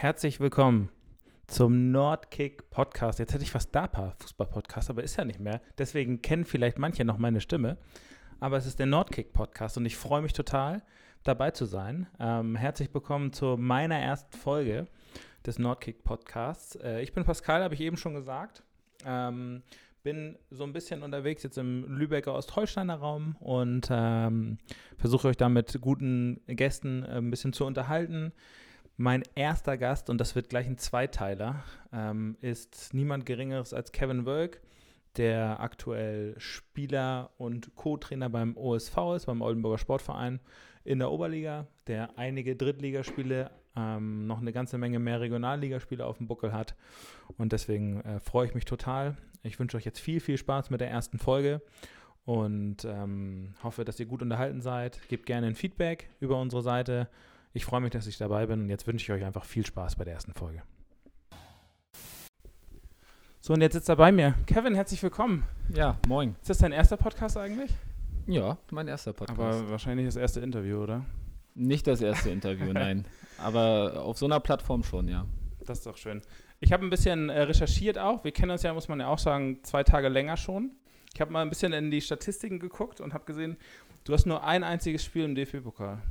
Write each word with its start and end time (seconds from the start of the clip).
Herzlich 0.00 0.38
willkommen 0.38 0.90
zum 1.48 1.90
Nordkick 1.90 2.70
Podcast. 2.70 3.18
Jetzt 3.18 3.34
hätte 3.34 3.42
ich 3.42 3.50
fast 3.50 3.74
DAPA 3.74 4.14
Fußball 4.20 4.46
Podcast, 4.46 4.90
aber 4.90 5.02
ist 5.02 5.16
ja 5.16 5.24
nicht 5.24 5.40
mehr. 5.40 5.60
Deswegen 5.76 6.22
kennen 6.22 6.44
vielleicht 6.44 6.78
manche 6.78 7.04
noch 7.04 7.18
meine 7.18 7.40
Stimme. 7.40 7.78
Aber 8.38 8.56
es 8.58 8.64
ist 8.64 8.78
der 8.78 8.86
Nordkick 8.86 9.32
Podcast 9.32 9.76
und 9.76 9.86
ich 9.86 9.96
freue 9.96 10.22
mich 10.22 10.34
total, 10.34 10.82
dabei 11.24 11.50
zu 11.50 11.64
sein. 11.64 12.06
Ähm, 12.20 12.54
herzlich 12.54 12.94
willkommen 12.94 13.32
zu 13.32 13.56
meiner 13.56 13.98
ersten 13.98 14.36
Folge 14.36 14.86
des 15.44 15.58
Nordkick 15.58 16.04
Podcasts. 16.04 16.76
Äh, 16.76 17.02
ich 17.02 17.12
bin 17.12 17.24
Pascal, 17.24 17.64
habe 17.64 17.74
ich 17.74 17.80
eben 17.80 17.96
schon 17.96 18.14
gesagt. 18.14 18.62
Ähm, 19.04 19.64
bin 20.04 20.38
so 20.48 20.62
ein 20.62 20.72
bisschen 20.72 21.02
unterwegs 21.02 21.42
jetzt 21.42 21.58
im 21.58 21.98
Lübecker 21.98 22.34
Ostholsteiner 22.34 23.00
Raum 23.00 23.34
und 23.40 23.88
ähm, 23.90 24.58
versuche 24.96 25.26
euch 25.26 25.36
da 25.36 25.48
mit 25.48 25.76
guten 25.80 26.40
Gästen 26.46 27.02
äh, 27.02 27.16
ein 27.16 27.30
bisschen 27.30 27.52
zu 27.52 27.64
unterhalten. 27.64 28.32
Mein 29.00 29.22
erster 29.36 29.78
Gast, 29.78 30.10
und 30.10 30.18
das 30.18 30.34
wird 30.34 30.48
gleich 30.48 30.66
ein 30.66 30.76
Zweiteiler, 30.76 31.62
ähm, 31.92 32.36
ist 32.40 32.92
niemand 32.94 33.26
Geringeres 33.26 33.72
als 33.72 33.92
Kevin 33.92 34.26
Wölk, 34.26 34.60
der 35.16 35.60
aktuell 35.60 36.34
Spieler 36.38 37.30
und 37.38 37.76
Co-Trainer 37.76 38.28
beim 38.28 38.56
OSV 38.56 38.96
ist, 39.14 39.26
beim 39.26 39.40
Oldenburger 39.40 39.78
Sportverein 39.78 40.40
in 40.82 40.98
der 40.98 41.12
Oberliga, 41.12 41.68
der 41.86 42.18
einige 42.18 42.56
Drittligaspiele, 42.56 43.52
ähm, 43.76 44.26
noch 44.26 44.40
eine 44.40 44.52
ganze 44.52 44.78
Menge 44.78 44.98
mehr 44.98 45.20
Regionalligaspiele 45.20 46.04
auf 46.04 46.18
dem 46.18 46.26
Buckel 46.26 46.52
hat. 46.52 46.74
Und 47.36 47.52
deswegen 47.52 48.00
äh, 48.00 48.18
freue 48.18 48.48
ich 48.48 48.54
mich 48.54 48.64
total. 48.64 49.16
Ich 49.44 49.60
wünsche 49.60 49.76
euch 49.76 49.84
jetzt 49.84 50.00
viel, 50.00 50.18
viel 50.18 50.38
Spaß 50.38 50.70
mit 50.70 50.80
der 50.80 50.90
ersten 50.90 51.20
Folge 51.20 51.62
und 52.24 52.84
ähm, 52.84 53.54
hoffe, 53.62 53.84
dass 53.84 54.00
ihr 54.00 54.06
gut 54.06 54.22
unterhalten 54.22 54.60
seid. 54.60 55.00
Gebt 55.08 55.26
gerne 55.26 55.46
ein 55.46 55.54
Feedback 55.54 56.10
über 56.18 56.40
unsere 56.40 56.62
Seite. 56.62 57.08
Ich 57.54 57.64
freue 57.64 57.80
mich, 57.80 57.90
dass 57.90 58.06
ich 58.06 58.18
dabei 58.18 58.46
bin 58.46 58.60
und 58.60 58.68
jetzt 58.68 58.86
wünsche 58.86 59.04
ich 59.04 59.18
euch 59.18 59.24
einfach 59.24 59.44
viel 59.44 59.64
Spaß 59.64 59.96
bei 59.96 60.04
der 60.04 60.14
ersten 60.14 60.34
Folge. 60.34 60.62
So, 63.40 63.54
und 63.54 63.62
jetzt 63.62 63.72
sitzt 63.72 63.88
er 63.88 63.96
bei 63.96 64.12
mir. 64.12 64.34
Kevin, 64.46 64.74
herzlich 64.74 65.02
willkommen. 65.02 65.44
Ja, 65.74 65.98
moin. 66.06 66.36
Ist 66.42 66.50
das 66.50 66.58
dein 66.58 66.72
erster 66.72 66.98
Podcast 66.98 67.38
eigentlich? 67.38 67.70
Ja, 68.26 68.58
mein 68.70 68.88
erster 68.88 69.14
Podcast. 69.14 69.40
Aber 69.40 69.70
wahrscheinlich 69.70 70.06
das 70.06 70.16
erste 70.16 70.40
Interview, 70.40 70.82
oder? 70.82 71.06
Nicht 71.54 71.86
das 71.86 72.02
erste 72.02 72.28
Interview, 72.28 72.66
nein. 72.72 73.06
Aber 73.38 74.02
auf 74.02 74.18
so 74.18 74.26
einer 74.26 74.40
Plattform 74.40 74.82
schon, 74.82 75.08
ja. 75.08 75.24
Das 75.64 75.78
ist 75.78 75.86
doch 75.86 75.96
schön. 75.96 76.20
Ich 76.60 76.72
habe 76.72 76.84
ein 76.84 76.90
bisschen 76.90 77.30
äh, 77.30 77.42
recherchiert 77.42 77.96
auch. 77.98 78.24
Wir 78.24 78.32
kennen 78.32 78.50
uns 78.50 78.62
ja, 78.62 78.74
muss 78.74 78.88
man 78.88 79.00
ja 79.00 79.08
auch 79.08 79.18
sagen, 79.18 79.60
zwei 79.62 79.82
Tage 79.84 80.08
länger 80.08 80.36
schon. 80.36 80.72
Ich 81.14 81.20
habe 81.20 81.32
mal 81.32 81.40
ein 81.40 81.48
bisschen 81.48 81.72
in 81.72 81.90
die 81.90 82.02
Statistiken 82.02 82.58
geguckt 82.58 83.00
und 83.00 83.14
habe 83.14 83.24
gesehen, 83.24 83.56
du 84.04 84.12
hast 84.12 84.26
nur 84.26 84.44
ein 84.44 84.62
einziges 84.62 85.02
Spiel 85.02 85.24
im 85.24 85.34
DFB-Pokal. 85.34 86.02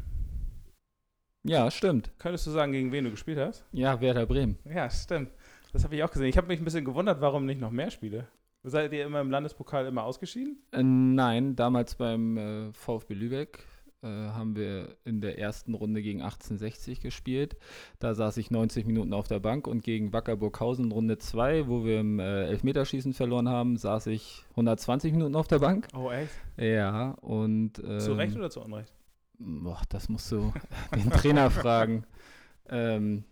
Ja, 1.44 1.72
stimmt. 1.72 2.12
Könntest 2.20 2.48
du 2.48 2.52
sagen, 2.52 2.72
gegen 2.72 2.92
wen 2.92 3.06
du 3.06 3.12
gespielt 3.12 3.40
hast? 3.40 3.66
Ja, 3.72 4.02
Werder 4.02 4.26
Bremen. 4.26 4.58
Ja, 4.66 4.90
stimmt. 4.90 5.32
Das 5.74 5.84
habe 5.84 5.96
ich 5.96 6.04
auch 6.04 6.12
gesehen. 6.12 6.28
Ich 6.28 6.38
habe 6.38 6.48
mich 6.48 6.60
ein 6.60 6.66
bisschen 6.66 6.86
gewundert, 6.86 7.22
warum 7.22 7.46
nicht 7.46 7.62
noch 7.62 7.72
mehr 7.72 7.92
Spiele. 7.92 8.28
Seid 8.64 8.92
ihr 8.92 9.06
immer 9.06 9.22
im 9.22 9.32
Landespokal 9.32 9.86
immer 9.86 10.04
ausgeschieden? 10.04 10.58
Äh, 10.72 10.84
nein, 10.84 11.56
damals 11.56 11.96
beim 11.96 12.38
äh, 12.38 12.74
VfB 12.74 13.14
Lübeck 13.14 13.60
äh, 14.04 14.08
haben 14.08 14.56
wir 14.56 14.98
in 15.06 15.22
der 15.22 15.40
ersten 15.40 15.74
Runde 15.74 16.02
gegen 16.02 16.22
1860 16.22 17.02
gespielt. 17.02 17.58
Da 18.00 18.14
saß 18.14 18.38
ich 18.38 18.52
90 18.52 18.86
Minuten 18.86 19.14
auf 19.14 19.28
der 19.28 19.40
Bank 19.40 19.68
und 19.68 19.84
gegen 19.84 20.14
Wacker 20.14 20.36
Burghausen 20.36 20.92
Runde 20.92 21.18
2, 21.18 21.68
wo 21.68 21.86
wir 21.86 22.00
im 22.02 22.20
äh, 22.20 22.46
Elfmeterschießen 22.48 23.14
verloren 23.14 23.48
haben, 23.48 23.78
saß 23.78 24.08
ich 24.08 24.44
120 24.52 25.14
Minuten 25.14 25.36
auf 25.36 25.48
der 25.48 25.60
Bank. 25.60 25.88
Oh, 25.96 26.12
echt? 26.12 26.32
Ja, 26.58 27.12
und. 27.22 27.80
Ähm, 27.80 28.00
zu 28.00 28.14
Recht 28.14 28.36
oder 28.36 28.50
zu 28.50 28.62
Unrecht? 28.62 28.94
Boah, 29.40 29.82
das 29.90 30.10
musst 30.10 30.32
du 30.32 30.54
den 30.96 31.10
Trainer 31.12 31.50
fragen. 31.52 32.06
Ähm, 32.70 33.24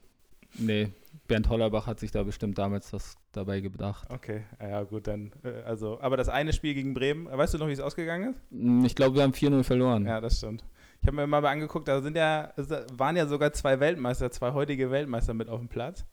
nee, 0.58 0.90
Bernd 1.28 1.50
Hollerbach 1.50 1.88
hat 1.88 2.00
sich 2.00 2.12
da 2.12 2.24
bestimmt 2.24 2.58
damals 2.58 2.94
was 2.94 3.16
dabei 3.32 3.60
gedacht. 3.62 4.08
Okay, 4.12 4.44
ja 4.62 4.84
gut, 4.84 5.08
dann, 5.08 5.32
äh, 5.44 5.62
also, 5.64 6.00
aber 6.00 6.16
das 6.18 6.30
eine 6.30 6.54
Spiel 6.54 6.74
gegen 6.74 6.94
Bremen, 6.94 7.26
weißt 7.28 7.54
du 7.54 7.58
noch, 7.58 7.68
wie 7.68 7.72
es 7.74 7.80
ausgegangen 7.80 8.32
ist? 8.34 8.42
Mm, 8.52 8.86
Ich 8.86 8.96
glaube, 8.96 9.16
wir 9.16 9.24
haben 9.24 9.34
4-0 9.34 9.64
verloren. 9.64 10.06
Ja, 10.06 10.22
das 10.22 10.38
stimmt. 10.38 10.64
Ich 11.02 11.08
habe 11.08 11.18
mir 11.18 11.28
mal 11.28 11.46
angeguckt, 11.46 11.88
da 11.88 12.02
sind 12.02 12.16
ja, 12.16 12.52
waren 12.94 13.16
ja 13.16 13.26
sogar 13.28 13.52
zwei 13.54 13.80
Weltmeister, 13.80 14.32
zwei 14.32 14.54
heutige 14.54 14.90
Weltmeister 14.92 15.34
mit 15.34 15.50
auf 15.50 15.60
dem 15.60 15.68
Platz, 15.70 16.06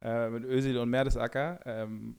äh, 0.00 0.30
mit 0.30 0.44
Özil 0.44 0.78
und 0.78 0.88
Mertesacker. 0.90 1.60
Ähm, 1.66 2.16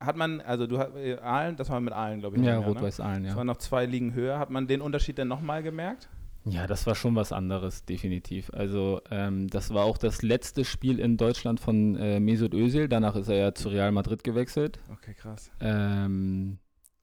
hat 0.00 0.16
man, 0.16 0.40
also 0.40 0.66
du 0.66 0.78
hast 0.78 0.94
äh, 0.94 1.16
Aalen, 1.18 1.56
das 1.56 1.68
war 1.70 1.80
mit 1.80 1.92
Aalen, 1.92 2.20
glaube 2.20 2.36
ich. 2.36 2.42
Ja, 2.44 2.60
ne? 2.60 2.66
Rot-Weiß-Aalen, 2.66 3.24
Das 3.24 3.32
ja. 3.32 3.36
waren 3.36 3.46
noch 3.48 3.56
zwei 3.58 3.84
Ligen 3.84 4.14
höher. 4.14 4.38
Hat 4.38 4.50
man 4.50 4.66
den 4.68 4.80
Unterschied 4.80 5.18
denn 5.18 5.28
nochmal 5.28 5.62
gemerkt? 5.62 6.08
Ja, 6.50 6.66
das 6.66 6.86
war 6.86 6.94
schon 6.94 7.14
was 7.16 7.32
anderes, 7.32 7.84
definitiv. 7.84 8.50
Also, 8.52 9.00
ähm, 9.10 9.48
das 9.48 9.72
war 9.72 9.84
auch 9.84 9.98
das 9.98 10.22
letzte 10.22 10.64
Spiel 10.64 10.98
in 10.98 11.16
Deutschland 11.16 11.60
von 11.60 11.96
äh, 11.96 12.20
Mesut 12.20 12.54
Özil. 12.54 12.88
Danach 12.88 13.16
ist 13.16 13.28
er 13.28 13.36
ja 13.36 13.54
zu 13.54 13.68
Real 13.68 13.92
Madrid 13.92 14.24
gewechselt. 14.24 14.78
Okay, 14.90 15.14
krass. 15.14 15.50
Ähm, 15.60 16.58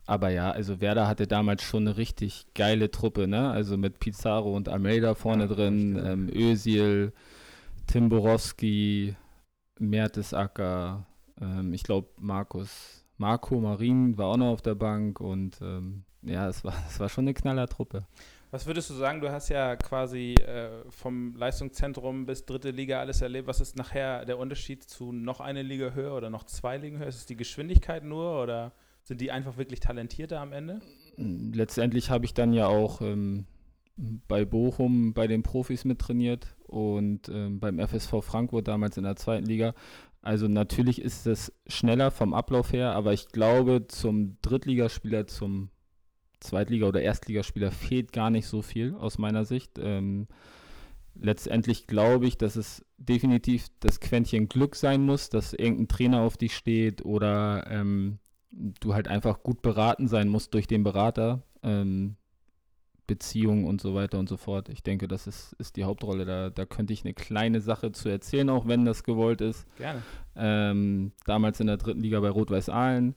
aber 0.05 0.29
ja, 0.29 0.51
also 0.51 0.81
Werder 0.81 1.07
hatte 1.07 1.28
damals 1.28 1.63
schon 1.63 1.88
eine 1.88 1.97
richtig 1.97 2.45
geile 2.53 2.91
Truppe, 2.91 3.28
ne? 3.28 3.50
Also 3.50 3.78
mit 3.78 4.00
Pizarro 4.00 4.55
und 4.55 4.69
Almeida 4.69 5.16
vorne 5.16 5.45
Ja, 5.45 5.53
drin, 5.53 6.01
ähm, 6.03 6.29
Özil, 6.34 7.11
Tim 7.88 8.09
Borowski, 8.09 9.16
Mertesacker, 9.79 11.05
ähm, 11.41 11.73
ich 11.73 11.84
glaube 11.84 12.09
Markus, 12.17 13.03
Marco 13.17 13.59
Marin 13.59 14.17
war 14.17 14.28
auch 14.28 14.38
noch 14.38 14.51
auf 14.51 14.61
der 14.61 14.75
Bank 14.75 15.19
und 15.19 15.59
ähm, 15.61 16.03
ja, 16.22 16.47
es 16.50 16.63
war, 16.63 16.73
es 16.88 17.00
war 17.00 17.09
schon 17.09 17.25
eine 17.25 17.34
Knallertruppe. 17.34 18.05
Was 18.51 18.66
würdest 18.66 18.89
du 18.89 18.94
sagen? 18.94 19.22
Du 19.22 19.31
hast 19.31 19.50
ja 19.50 19.75
quasi 19.75 20.33
äh, 20.33 20.69
vom 20.89 21.35
Leistungszentrum 21.35 22.25
bis 22.25 22.45
dritte 22.45 22.72
Liga 22.72 23.00
alles 23.00 23.22
erlebt. 23.22 23.47
Was 23.47 23.59
ist 23.59 23.75
nachher 23.75 24.25
der 24.25 24.38
Unterschied 24.38 24.83
zu 24.83 25.11
noch 25.11 25.39
eine 25.39 25.61
Liga 25.61 25.91
höher 25.91 26.16
oder 26.16 26.29
noch 26.29 26.44
zwei 26.45 26.78
Ligen 26.78 27.00
höher? 27.00 27.07
Ist 27.07 27.17
es 27.17 27.25
die 27.25 27.35
Geschwindigkeit 27.35 28.03
nur 28.03 28.41
oder 28.41 28.72
sind 29.03 29.22
die 29.22 29.31
einfach 29.31 29.57
wirklich 29.57 29.79
talentierter 29.79 30.39
am 30.39 30.53
Ende? 30.53 30.81
Letztendlich 31.17 32.09
habe 32.09 32.25
ich 32.25 32.34
dann 32.34 32.53
ja 32.53 32.67
auch 32.67 33.01
ähm, 33.01 33.45
bei 33.97 34.45
Bochum 34.45 35.13
bei 35.13 35.28
den 35.28 35.44
Profis 35.44 35.85
mit 35.85 36.00
trainiert 36.00 36.55
und 36.67 37.29
ähm, 37.29 37.59
beim 37.59 37.79
FSV 37.79 38.22
Frankfurt 38.22 38.67
damals 38.67 38.97
in 38.97 39.03
der 39.03 39.16
zweiten 39.16 39.45
Liga. 39.45 39.73
Also 40.22 40.47
natürlich 40.47 41.01
ist 41.01 41.28
es 41.28 41.53
schneller 41.67 42.09
vom 42.09 42.34
Ablauf 42.34 42.73
her, 42.73 42.94
aber 42.94 43.13
ich 43.13 43.28
glaube, 43.28 43.88
zum 43.88 44.38
Drittligaspieler, 44.41 45.28
zum 45.28 45.69
Zweitliga- 46.40 46.88
oder 46.88 47.01
Erstligaspieler 47.01 47.72
fehlt 47.72 48.12
gar 48.12 48.29
nicht 48.29 48.47
so 48.47 48.62
viel 48.62 48.96
aus 48.96 49.18
meiner 49.18 49.46
Sicht. 49.46 49.79
Ähm, 49.79 50.28
letztendlich 51.16 51.88
glaube 51.88 52.28
ich, 52.28 52.38
dass 52.38 52.56
es 52.56 52.85
definitiv 52.97 53.68
das 53.79 54.00
Quäntchen 54.00 54.47
Glück 54.47 54.75
sein 54.75 55.01
muss, 55.01 55.29
dass 55.29 55.53
irgendein 55.53 55.88
Trainer 55.88 56.22
auf 56.22 56.38
dich 56.38 56.56
steht 56.56 57.06
oder 57.06 57.66
ähm, 57.69 58.19
du 58.51 58.94
halt 58.94 59.07
einfach 59.07 59.44
gut 59.44 59.62
beraten 59.62 60.07
sein 60.07 60.29
musst 60.29 60.53
durch 60.53 60.68
den 60.68 60.84
Berater. 60.84 61.44
Ähm, 61.63 62.18
Beziehung 63.07 63.66
und 63.66 63.81
so 63.81 63.94
weiter 63.94 64.17
und 64.17 64.28
so 64.28 64.38
fort. 64.38 64.69
Ich 64.69 64.81
denke, 64.81 65.07
das 65.07 65.28
ist, 65.28 65.53
ist 65.59 65.75
die 65.75 65.84
Hauptrolle. 65.84 66.25
Da, 66.25 66.50
da 66.50 66.66
könnte 66.66 66.94
ich 66.94 67.03
eine 67.03 67.13
kleine 67.13 67.62
Sache 67.62 67.91
zu 67.91 68.09
erzählen, 68.09 68.50
auch 68.50 68.67
wenn 68.67 68.85
das 68.85 69.03
gewollt 69.03 69.41
ist. 69.41 69.66
Gerne. 69.78 70.02
Ähm, 70.35 71.12
damals 71.25 71.59
in 71.59 71.67
der 71.67 71.78
dritten 71.78 72.02
Liga 72.02 72.19
bei 72.19 72.29
Rot-Weiß 72.29 72.69
Aalen 72.69 73.16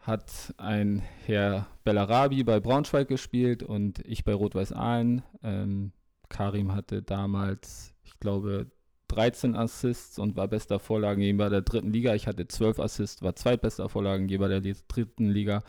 hat 0.00 0.54
ein 0.56 1.02
Herr 1.26 1.66
Bellarabi 1.84 2.42
bei 2.44 2.60
Braunschweig 2.60 3.08
gespielt 3.08 3.62
und 3.62 3.98
ich 4.00 4.24
bei 4.24 4.32
Rot-Weiß 4.32 4.72
Aalen. 4.72 5.22
Ähm, 5.42 5.92
Karim 6.28 6.74
hatte 6.74 7.02
damals, 7.02 7.92
ich 8.04 8.18
glaube, 8.18 8.70
13 9.08 9.56
Assists 9.56 10.18
und 10.18 10.36
war 10.36 10.46
bester 10.48 10.78
Vorlagengeber 10.78 11.50
der 11.50 11.62
dritten 11.62 11.92
Liga. 11.92 12.14
Ich 12.14 12.26
hatte 12.26 12.46
12 12.46 12.78
Assists, 12.78 13.22
war 13.22 13.34
zweitbester 13.34 13.88
Vorlagengeber 13.88 14.48
der 14.48 14.60
dritten 14.60 15.28
Liga. 15.28 15.62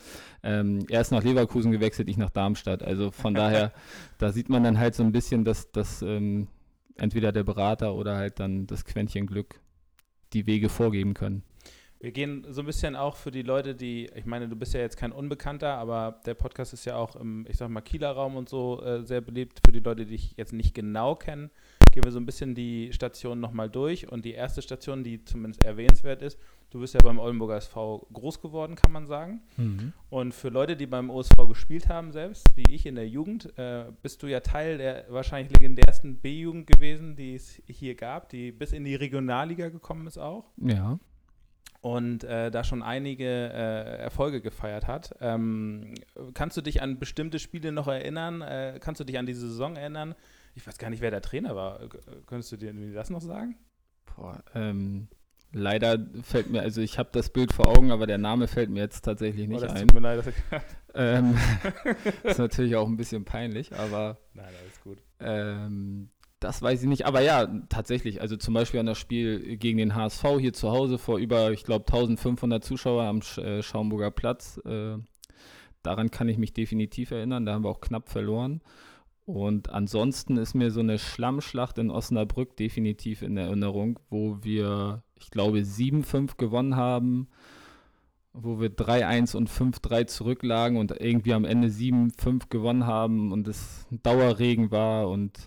Ähm, 0.43 0.85
er 0.89 1.01
ist 1.01 1.11
nach 1.11 1.23
Leverkusen 1.23 1.71
gewechselt, 1.71 2.07
ich 2.07 2.17
nach 2.17 2.29
Darmstadt. 2.29 2.83
Also 2.83 3.11
von 3.11 3.33
daher, 3.35 3.73
da 4.19 4.31
sieht 4.31 4.49
man 4.49 4.63
dann 4.63 4.77
halt 4.77 4.95
so 4.95 5.03
ein 5.03 5.11
bisschen, 5.11 5.43
dass, 5.43 5.71
dass 5.71 6.01
ähm, 6.03 6.47
entweder 6.97 7.31
der 7.31 7.43
Berater 7.43 7.95
oder 7.95 8.15
halt 8.15 8.39
dann 8.39 8.67
das 8.67 8.85
Quäntchen 8.85 9.25
Glück 9.25 9.59
die 10.33 10.45
Wege 10.45 10.69
vorgeben 10.69 11.13
können. 11.13 11.43
Wir 12.01 12.11
gehen 12.11 12.47
so 12.49 12.61
ein 12.61 12.65
bisschen 12.65 12.95
auch 12.95 13.15
für 13.15 13.29
die 13.29 13.43
Leute, 13.43 13.75
die, 13.75 14.09
ich 14.15 14.25
meine, 14.25 14.49
du 14.49 14.55
bist 14.55 14.73
ja 14.73 14.79
jetzt 14.79 14.97
kein 14.97 15.11
Unbekannter, 15.11 15.75
aber 15.75 16.19
der 16.25 16.33
Podcast 16.33 16.73
ist 16.73 16.85
ja 16.85 16.95
auch 16.95 17.15
im, 17.15 17.45
ich 17.47 17.57
sag 17.57 17.69
mal, 17.69 17.81
Kieler 17.81 18.11
Raum 18.11 18.35
und 18.37 18.49
so 18.49 18.81
äh, 18.81 19.03
sehr 19.03 19.21
beliebt. 19.21 19.61
Für 19.63 19.71
die 19.71 19.81
Leute, 19.81 20.05
die 20.05 20.13
dich 20.13 20.33
jetzt 20.35 20.51
nicht 20.51 20.73
genau 20.73 21.13
kennen, 21.13 21.51
gehen 21.91 22.03
wir 22.03 22.11
so 22.11 22.19
ein 22.19 22.25
bisschen 22.25 22.55
die 22.55 22.91
Stationen 22.91 23.39
nochmal 23.39 23.69
durch. 23.69 24.11
Und 24.11 24.25
die 24.25 24.31
erste 24.31 24.63
Station, 24.63 25.03
die 25.03 25.23
zumindest 25.23 25.63
erwähnenswert 25.63 26.23
ist, 26.23 26.39
du 26.71 26.79
bist 26.79 26.95
ja 26.95 27.01
beim 27.03 27.19
Oldenburger 27.19 27.57
SV 27.57 28.07
groß 28.11 28.41
geworden, 28.41 28.73
kann 28.75 28.91
man 28.91 29.05
sagen. 29.05 29.43
Und 30.09 30.33
für 30.33 30.49
Leute, 30.49 30.75
die 30.75 30.87
beim 30.87 31.11
OSV 31.11 31.35
gespielt 31.47 31.87
haben 31.87 32.11
selbst, 32.11 32.47
wie 32.55 32.73
ich 32.73 32.87
in 32.87 32.95
der 32.95 33.07
Jugend, 33.07 33.55
äh, 33.59 33.85
bist 34.01 34.23
du 34.23 34.27
ja 34.27 34.39
Teil 34.39 34.79
der 34.79 35.05
wahrscheinlich 35.09 35.55
legendärsten 35.55 36.17
B-Jugend 36.17 36.65
gewesen, 36.65 37.15
die 37.15 37.35
es 37.35 37.61
hier 37.67 37.93
gab, 37.93 38.29
die 38.29 38.51
bis 38.51 38.73
in 38.73 38.85
die 38.85 38.95
Regionalliga 38.95 39.69
gekommen 39.69 40.07
ist 40.07 40.17
auch 40.17 40.45
Ja. 40.57 40.97
Und 41.81 42.23
äh, 42.23 42.51
da 42.51 42.63
schon 42.63 42.83
einige 42.83 43.25
äh, 43.25 43.97
Erfolge 43.97 44.41
gefeiert 44.41 44.87
hat. 44.87 45.15
Ähm, 45.19 45.95
kannst 46.33 46.55
du 46.57 46.61
dich 46.61 46.81
an 46.81 46.99
bestimmte 46.99 47.39
Spiele 47.39 47.71
noch 47.71 47.87
erinnern? 47.87 48.41
Äh, 48.41 48.79
kannst 48.79 48.99
du 49.01 49.03
dich 49.03 49.17
an 49.17 49.25
diese 49.25 49.47
Saison 49.47 49.75
erinnern? 49.75 50.15
Ich 50.53 50.65
weiß 50.67 50.77
gar 50.77 50.89
nicht, 50.89 51.01
wer 51.01 51.11
der 51.11 51.21
Trainer 51.21 51.55
war. 51.55 51.79
K- 51.89 51.97
Könntest 52.27 52.51
du 52.51 52.57
dir 52.57 52.73
das 52.93 53.09
noch 53.09 53.21
sagen? 53.21 53.57
Boah, 54.15 54.43
ähm, 54.53 55.07
leider 55.53 55.97
fällt 56.23 56.49
mir, 56.51 56.61
also 56.61 56.81
ich 56.81 56.99
habe 56.99 57.09
das 57.13 57.29
Bild 57.29 57.51
vor 57.51 57.67
Augen, 57.67 57.91
aber 57.91 58.05
der 58.05 58.17
Name 58.17 58.47
fällt 58.47 58.69
mir 58.69 58.81
jetzt 58.81 59.01
tatsächlich 59.01 59.47
nicht 59.47 59.57
oh, 59.59 59.65
das 59.65 59.73
ein. 59.73 59.87
Tut 59.87 59.93
mir 59.95 60.01
leid, 60.01 60.19
dass 60.19 60.27
ich 60.27 60.35
Ähm, 60.93 61.37
ist 62.23 62.37
natürlich 62.37 62.75
auch 62.75 62.85
ein 62.87 62.97
bisschen 62.97 63.23
peinlich, 63.23 63.73
aber 63.73 64.17
Nein, 64.33 64.53
alles 64.61 64.81
gut. 64.81 64.97
ähm, 65.21 66.09
das 66.41 66.61
weiß 66.61 66.81
ich 66.81 66.89
nicht. 66.89 67.05
Aber 67.05 67.21
ja, 67.21 67.47
tatsächlich. 67.69 68.19
Also 68.19 68.35
zum 68.35 68.53
Beispiel 68.55 68.79
an 68.79 68.87
das 68.87 68.97
Spiel 68.97 69.57
gegen 69.57 69.77
den 69.77 69.95
HSV 69.95 70.25
hier 70.39 70.53
zu 70.53 70.71
Hause 70.71 70.97
vor 70.97 71.19
über, 71.19 71.51
ich 71.51 71.63
glaube, 71.63 71.85
1500 71.85 72.63
Zuschauer 72.63 73.03
am 73.03 73.21
äh, 73.37 73.61
Schaumburger 73.61 74.11
Platz. 74.11 74.59
Äh, 74.65 74.97
daran 75.83 76.11
kann 76.11 76.27
ich 76.27 76.39
mich 76.39 76.53
definitiv 76.53 77.11
erinnern. 77.11 77.45
Da 77.45 77.53
haben 77.53 77.63
wir 77.63 77.69
auch 77.69 77.79
knapp 77.79 78.09
verloren. 78.09 78.61
Und 79.25 79.69
ansonsten 79.69 80.37
ist 80.37 80.55
mir 80.55 80.71
so 80.71 80.79
eine 80.79 80.97
Schlammschlacht 80.97 81.77
in 81.77 81.91
Osnabrück 81.91 82.57
definitiv 82.57 83.21
in 83.21 83.37
Erinnerung, 83.37 83.99
wo 84.09 84.39
wir, 84.41 85.03
ich 85.19 85.29
glaube, 85.29 85.59
7-5 85.59 86.37
gewonnen 86.37 86.75
haben, 86.75 87.27
wo 88.33 88.59
wir 88.59 88.69
3-1 88.69 89.35
und 89.35 89.47
5-3 89.47 90.07
zurücklagen 90.07 90.77
und 90.77 90.91
irgendwie 90.99 91.33
am 91.33 91.45
Ende 91.45 91.67
7-5 91.67 92.49
gewonnen 92.49 92.87
haben 92.87 93.31
und 93.31 93.47
es 93.47 93.85
Dauerregen 93.91 94.71
war 94.71 95.07
und 95.07 95.37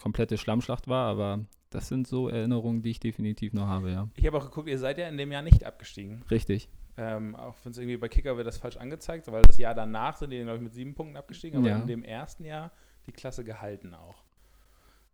komplette 0.00 0.38
Schlammschlacht 0.38 0.88
war. 0.88 1.10
Aber 1.10 1.40
das 1.70 1.88
sind 1.88 2.06
so 2.08 2.28
Erinnerungen, 2.28 2.80
die 2.82 2.90
ich 2.90 3.00
definitiv 3.00 3.52
noch 3.52 3.66
habe, 3.66 3.90
ja. 3.90 4.08
Ich 4.16 4.26
habe 4.26 4.38
auch 4.38 4.44
geguckt, 4.44 4.68
ihr 4.68 4.78
seid 4.78 4.96
ja 4.98 5.06
in 5.08 5.18
dem 5.18 5.30
Jahr 5.30 5.42
nicht 5.42 5.64
abgestiegen. 5.64 6.22
Richtig. 6.30 6.68
Ähm, 6.96 7.36
auch 7.36 7.54
wenn 7.62 7.72
es 7.72 7.78
irgendwie 7.78 7.96
bei 7.98 8.08
Kicker 8.08 8.36
wird 8.36 8.46
das 8.46 8.58
falsch 8.58 8.76
angezeigt, 8.76 9.30
weil 9.30 9.42
das 9.42 9.58
Jahr 9.58 9.74
danach 9.74 10.16
sind 10.16 10.30
die, 10.30 10.38
glaube 10.40 10.56
ich, 10.56 10.62
mit 10.62 10.72
sieben 10.74 10.94
Punkten 10.94 11.16
abgestiegen, 11.16 11.58
aber 11.60 11.68
Ja. 11.68 11.78
in 11.78 11.86
dem 11.86 12.02
ersten 12.02 12.44
Jahr 12.44 12.72
die 13.06 13.12
Klasse 13.12 13.44
gehalten 13.44 13.94
auch. 13.94 14.24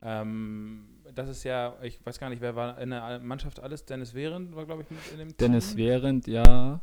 Ähm, 0.02 0.86
das 1.14 1.28
ist 1.28 1.44
ja, 1.44 1.76
ich 1.82 2.04
weiß 2.04 2.18
gar 2.18 2.28
nicht, 2.30 2.42
wer 2.42 2.56
war 2.56 2.78
in 2.80 2.90
der 2.90 3.18
Mannschaft 3.20 3.60
alles? 3.60 3.84
Dennis 3.86 4.14
Wehrend 4.14 4.54
war, 4.54 4.66
glaube 4.66 4.82
ich, 4.82 4.90
mit 4.90 5.00
in 5.12 5.18
dem 5.18 5.36
Dennis 5.36 5.68
Team. 5.70 5.76
Während, 5.78 6.26
ja, 6.26 6.80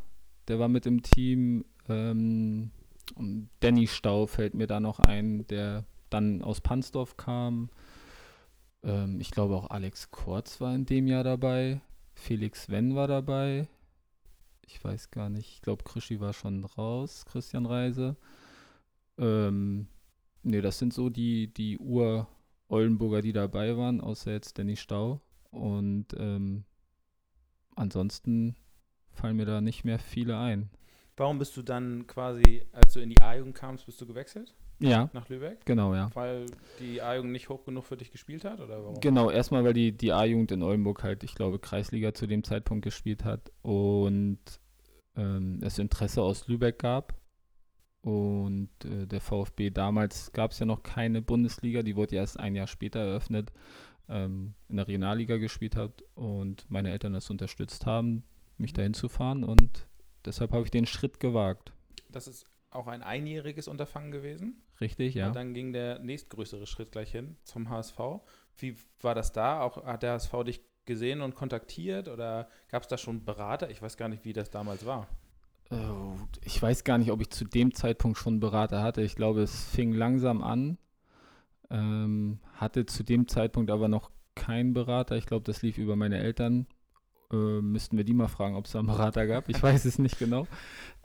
der 0.47 0.59
war 0.59 0.67
mit 0.67 0.85
im 0.85 1.01
Team. 1.03 1.65
Ähm, 1.89 2.71
Danny 3.59 3.87
Stau 3.87 4.25
fällt 4.25 4.53
mir 4.53 4.67
da 4.67 4.79
noch 4.79 4.99
ein, 4.99 5.45
der 5.47 5.83
dann 6.09 6.41
aus 6.41 6.61
Pansdorf 6.61 7.17
kam. 7.17 7.69
Ähm, 8.83 9.19
ich 9.19 9.31
glaube 9.31 9.55
auch 9.55 9.69
Alex 9.69 10.11
Kortz 10.11 10.61
war 10.61 10.73
in 10.73 10.85
dem 10.85 11.07
Jahr 11.07 11.23
dabei. 11.23 11.81
Felix 12.13 12.69
Wenn 12.69 12.95
war 12.95 13.07
dabei. 13.07 13.67
Ich 14.61 14.83
weiß 14.83 15.11
gar 15.11 15.29
nicht. 15.29 15.53
Ich 15.53 15.61
glaube, 15.61 15.83
Krischi 15.83 16.19
war 16.19 16.33
schon 16.33 16.63
raus. 16.63 17.25
Christian 17.25 17.65
Reise. 17.65 18.15
Ähm, 19.17 19.87
ne, 20.43 20.61
das 20.61 20.79
sind 20.79 20.93
so 20.93 21.09
die, 21.09 21.53
die 21.53 21.77
Ur-Oldenburger, 21.77 23.21
die 23.21 23.33
dabei 23.33 23.75
waren, 23.77 24.01
außer 24.01 24.31
jetzt 24.31 24.57
Danny 24.57 24.77
Stau. 24.77 25.21
Und 25.51 26.07
ähm, 26.17 26.63
ansonsten 27.75 28.55
fallen 29.09 29.35
mir 29.35 29.45
da 29.45 29.61
nicht 29.61 29.83
mehr 29.83 29.99
viele 29.99 30.37
ein. 30.37 30.69
Warum 31.17 31.37
bist 31.37 31.57
du 31.57 31.61
dann 31.61 32.07
quasi, 32.07 32.65
als 32.71 32.93
du 32.93 33.01
in 33.01 33.09
die 33.09 33.21
A-Jugend 33.21 33.55
kamst, 33.55 33.85
bist 33.85 33.99
du 33.99 34.07
gewechselt 34.07 34.55
Ja, 34.81 35.09
nach 35.13 35.29
Lübeck? 35.29 35.65
genau, 35.65 35.93
ja. 35.93 36.09
Weil 36.13 36.47
die 36.79 37.01
A-Jugend 37.01 37.31
nicht 37.31 37.49
hoch 37.49 37.63
genug 37.65 37.85
für 37.85 37.97
dich 37.97 38.11
gespielt 38.11 38.45
hat? 38.45 38.59
Oder 38.59 38.83
warum? 38.83 38.99
Genau, 38.99 39.29
erstmal, 39.29 39.63
weil 39.63 39.73
die, 39.73 39.91
die 39.91 40.11
A-Jugend 40.11 40.51
in 40.51 40.63
Oldenburg 40.63 41.03
halt, 41.03 41.23
ich 41.23 41.35
glaube, 41.35 41.59
Kreisliga 41.59 42.13
zu 42.13 42.27
dem 42.27 42.43
Zeitpunkt 42.43 42.83
gespielt 42.83 43.23
hat 43.23 43.51
und 43.61 44.39
ähm, 45.15 45.59
es 45.61 45.77
Interesse 45.79 46.21
aus 46.21 46.47
Lübeck 46.47 46.79
gab. 46.79 47.13
Und 48.01 48.71
äh, 48.83 49.05
der 49.05 49.21
VfB 49.21 49.69
damals 49.69 50.31
gab 50.31 50.51
es 50.51 50.59
ja 50.59 50.65
noch 50.65 50.81
keine 50.81 51.21
Bundesliga, 51.21 51.83
die 51.83 51.95
wurde 51.95 52.15
ja 52.15 52.21
erst 52.21 52.39
ein 52.39 52.55
Jahr 52.55 52.65
später 52.65 52.99
eröffnet, 52.99 53.51
ähm, 54.09 54.55
in 54.69 54.77
der 54.77 54.87
Regionalliga 54.87 55.37
gespielt 55.37 55.75
hat 55.75 56.03
und 56.15 56.65
meine 56.69 56.89
Eltern 56.91 57.13
das 57.13 57.29
unterstützt 57.29 57.85
haben, 57.85 58.23
mich 58.57 58.73
dahin 58.73 58.95
zu 58.95 59.07
fahren 59.07 59.43
und 59.43 59.87
deshalb 60.25 60.51
habe 60.51 60.63
ich 60.63 60.71
den 60.71 60.87
Schritt 60.87 61.19
gewagt. 61.19 61.73
Das 62.09 62.27
ist 62.27 62.47
auch 62.71 62.87
ein 62.87 63.03
einjähriges 63.03 63.67
Unterfangen 63.67 64.11
gewesen. 64.11 64.61
Richtig, 64.79 65.13
ja. 65.15 65.27
Und 65.27 65.35
dann 65.35 65.53
ging 65.53 65.73
der 65.73 65.99
nächstgrößere 65.99 66.65
Schritt 66.65 66.91
gleich 66.91 67.11
hin 67.11 67.37
zum 67.43 67.69
HSV. 67.69 67.99
Wie 68.57 68.75
war 69.01 69.13
das 69.13 69.31
da? 69.31 69.61
Auch 69.61 69.85
hat 69.85 70.03
der 70.03 70.13
HSV 70.13 70.31
dich 70.45 70.61
gesehen 70.85 71.21
und 71.21 71.35
kontaktiert 71.35 72.07
oder 72.07 72.47
gab 72.69 72.81
es 72.81 72.87
da 72.87 72.97
schon 72.97 73.23
Berater? 73.23 73.69
Ich 73.69 73.81
weiß 73.81 73.97
gar 73.97 74.09
nicht, 74.09 74.25
wie 74.25 74.33
das 74.33 74.49
damals 74.49 74.85
war. 74.85 75.07
Oh, 75.69 76.15
Ich 76.43 76.61
weiß 76.61 76.83
gar 76.83 76.97
nicht, 76.97 77.11
ob 77.11 77.21
ich 77.21 77.29
zu 77.29 77.45
dem 77.45 77.73
Zeitpunkt 77.73 78.17
schon 78.17 78.33
einen 78.33 78.39
Berater 78.39 78.81
hatte. 78.81 79.01
Ich 79.01 79.15
glaube, 79.15 79.41
es 79.41 79.65
fing 79.65 79.93
langsam 79.93 80.41
an. 80.41 80.77
Ähm, 81.69 82.39
hatte 82.55 82.85
zu 82.85 83.03
dem 83.03 83.27
Zeitpunkt 83.27 83.71
aber 83.71 83.87
noch 83.87 84.11
keinen 84.35 84.73
Berater. 84.73 85.15
Ich 85.15 85.25
glaube, 85.25 85.43
das 85.45 85.61
lief 85.61 85.77
über 85.77 85.95
meine 85.95 86.17
Eltern. 86.17 86.67
Äh, 87.31 87.61
müssten 87.61 87.95
wir 87.95 88.03
die 88.03 88.13
mal 88.13 88.27
fragen, 88.27 88.55
ob 88.55 88.65
es 88.65 88.71
da 88.71 88.79
einen 88.79 88.87
Berater 88.87 89.27
gab. 89.27 89.47
Ich 89.47 89.61
weiß 89.61 89.85
es 89.85 89.97
nicht 89.99 90.19
genau. 90.19 90.47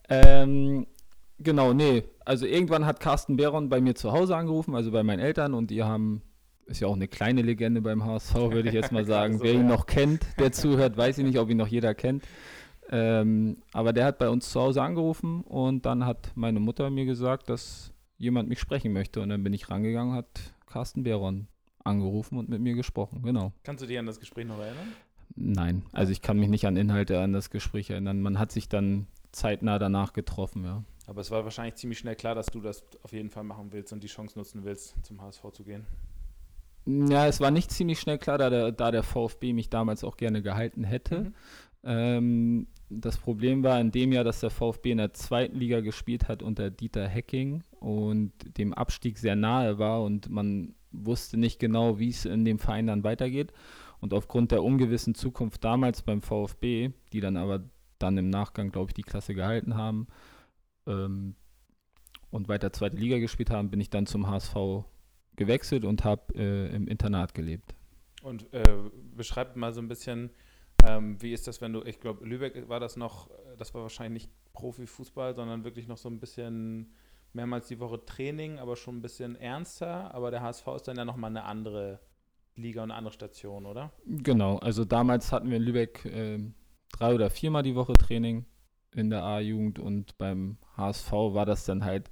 Ähm, 0.08 0.86
genau, 1.38 1.72
nee. 1.72 2.04
Also 2.24 2.46
irgendwann 2.46 2.86
hat 2.86 3.00
Carsten 3.00 3.36
Behron 3.36 3.68
bei 3.68 3.80
mir 3.80 3.94
zu 3.94 4.12
Hause 4.12 4.36
angerufen, 4.36 4.74
also 4.74 4.90
bei 4.90 5.02
meinen 5.02 5.20
Eltern, 5.20 5.54
und 5.54 5.70
die 5.70 5.82
haben, 5.82 6.22
ist 6.66 6.80
ja 6.80 6.88
auch 6.88 6.94
eine 6.94 7.08
kleine 7.08 7.42
Legende 7.42 7.80
beim 7.80 8.04
HSV, 8.04 8.34
würde 8.34 8.68
ich 8.68 8.74
jetzt 8.74 8.92
mal 8.92 9.04
sagen. 9.06 9.38
So, 9.38 9.44
Wer 9.44 9.54
ihn 9.54 9.62
ja. 9.62 9.68
noch 9.68 9.86
kennt, 9.86 10.26
der 10.38 10.52
zuhört, 10.52 10.96
weiß 10.96 11.18
ich 11.18 11.24
nicht, 11.24 11.38
ob 11.38 11.50
ihn 11.50 11.56
noch 11.56 11.68
jeder 11.68 11.94
kennt. 11.94 12.24
Ähm, 12.88 13.58
aber 13.72 13.92
der 13.92 14.04
hat 14.04 14.18
bei 14.18 14.28
uns 14.28 14.50
zu 14.50 14.60
Hause 14.60 14.82
angerufen 14.82 15.42
und 15.42 15.86
dann 15.86 16.06
hat 16.06 16.30
meine 16.36 16.60
Mutter 16.60 16.88
mir 16.90 17.04
gesagt, 17.04 17.48
dass 17.48 17.92
jemand 18.16 18.48
mich 18.48 18.60
sprechen 18.60 18.92
möchte. 18.92 19.20
Und 19.20 19.30
dann 19.30 19.42
bin 19.42 19.52
ich 19.52 19.70
rangegangen, 19.70 20.14
hat 20.14 20.54
Carsten 20.66 21.02
Behron 21.02 21.48
angerufen 21.84 22.38
und 22.38 22.48
mit 22.48 22.60
mir 22.60 22.74
gesprochen. 22.74 23.22
Genau. 23.22 23.52
Kannst 23.62 23.82
du 23.82 23.86
dich 23.86 23.98
an 23.98 24.06
das 24.06 24.20
Gespräch 24.20 24.46
noch 24.46 24.58
erinnern? 24.58 24.92
Nein, 25.34 25.82
also 25.92 26.12
ich 26.12 26.22
kann 26.22 26.38
mich 26.38 26.48
nicht 26.48 26.66
an 26.66 26.76
Inhalte 26.76 27.20
an 27.20 27.32
das 27.32 27.50
Gespräch 27.50 27.90
erinnern. 27.90 28.22
Man 28.22 28.38
hat 28.38 28.52
sich 28.52 28.68
dann 28.68 29.06
zeitnah 29.32 29.78
danach 29.78 30.12
getroffen, 30.12 30.64
ja. 30.64 30.82
Aber 31.06 31.20
es 31.20 31.30
war 31.30 31.44
wahrscheinlich 31.44 31.76
ziemlich 31.76 31.98
schnell 31.98 32.16
klar, 32.16 32.34
dass 32.34 32.46
du 32.46 32.60
das 32.60 32.84
auf 33.02 33.12
jeden 33.12 33.30
Fall 33.30 33.44
machen 33.44 33.72
willst 33.72 33.92
und 33.92 34.02
die 34.02 34.08
Chance 34.08 34.36
nutzen 34.38 34.64
willst, 34.64 34.96
zum 35.04 35.22
HSV 35.22 35.52
zu 35.52 35.62
gehen. 35.62 35.86
Ja, 36.84 37.26
es 37.26 37.40
war 37.40 37.50
nicht 37.50 37.70
ziemlich 37.70 38.00
schnell 38.00 38.18
klar, 38.18 38.38
da 38.38 38.50
der, 38.50 38.72
da 38.72 38.90
der 38.90 39.02
VfB 39.02 39.52
mich 39.52 39.70
damals 39.70 40.04
auch 40.04 40.16
gerne 40.16 40.42
gehalten 40.42 40.84
hätte. 40.84 41.20
Mhm. 41.20 41.34
Ähm, 41.84 42.66
das 42.88 43.18
Problem 43.18 43.64
war 43.64 43.80
in 43.80 43.90
dem 43.90 44.12
Jahr, 44.12 44.24
dass 44.24 44.40
der 44.40 44.50
VfB 44.50 44.92
in 44.92 44.98
der 44.98 45.12
zweiten 45.12 45.56
Liga 45.56 45.80
gespielt 45.80 46.28
hat 46.28 46.42
unter 46.42 46.70
Dieter 46.70 47.08
Hecking 47.08 47.62
und 47.80 48.32
dem 48.58 48.72
Abstieg 48.72 49.18
sehr 49.18 49.34
nahe 49.34 49.78
war 49.78 50.02
und 50.02 50.28
man 50.28 50.74
wusste 50.92 51.36
nicht 51.36 51.58
genau, 51.58 51.98
wie 51.98 52.10
es 52.10 52.24
in 52.24 52.44
dem 52.44 52.58
Verein 52.58 52.86
dann 52.86 53.04
weitergeht. 53.04 53.52
Und 54.00 54.14
aufgrund 54.14 54.52
der 54.52 54.62
ungewissen 54.62 55.14
Zukunft 55.14 55.64
damals 55.64 56.02
beim 56.02 56.22
VfB, 56.22 56.90
die 57.12 57.20
dann 57.20 57.36
aber 57.36 57.64
dann 57.98 58.18
im 58.18 58.30
Nachgang, 58.30 58.70
glaube 58.70 58.90
ich, 58.90 58.94
die 58.94 59.02
Klasse 59.02 59.34
gehalten 59.34 59.74
haben 59.74 60.06
ähm, 60.86 61.34
und 62.30 62.48
weiter 62.48 62.72
zweite 62.72 62.96
Liga 62.96 63.18
gespielt 63.18 63.50
haben, 63.50 63.70
bin 63.70 63.80
ich 63.80 63.90
dann 63.90 64.06
zum 64.06 64.28
HSV 64.28 64.54
gewechselt 65.36 65.84
und 65.84 66.04
habe 66.04 66.34
äh, 66.34 66.74
im 66.74 66.88
Internat 66.88 67.34
gelebt. 67.34 67.74
Und 68.22 68.52
äh, 68.52 68.62
beschreib 69.14 69.56
mal 69.56 69.72
so 69.72 69.80
ein 69.80 69.88
bisschen, 69.88 70.30
ähm, 70.84 71.20
wie 71.22 71.32
ist 71.32 71.46
das, 71.46 71.60
wenn 71.60 71.72
du, 71.72 71.82
ich 71.82 72.00
glaube, 72.00 72.26
Lübeck 72.26 72.68
war 72.68 72.80
das 72.80 72.96
noch, 72.96 73.30
äh, 73.30 73.56
das 73.56 73.74
war 73.74 73.82
wahrscheinlich 73.82 74.24
nicht 74.24 74.52
Profifußball, 74.52 75.34
sondern 75.34 75.64
wirklich 75.64 75.86
noch 75.86 75.98
so 75.98 76.08
ein 76.08 76.18
bisschen 76.18 76.92
mehrmals 77.32 77.68
die 77.68 77.78
Woche 77.78 78.04
Training, 78.04 78.58
aber 78.58 78.76
schon 78.76 78.96
ein 78.96 79.02
bisschen 79.02 79.36
ernster. 79.36 80.12
Aber 80.14 80.30
der 80.30 80.42
HSV 80.42 80.66
ist 80.76 80.88
dann 80.88 80.96
ja 80.96 81.04
nochmal 81.04 81.30
eine 81.30 81.44
andere 81.44 82.00
Liga 82.56 82.82
und 82.82 82.90
eine 82.90 82.98
andere 82.98 83.12
Station, 83.12 83.66
oder? 83.66 83.92
Genau, 84.06 84.56
also 84.58 84.84
damals 84.84 85.30
hatten 85.30 85.50
wir 85.50 85.58
in 85.58 85.62
Lübeck 85.62 86.04
ähm, 86.06 86.54
drei 86.92 87.14
oder 87.14 87.30
viermal 87.30 87.62
die 87.62 87.74
Woche 87.74 87.92
Training 87.92 88.46
in 88.96 89.10
der 89.10 89.22
A-Jugend 89.22 89.78
und 89.78 90.16
beim 90.18 90.58
HSV 90.76 91.12
war 91.12 91.46
das 91.46 91.64
dann 91.64 91.84
halt 91.84 92.10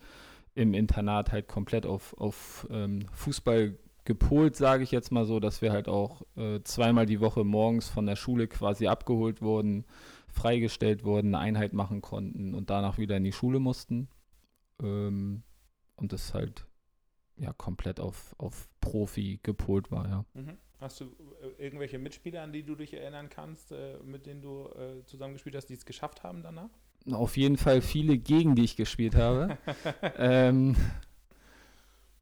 im 0.54 0.74
Internat 0.74 1.32
halt 1.32 1.48
komplett 1.48 1.86
auf, 1.86 2.14
auf 2.18 2.66
ähm, 2.70 3.06
Fußball 3.12 3.76
gepolt, 4.04 4.54
sage 4.54 4.82
ich 4.82 4.90
jetzt 4.90 5.10
mal 5.10 5.24
so, 5.24 5.40
dass 5.40 5.62
wir 5.62 5.72
halt 5.72 5.88
auch 5.88 6.22
äh, 6.36 6.60
zweimal 6.62 7.06
die 7.06 7.20
Woche 7.20 7.44
morgens 7.44 7.88
von 7.88 8.06
der 8.06 8.16
Schule 8.16 8.46
quasi 8.46 8.86
abgeholt 8.86 9.40
wurden, 9.40 9.84
freigestellt 10.28 11.04
wurden, 11.04 11.34
eine 11.34 11.38
Einheit 11.38 11.72
machen 11.72 12.02
konnten 12.02 12.54
und 12.54 12.70
danach 12.70 12.98
wieder 12.98 13.16
in 13.16 13.24
die 13.24 13.32
Schule 13.32 13.60
mussten. 13.60 14.08
Ähm, 14.82 15.42
und 15.96 16.12
das 16.12 16.34
halt 16.34 16.66
ja 17.36 17.52
komplett 17.52 18.00
auf, 18.00 18.34
auf 18.38 18.68
Profi 18.80 19.40
gepolt 19.42 19.90
war, 19.90 20.08
ja. 20.08 20.24
Mhm. 20.34 20.56
Hast 20.80 21.00
du 21.00 21.04
äh, 21.04 21.62
irgendwelche 21.64 21.98
Mitspieler, 21.98 22.42
an 22.42 22.52
die 22.52 22.62
du 22.62 22.74
dich 22.74 22.92
erinnern 22.94 23.28
kannst, 23.30 23.72
äh, 23.72 23.98
mit 24.04 24.26
denen 24.26 24.42
du 24.42 24.68
äh, 24.68 25.04
zusammengespielt 25.06 25.54
hast, 25.56 25.66
die 25.66 25.74
es 25.74 25.86
geschafft 25.86 26.22
haben 26.22 26.42
danach? 26.42 26.70
Auf 27.10 27.36
jeden 27.36 27.56
Fall 27.56 27.80
viele, 27.80 28.18
gegen 28.18 28.54
die 28.54 28.64
ich 28.64 28.76
gespielt 28.76 29.14
habe. 29.14 29.58
ähm, 30.18 30.74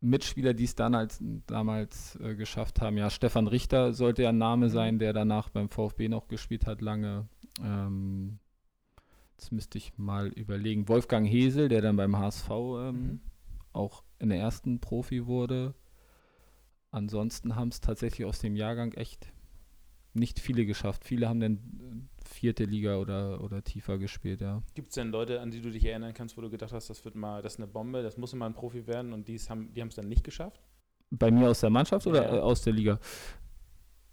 Mitspieler, 0.01 0.53
die 0.55 0.65
es 0.65 0.75
dann 0.75 0.95
als, 0.95 1.23
damals 1.47 2.17
äh, 2.17 2.35
geschafft 2.35 2.81
haben. 2.81 2.97
Ja, 2.99 3.09
Stefan 3.09 3.47
Richter 3.47 3.93
sollte 3.93 4.25
ja 4.25 4.31
ein 4.31 4.39
Name 4.39 4.69
sein, 4.69 4.99
der 4.99 5.13
danach 5.13 5.49
beim 5.49 5.69
VfB 5.69 6.09
noch 6.09 6.27
gespielt 6.27 6.67
hat, 6.67 6.81
lange. 6.81 7.29
Ähm, 7.63 8.41
jetzt 9.37 9.53
müsste 9.53 9.79
ich 9.79 9.97
mal 9.97 10.29
überlegen. 10.29 10.89
Wolfgang 10.89 11.29
Hesel, 11.29 11.69
der 11.69 11.83
dann 11.83 11.97
beim 11.97 12.17
HSV 12.19 12.51
ähm, 12.51 12.93
Mhm. 12.93 13.21
auch 13.73 14.03
in 14.23 14.29
der 14.31 14.39
ersten 14.39 14.81
Profi 14.81 15.27
wurde. 15.27 15.75
Ansonsten 16.91 17.57
haben 17.57 17.69
es 17.69 17.81
tatsächlich 17.81 18.27
aus 18.27 18.39
dem 18.39 18.55
Jahrgang 18.55 18.93
echt 18.93 19.33
nicht 20.15 20.39
viele 20.39 20.65
geschafft. 20.67 21.05
Viele 21.05 21.29
haben 21.29 21.41
dann 21.41 22.09
vierte 22.25 22.65
Liga 22.65 22.99
oder, 22.99 23.43
oder 23.43 23.65
tiefer 23.65 23.99
gespielt, 23.99 24.41
ja. 24.41 24.63
Gibt 24.75 24.91
es 24.91 24.95
denn 24.95 25.11
Leute, 25.11 25.41
an 25.41 25.51
die 25.51 25.61
du 25.61 25.71
dich 25.71 25.85
erinnern 25.85 26.15
kannst, 26.15 26.37
wo 26.37 26.41
du 26.43 26.51
gedacht 26.51 26.73
hast, 26.73 26.89
das 26.89 27.05
wird 27.05 27.15
mal, 27.15 27.43
das 27.43 27.55
ist 27.55 27.59
eine 27.61 27.67
Bombe, 27.67 28.03
das 28.03 28.17
muss 28.17 28.33
mal 28.35 28.47
ein 28.47 28.55
Profi 28.55 28.87
werden 28.87 29.13
und 29.13 29.27
die's 29.27 29.51
haben, 29.51 29.73
die 29.75 29.81
haben 29.81 29.89
es 29.89 29.97
dann 29.97 30.09
nicht 30.09 30.23
geschafft? 30.23 30.61
Bei 31.11 31.31
mir 31.31 31.51
aus 31.51 31.61
der 31.61 31.71
Mannschaft 31.71 32.07
oder 32.07 32.25
Ja. 32.25 32.37
äh, 32.37 32.41
aus 32.41 32.63
der 32.63 32.75
Liga? 32.75 33.01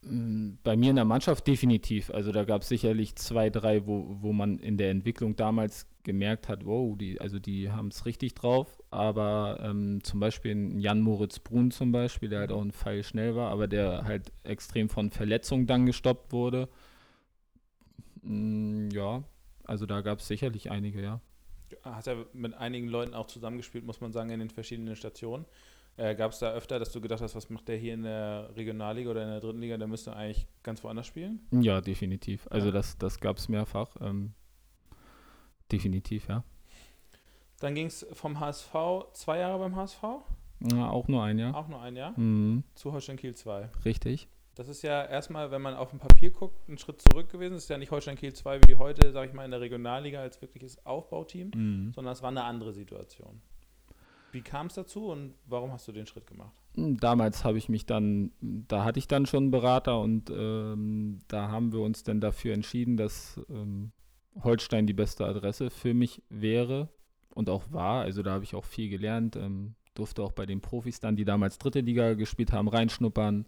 Mm, 0.01 0.53
Bei 0.63 0.75
mir 0.77 0.89
in 0.91 0.95
der 0.95 1.05
Mannschaft 1.05 1.45
definitiv. 1.47 2.09
Also 2.11 2.31
da 2.31 2.45
gab 2.45 2.61
es 2.61 2.69
sicherlich 2.69 3.15
zwei, 3.15 3.49
drei, 3.49 3.85
wo, 3.85 4.17
wo 4.21 4.31
man 4.33 4.57
in 4.59 4.77
der 4.77 4.91
Entwicklung 4.91 5.35
damals 5.35 5.85
gemerkt 6.03 6.47
hat, 6.47 6.65
wow, 6.65 6.97
die, 6.97 7.19
also 7.19 7.39
die 7.39 7.71
haben 7.71 7.89
es 7.89 8.05
richtig 8.05 8.33
drauf. 8.35 8.78
Aber 8.91 9.59
ähm, 9.61 10.03
zum 10.03 10.19
Beispiel 10.19 10.55
ein 10.55 10.79
Jan 10.79 11.01
Moritz 11.01 11.39
Brun 11.39 11.69
zum 11.69 11.91
Beispiel, 11.91 12.29
der 12.29 12.39
halt 12.39 12.51
auch 12.51 12.61
ein 12.61 12.71
Pfeil 12.71 13.03
schnell 13.03 13.35
war, 13.35 13.51
aber 13.51 13.67
der 13.67 14.03
halt 14.05 14.31
extrem 14.43 14.89
von 14.89 15.11
Verletzungen 15.11 15.67
dann 15.67 15.85
gestoppt 15.85 16.33
wurde. 16.33 16.69
Mm, 18.21 18.89
Ja, 18.91 19.23
also 19.63 19.85
da 19.85 20.01
gab 20.01 20.19
es 20.19 20.27
sicherlich 20.27 20.71
einige, 20.71 21.01
ja. 21.01 21.21
Hast 21.83 22.07
ja 22.07 22.15
mit 22.33 22.55
einigen 22.55 22.87
Leuten 22.87 23.13
auch 23.13 23.27
zusammengespielt, 23.27 23.85
muss 23.85 24.01
man 24.01 24.11
sagen, 24.11 24.31
in 24.31 24.39
den 24.39 24.49
verschiedenen 24.49 24.95
Stationen. 24.95 25.45
Äh, 25.97 26.15
Gab 26.15 26.31
es 26.31 26.39
da 26.39 26.51
öfter, 26.53 26.79
dass 26.79 26.91
du 26.91 27.01
gedacht 27.01 27.21
hast, 27.21 27.35
was 27.35 27.49
macht 27.49 27.67
der 27.67 27.75
hier 27.77 27.93
in 27.93 28.03
der 28.03 28.49
Regionalliga 28.55 29.11
oder 29.11 29.21
in 29.23 29.29
der 29.29 29.39
dritten 29.41 29.59
Liga, 29.59 29.77
der 29.77 29.87
müsste 29.87 30.15
eigentlich 30.15 30.47
ganz 30.63 30.83
woanders 30.83 31.05
spielen? 31.05 31.41
Ja, 31.51 31.81
definitiv. 31.81 32.47
Also 32.49 32.67
Ja. 32.67 32.73
das, 32.73 32.97
das 32.97 33.19
gab 33.19 33.37
es 33.37 33.49
mehrfach. 33.49 33.97
Ähm, 34.01 34.33
definitiv, 35.71 36.27
ja. 36.27 36.43
Dann 37.59 37.75
ging 37.75 37.87
es 37.87 38.05
vom 38.13 38.39
HSV, 38.39 38.73
zwei 39.13 39.39
Jahre 39.39 39.59
beim 39.59 39.75
HSV, 39.75 40.01
ja. 40.73 40.89
Auch 40.89 41.07
nur 41.07 41.23
ein 41.23 41.39
Jahr. 41.39 41.55
auch 41.55 41.67
nur 41.69 41.81
ein 41.81 41.95
Jahr, 41.95 42.11
Mhm, 42.19 42.63
zu 42.75 42.91
Holstein 42.91 43.15
Kiel 43.17 43.33
2. 43.35 43.69
richtig. 43.85 44.27
Das 44.55 44.67
ist 44.67 44.81
ja 44.81 45.05
erstmal, 45.05 45.51
wenn 45.51 45.61
man 45.61 45.73
auf 45.75 45.91
dem 45.91 45.99
Papier 45.99 46.31
guckt, 46.31 46.67
ein 46.67 46.77
Schritt 46.77 47.01
zurück 47.01 47.29
gewesen. 47.29 47.53
Das 47.53 47.63
ist 47.63 47.69
ja 47.69 47.77
nicht 47.77 47.91
Holstein 47.91 48.17
Kiel 48.17 48.33
2 48.33 48.59
wie 48.67 48.75
heute, 48.75 49.13
sage 49.13 49.29
ich 49.29 49.33
mal, 49.33 49.45
in 49.45 49.51
der 49.51 49.61
Regionalliga 49.61 50.19
als 50.19 50.41
wirkliches 50.41 50.85
Aufbauteam, 50.85 51.51
Mhm. 51.55 51.93
sondern 51.93 52.11
es 52.11 52.21
war 52.21 52.27
eine 52.29 52.43
andere 52.43 52.73
Situation. 52.73 53.41
Wie 54.33 54.41
kam 54.41 54.67
es 54.67 54.73
dazu 54.73 55.07
und 55.07 55.33
warum 55.45 55.71
hast 55.71 55.87
du 55.87 55.93
den 55.93 56.05
Schritt 56.07 56.27
gemacht? 56.27 56.53
Damals 56.75 57.45
habe 57.45 57.57
ich 57.57 57.69
mich 57.69 57.85
dann, 57.85 58.31
da 58.41 58.83
hatte 58.83 58.99
ich 58.99 59.07
dann 59.07 59.25
schon 59.25 59.43
einen 59.45 59.51
Berater 59.51 59.99
und 60.01 60.29
ähm, 60.29 61.19
da 61.29 61.47
haben 61.49 61.71
wir 61.71 61.79
uns 61.79 62.03
dann 62.03 62.19
dafür 62.19 62.53
entschieden, 62.53 62.97
dass 62.97 63.39
ähm, 63.49 63.91
Holstein 64.43 64.85
die 64.87 64.93
beste 64.93 65.25
Adresse 65.25 65.69
für 65.69 65.93
mich 65.93 66.21
wäre 66.29 66.89
und 67.39 67.49
auch 67.49 67.71
war. 67.71 68.01
Also 68.01 68.21
da 68.21 68.31
habe 68.31 68.43
ich 68.43 68.53
auch 68.53 68.65
viel 68.65 68.89
gelernt, 68.89 69.37
ähm, 69.37 69.75
durfte 69.93 70.21
auch 70.21 70.33
bei 70.33 70.45
den 70.45 70.59
Profis 70.59 70.99
dann, 70.99 71.15
die 71.15 71.23
damals 71.23 71.57
dritte 71.57 71.79
Liga 71.79 72.13
gespielt 72.15 72.51
haben, 72.51 72.67
reinschnuppern. 72.67 73.45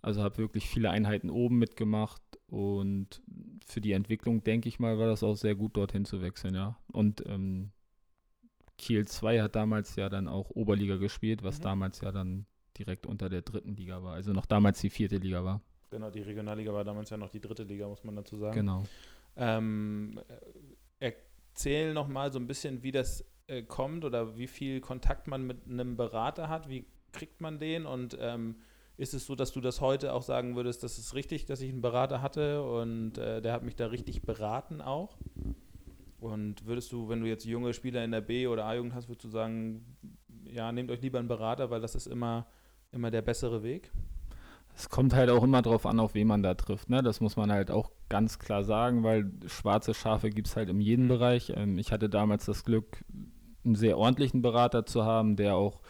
Also 0.00 0.22
habe 0.22 0.38
wirklich 0.38 0.66
viele 0.68 0.88
Einheiten 0.90 1.28
oben 1.28 1.58
mitgemacht 1.58 2.22
und 2.48 3.20
für 3.66 3.82
die 3.82 3.92
Entwicklung, 3.92 4.42
denke 4.42 4.68
ich 4.70 4.78
mal, 4.78 4.98
war 4.98 5.06
das 5.06 5.22
auch 5.22 5.34
sehr 5.36 5.54
gut, 5.54 5.76
dorthin 5.76 6.06
zu 6.06 6.22
wechseln, 6.22 6.54
ja. 6.54 6.76
Und 6.92 7.22
ähm, 7.26 7.72
Kiel 8.78 9.06
2 9.06 9.42
hat 9.42 9.54
damals 9.54 9.96
ja 9.96 10.08
dann 10.08 10.26
auch 10.26 10.48
Oberliga 10.50 10.96
gespielt, 10.96 11.42
was 11.42 11.58
Mhm. 11.58 11.62
damals 11.62 12.00
ja 12.00 12.10
dann 12.10 12.46
direkt 12.78 13.06
unter 13.06 13.28
der 13.28 13.42
dritten 13.42 13.76
Liga 13.76 14.02
war. 14.02 14.14
Also 14.14 14.32
noch 14.32 14.46
damals 14.46 14.80
die 14.80 14.90
vierte 14.90 15.18
Liga 15.18 15.44
war. 15.44 15.60
Genau, 15.90 16.10
die 16.10 16.22
Regionalliga 16.22 16.72
war 16.72 16.84
damals 16.84 17.10
ja 17.10 17.18
noch 17.18 17.30
die 17.30 17.40
dritte 17.40 17.64
Liga, 17.64 17.86
muss 17.86 18.02
man 18.02 18.16
dazu 18.16 18.36
sagen. 18.36 18.56
Genau. 18.56 18.82
Ähm, 19.36 20.20
äh, 21.54 21.64
erzähl 21.64 21.94
noch 21.94 22.08
mal 22.08 22.32
so 22.32 22.38
ein 22.38 22.46
bisschen, 22.46 22.82
wie 22.82 22.92
das 22.92 23.24
äh, 23.46 23.62
kommt 23.62 24.04
oder 24.04 24.36
wie 24.36 24.46
viel 24.46 24.80
Kontakt 24.80 25.28
man 25.28 25.46
mit 25.46 25.66
einem 25.68 25.96
Berater 25.96 26.48
hat. 26.48 26.68
Wie 26.68 26.86
kriegt 27.12 27.40
man 27.40 27.58
den? 27.58 27.86
Und 27.86 28.16
ähm, 28.20 28.56
ist 28.96 29.14
es 29.14 29.26
so, 29.26 29.34
dass 29.34 29.52
du 29.52 29.60
das 29.60 29.80
heute 29.80 30.12
auch 30.12 30.22
sagen 30.22 30.56
würdest, 30.56 30.82
das 30.82 30.98
ist 30.98 31.14
richtig, 31.14 31.46
dass 31.46 31.60
ich 31.60 31.70
einen 31.70 31.80
Berater 31.80 32.22
hatte 32.22 32.62
und 32.62 33.18
äh, 33.18 33.40
der 33.40 33.52
hat 33.52 33.62
mich 33.62 33.76
da 33.76 33.86
richtig 33.86 34.22
beraten 34.22 34.80
auch? 34.80 35.16
Und 36.18 36.64
würdest 36.66 36.90
du, 36.92 37.08
wenn 37.08 37.20
du 37.20 37.26
jetzt 37.26 37.44
junge 37.44 37.74
Spieler 37.74 38.04
in 38.04 38.12
der 38.12 38.20
B- 38.20 38.46
oder 38.46 38.64
A-Jugend 38.64 38.94
hast, 38.94 39.08
würdest 39.08 39.24
du 39.24 39.28
sagen, 39.28 39.96
ja, 40.44 40.72
nehmt 40.72 40.90
euch 40.90 41.02
lieber 41.02 41.18
einen 41.18 41.28
Berater, 41.28 41.70
weil 41.70 41.80
das 41.80 41.94
ist 41.94 42.06
immer, 42.06 42.46
immer 42.92 43.10
der 43.10 43.22
bessere 43.22 43.62
Weg? 43.62 43.90
Es 44.76 44.88
kommt 44.90 45.14
halt 45.14 45.30
auch 45.30 45.44
immer 45.44 45.62
drauf 45.62 45.86
an, 45.86 46.00
auf 46.00 46.14
wen 46.14 46.26
man 46.26 46.42
da 46.42 46.54
trifft. 46.54 46.90
Ne? 46.90 47.02
Das 47.02 47.20
muss 47.20 47.36
man 47.36 47.52
halt 47.52 47.70
auch 47.70 47.90
ganz 48.08 48.38
klar 48.38 48.64
sagen, 48.64 49.04
weil 49.04 49.30
schwarze 49.46 49.94
Schafe 49.94 50.30
gibt 50.30 50.48
es 50.48 50.56
halt 50.56 50.68
in 50.68 50.80
jedem 50.80 51.08
Bereich. 51.08 51.52
Ähm, 51.56 51.78
ich 51.78 51.92
hatte 51.92 52.08
damals 52.08 52.44
das 52.46 52.64
Glück, 52.64 53.04
einen 53.64 53.76
sehr 53.76 53.96
ordentlichen 53.98 54.42
Berater 54.42 54.84
zu 54.84 55.04
haben, 55.04 55.36
der 55.36 55.56
auch 55.56 55.80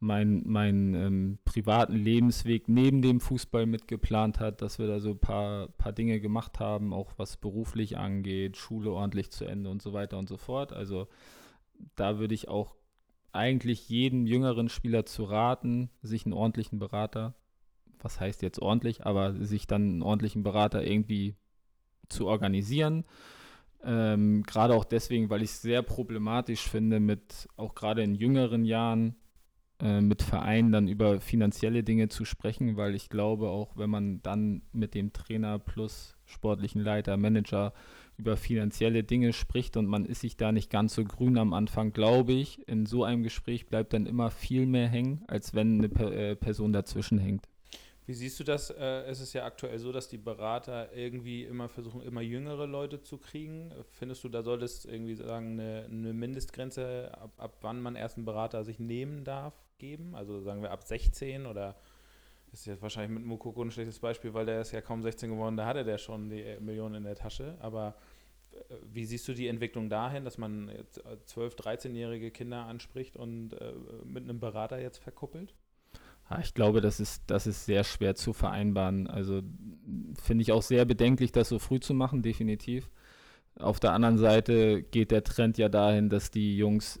meinen 0.00 0.42
mein, 0.46 0.94
ähm, 0.94 1.38
privaten 1.44 1.94
Lebensweg 1.94 2.68
neben 2.68 3.02
dem 3.02 3.20
Fußball 3.20 3.66
mitgeplant 3.66 4.38
hat, 4.38 4.62
dass 4.62 4.78
wir 4.78 4.86
da 4.86 5.00
so 5.00 5.10
ein 5.10 5.18
paar, 5.18 5.68
paar 5.68 5.92
Dinge 5.92 6.20
gemacht 6.20 6.60
haben, 6.60 6.92
auch 6.92 7.12
was 7.16 7.36
beruflich 7.36 7.98
angeht, 7.98 8.56
Schule 8.56 8.92
ordentlich 8.92 9.30
zu 9.30 9.44
Ende 9.44 9.70
und 9.70 9.82
so 9.82 9.92
weiter 9.92 10.18
und 10.18 10.28
so 10.28 10.36
fort. 10.36 10.72
Also 10.72 11.08
da 11.96 12.18
würde 12.18 12.34
ich 12.34 12.48
auch 12.48 12.76
eigentlich 13.32 13.88
jedem 13.88 14.26
jüngeren 14.26 14.68
Spieler 14.68 15.04
zu 15.04 15.24
raten, 15.24 15.90
sich 16.02 16.24
einen 16.24 16.32
ordentlichen 16.32 16.78
Berater 16.78 17.34
was 18.02 18.20
heißt 18.20 18.42
jetzt 18.42 18.60
ordentlich, 18.60 19.06
aber 19.06 19.34
sich 19.44 19.66
dann 19.66 19.82
einen 19.82 20.02
ordentlichen 20.02 20.42
Berater 20.42 20.84
irgendwie 20.84 21.36
zu 22.08 22.26
organisieren. 22.26 23.04
Ähm, 23.82 24.42
gerade 24.42 24.74
auch 24.74 24.84
deswegen, 24.84 25.30
weil 25.30 25.42
ich 25.42 25.50
es 25.50 25.62
sehr 25.62 25.82
problematisch 25.82 26.68
finde, 26.68 27.00
mit 27.00 27.48
auch 27.56 27.74
gerade 27.74 28.02
in 28.02 28.14
jüngeren 28.14 28.64
Jahren 28.64 29.14
äh, 29.80 30.00
mit 30.00 30.22
Vereinen 30.22 30.72
dann 30.72 30.88
über 30.88 31.20
finanzielle 31.20 31.84
Dinge 31.84 32.08
zu 32.08 32.24
sprechen, 32.24 32.76
weil 32.76 32.96
ich 32.96 33.08
glaube, 33.08 33.50
auch 33.50 33.76
wenn 33.76 33.90
man 33.90 34.20
dann 34.22 34.62
mit 34.72 34.94
dem 34.94 35.12
Trainer 35.12 35.60
plus 35.60 36.16
sportlichen 36.24 36.82
Leiter, 36.82 37.16
Manager 37.16 37.72
über 38.16 38.36
finanzielle 38.36 39.04
Dinge 39.04 39.32
spricht 39.32 39.76
und 39.76 39.86
man 39.86 40.04
ist 40.04 40.22
sich 40.22 40.36
da 40.36 40.50
nicht 40.50 40.70
ganz 40.70 40.94
so 40.96 41.04
grün 41.04 41.38
am 41.38 41.52
Anfang, 41.52 41.92
glaube 41.92 42.32
ich, 42.32 42.66
in 42.66 42.86
so 42.86 43.04
einem 43.04 43.22
Gespräch 43.22 43.68
bleibt 43.68 43.92
dann 43.92 44.06
immer 44.06 44.30
viel 44.32 44.66
mehr 44.66 44.88
hängen, 44.88 45.22
als 45.28 45.54
wenn 45.54 45.78
eine 45.78 45.88
per 45.88 46.12
äh, 46.12 46.34
Person 46.34 46.72
dazwischen 46.72 47.18
hängt. 47.18 47.48
Wie 48.08 48.14
siehst 48.14 48.40
du 48.40 48.44
das? 48.44 48.70
Äh, 48.70 49.02
es 49.02 49.20
ist 49.20 49.34
ja 49.34 49.44
aktuell 49.44 49.78
so, 49.78 49.92
dass 49.92 50.08
die 50.08 50.16
Berater 50.16 50.94
irgendwie 50.96 51.44
immer 51.44 51.68
versuchen, 51.68 52.00
immer 52.00 52.22
jüngere 52.22 52.66
Leute 52.66 53.02
zu 53.02 53.18
kriegen. 53.18 53.70
Findest 53.92 54.24
du, 54.24 54.30
da 54.30 54.42
sollte 54.42 54.64
es 54.64 54.86
irgendwie 54.86 55.14
sagen, 55.14 55.60
eine, 55.60 55.84
eine 55.84 56.14
Mindestgrenze, 56.14 57.10
ab, 57.12 57.32
ab 57.36 57.58
wann 57.60 57.82
man 57.82 57.96
erst 57.96 58.16
einen 58.16 58.24
Berater 58.24 58.64
sich 58.64 58.78
nehmen 58.78 59.24
darf, 59.24 59.52
geben? 59.76 60.14
Also 60.14 60.40
sagen 60.40 60.62
wir 60.62 60.70
ab 60.70 60.84
16 60.84 61.44
oder 61.44 61.76
ist 62.50 62.64
jetzt 62.64 62.80
wahrscheinlich 62.80 63.18
mit 63.18 63.26
Mukoko 63.26 63.60
ein 63.60 63.70
schlechtes 63.70 63.98
Beispiel, 63.98 64.32
weil 64.32 64.46
der 64.46 64.62
ist 64.62 64.72
ja 64.72 64.80
kaum 64.80 65.02
16 65.02 65.28
geworden, 65.28 65.58
da 65.58 65.66
hatte 65.66 65.84
der 65.84 65.98
schon 65.98 66.30
die 66.30 66.56
Millionen 66.60 66.94
in 66.94 67.04
der 67.04 67.14
Tasche. 67.14 67.58
Aber 67.60 67.94
äh, 68.52 68.74
wie 68.90 69.04
siehst 69.04 69.28
du 69.28 69.34
die 69.34 69.48
Entwicklung 69.48 69.90
dahin, 69.90 70.24
dass 70.24 70.38
man 70.38 70.70
jetzt 70.70 70.96
äh, 71.04 71.18
12-, 71.26 71.58
13-jährige 71.58 72.30
Kinder 72.30 72.64
anspricht 72.64 73.18
und 73.18 73.52
äh, 73.52 73.74
mit 74.02 74.24
einem 74.24 74.40
Berater 74.40 74.80
jetzt 74.80 74.96
verkuppelt? 74.96 75.52
Ja, 76.30 76.40
ich 76.40 76.54
glaube, 76.54 76.80
das 76.80 77.00
ist, 77.00 77.22
das 77.26 77.46
ist 77.46 77.64
sehr 77.64 77.84
schwer 77.84 78.14
zu 78.14 78.32
vereinbaren. 78.32 79.06
Also 79.06 79.42
finde 80.22 80.42
ich 80.42 80.52
auch 80.52 80.62
sehr 80.62 80.84
bedenklich, 80.84 81.32
das 81.32 81.48
so 81.48 81.58
früh 81.58 81.80
zu 81.80 81.94
machen, 81.94 82.22
definitiv. 82.22 82.90
Auf 83.58 83.80
der 83.80 83.92
anderen 83.92 84.18
Seite 84.18 84.82
geht 84.82 85.10
der 85.10 85.24
Trend 85.24 85.58
ja 85.58 85.68
dahin, 85.68 86.10
dass 86.10 86.30
die 86.30 86.56
Jungs, 86.56 87.00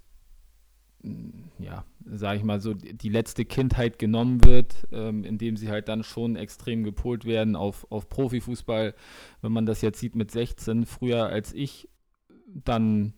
mm, 1.02 1.28
ja, 1.58 1.84
sage 2.06 2.38
ich 2.38 2.44
mal 2.44 2.60
so, 2.60 2.74
die 2.74 2.96
die 2.96 3.10
letzte 3.10 3.44
Kindheit 3.44 3.98
genommen 3.98 4.44
wird, 4.44 4.86
ähm, 4.92 5.24
indem 5.24 5.56
sie 5.56 5.68
halt 5.68 5.88
dann 5.88 6.02
schon 6.02 6.36
extrem 6.36 6.82
gepolt 6.82 7.26
werden 7.26 7.54
auf, 7.54 7.86
auf 7.90 8.08
Profifußball. 8.08 8.94
Wenn 9.42 9.52
man 9.52 9.66
das 9.66 9.82
jetzt 9.82 10.00
sieht 10.00 10.16
mit 10.16 10.30
16, 10.30 10.86
früher 10.86 11.26
als 11.26 11.52
ich 11.52 11.88
dann 12.46 13.12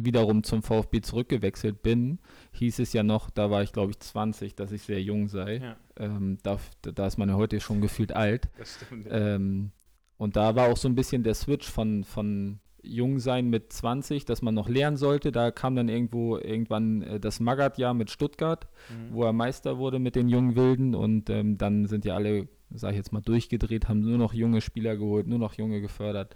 wiederum 0.00 0.44
zum 0.44 0.62
VfB 0.62 1.00
zurückgewechselt 1.00 1.82
bin, 1.82 2.18
hieß 2.52 2.78
es 2.78 2.92
ja 2.92 3.02
noch, 3.02 3.30
da 3.30 3.50
war 3.50 3.62
ich 3.62 3.72
glaube 3.72 3.90
ich 3.90 3.98
20, 3.98 4.54
dass 4.54 4.72
ich 4.72 4.82
sehr 4.82 5.02
jung 5.02 5.28
sei. 5.28 5.56
Ja, 5.56 5.76
Ähm, 5.98 6.38
da, 6.42 6.58
da 6.82 7.06
ist 7.06 7.18
man 7.18 7.28
ja 7.28 7.34
heute 7.34 7.58
schon 7.60 7.80
gefühlt 7.80 8.12
alt. 8.14 8.48
das 8.58 8.76
stimmt. 8.76 9.08
Ähm, 9.10 9.72
und 10.16 10.36
da 10.36 10.54
war 10.54 10.68
auch 10.72 10.76
so 10.76 10.88
ein 10.88 10.94
bisschen 10.94 11.22
der 11.24 11.34
Switch 11.34 11.68
von, 11.68 12.04
von 12.04 12.60
Jungsein 12.82 13.50
mit 13.50 13.72
20, 13.72 14.24
dass 14.24 14.40
man 14.40 14.54
noch 14.54 14.68
lernen 14.68 14.96
sollte. 14.96 15.32
Da 15.32 15.50
kam 15.50 15.74
dann 15.74 15.88
irgendwo 15.88 16.36
irgendwann 16.38 17.02
äh, 17.02 17.20
das 17.20 17.40
Magath-Jahr 17.40 17.92
mit 17.94 18.10
Stuttgart, 18.10 18.68
Mhm. 18.90 19.14
wo 19.14 19.24
er 19.24 19.32
Meister 19.32 19.78
wurde 19.78 19.98
mit 19.98 20.14
den 20.16 20.28
jungen 20.28 20.54
Wilden. 20.56 20.94
Und 20.94 21.28
ähm, 21.28 21.58
dann 21.58 21.86
sind 21.86 22.04
ja 22.04 22.14
alle, 22.14 22.48
sag 22.70 22.92
ich 22.92 22.96
jetzt 22.96 23.12
mal, 23.12 23.20
durchgedreht, 23.20 23.88
haben 23.88 24.00
nur 24.00 24.16
noch 24.18 24.32
junge 24.32 24.60
Spieler 24.60 24.96
geholt, 24.96 25.26
nur 25.26 25.38
noch 25.40 25.54
junge 25.54 25.80
gefördert 25.80 26.34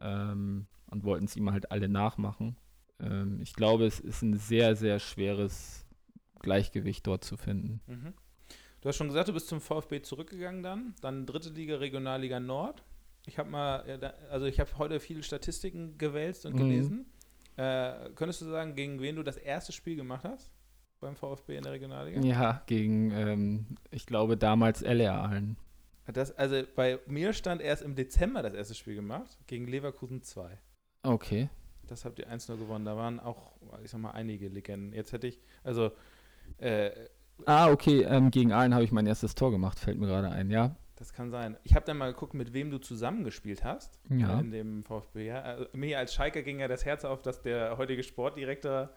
ähm, 0.00 0.66
und 0.90 1.04
wollten 1.04 1.24
es 1.26 1.36
ihm 1.36 1.50
halt 1.50 1.70
alle 1.70 1.88
nachmachen. 1.88 2.56
Ähm, 3.02 3.40
ich 3.42 3.54
glaube, 3.54 3.86
es 3.86 4.00
ist 4.00 4.22
ein 4.22 4.36
sehr, 4.36 4.76
sehr 4.76 4.98
schweres 4.98 5.84
Gleichgewicht 6.40 7.06
dort 7.06 7.24
zu 7.24 7.36
finden. 7.36 7.80
Mhm. 7.86 8.14
Du 8.80 8.88
hast 8.88 8.96
schon 8.96 9.08
gesagt, 9.08 9.28
du 9.28 9.32
bist 9.32 9.46
zum 9.48 9.60
VfB 9.60 10.02
zurückgegangen 10.02 10.62
dann, 10.62 10.94
dann 11.00 11.24
dritte 11.26 11.50
Liga, 11.50 11.76
Regionalliga 11.76 12.40
Nord. 12.40 12.82
Ich 13.26 13.38
habe 13.38 13.48
mal, 13.48 13.82
also 14.30 14.46
ich 14.46 14.58
habe 14.58 14.70
heute 14.78 14.98
viele 14.98 15.22
Statistiken 15.22 15.98
gewälzt 15.98 16.44
und 16.46 16.54
Mhm. 16.54 16.58
gelesen. 16.58 17.06
Äh, 17.56 18.10
könntest 18.16 18.40
du 18.40 18.46
sagen, 18.46 18.74
gegen 18.74 19.00
wen 19.00 19.14
du 19.16 19.22
das 19.22 19.36
erste 19.36 19.72
Spiel 19.72 19.94
gemacht 19.94 20.24
hast 20.24 20.50
beim 21.00 21.14
VfB 21.14 21.56
in 21.56 21.62
der 21.62 21.72
Regionalliga? 21.72 22.20
Ja, 22.22 22.62
gegen, 22.66 23.12
ähm, 23.12 23.66
ich 23.90 24.06
glaube, 24.06 24.36
damals 24.36 24.82
LR 24.82 25.14
Aalen. 25.14 25.56
Das, 26.12 26.36
also 26.36 26.62
bei 26.74 26.98
mir 27.06 27.32
stand 27.32 27.62
erst 27.62 27.82
im 27.82 27.94
Dezember 27.94 28.42
das 28.42 28.54
erste 28.54 28.74
Spiel 28.74 28.96
gemacht, 28.96 29.38
gegen 29.46 29.68
Leverkusen 29.68 30.22
2. 30.22 30.58
Okay. 31.04 31.48
Das 31.92 32.06
habt 32.06 32.18
ihr 32.18 32.26
1-0 32.26 32.56
gewonnen. 32.56 32.86
Da 32.86 32.96
waren 32.96 33.20
auch, 33.20 33.52
ich 33.84 33.90
sag 33.90 34.00
mal, 34.00 34.12
einige 34.12 34.48
Legenden. 34.48 34.94
Jetzt 34.94 35.12
hätte 35.12 35.26
ich, 35.26 35.38
also. 35.62 35.92
Äh, 36.56 36.90
ah, 37.44 37.70
okay. 37.70 38.02
Ähm, 38.04 38.30
gegen 38.30 38.50
Aalen 38.50 38.72
habe 38.72 38.82
ich 38.82 38.92
mein 38.92 39.06
erstes 39.06 39.34
Tor 39.34 39.50
gemacht, 39.50 39.78
fällt 39.78 39.98
mir 39.98 40.06
gerade 40.06 40.30
ein, 40.30 40.50
ja. 40.50 40.74
Das 40.96 41.12
kann 41.12 41.30
sein. 41.30 41.58
Ich 41.64 41.74
habe 41.74 41.84
dann 41.84 41.98
mal 41.98 42.12
geguckt, 42.12 42.32
mit 42.32 42.54
wem 42.54 42.70
du 42.70 42.78
zusammengespielt 42.78 43.62
hast 43.62 44.00
ja. 44.08 44.40
in 44.40 44.52
dem 44.52 44.84
VfB. 44.84 45.26
Ja, 45.26 45.42
also, 45.42 45.66
mir 45.74 45.98
als 45.98 46.14
Schalker 46.14 46.42
ging 46.42 46.60
ja 46.60 46.68
das 46.68 46.86
Herz 46.86 47.04
auf, 47.04 47.20
dass 47.20 47.42
der 47.42 47.76
heutige 47.76 48.02
Sportdirektor 48.02 48.90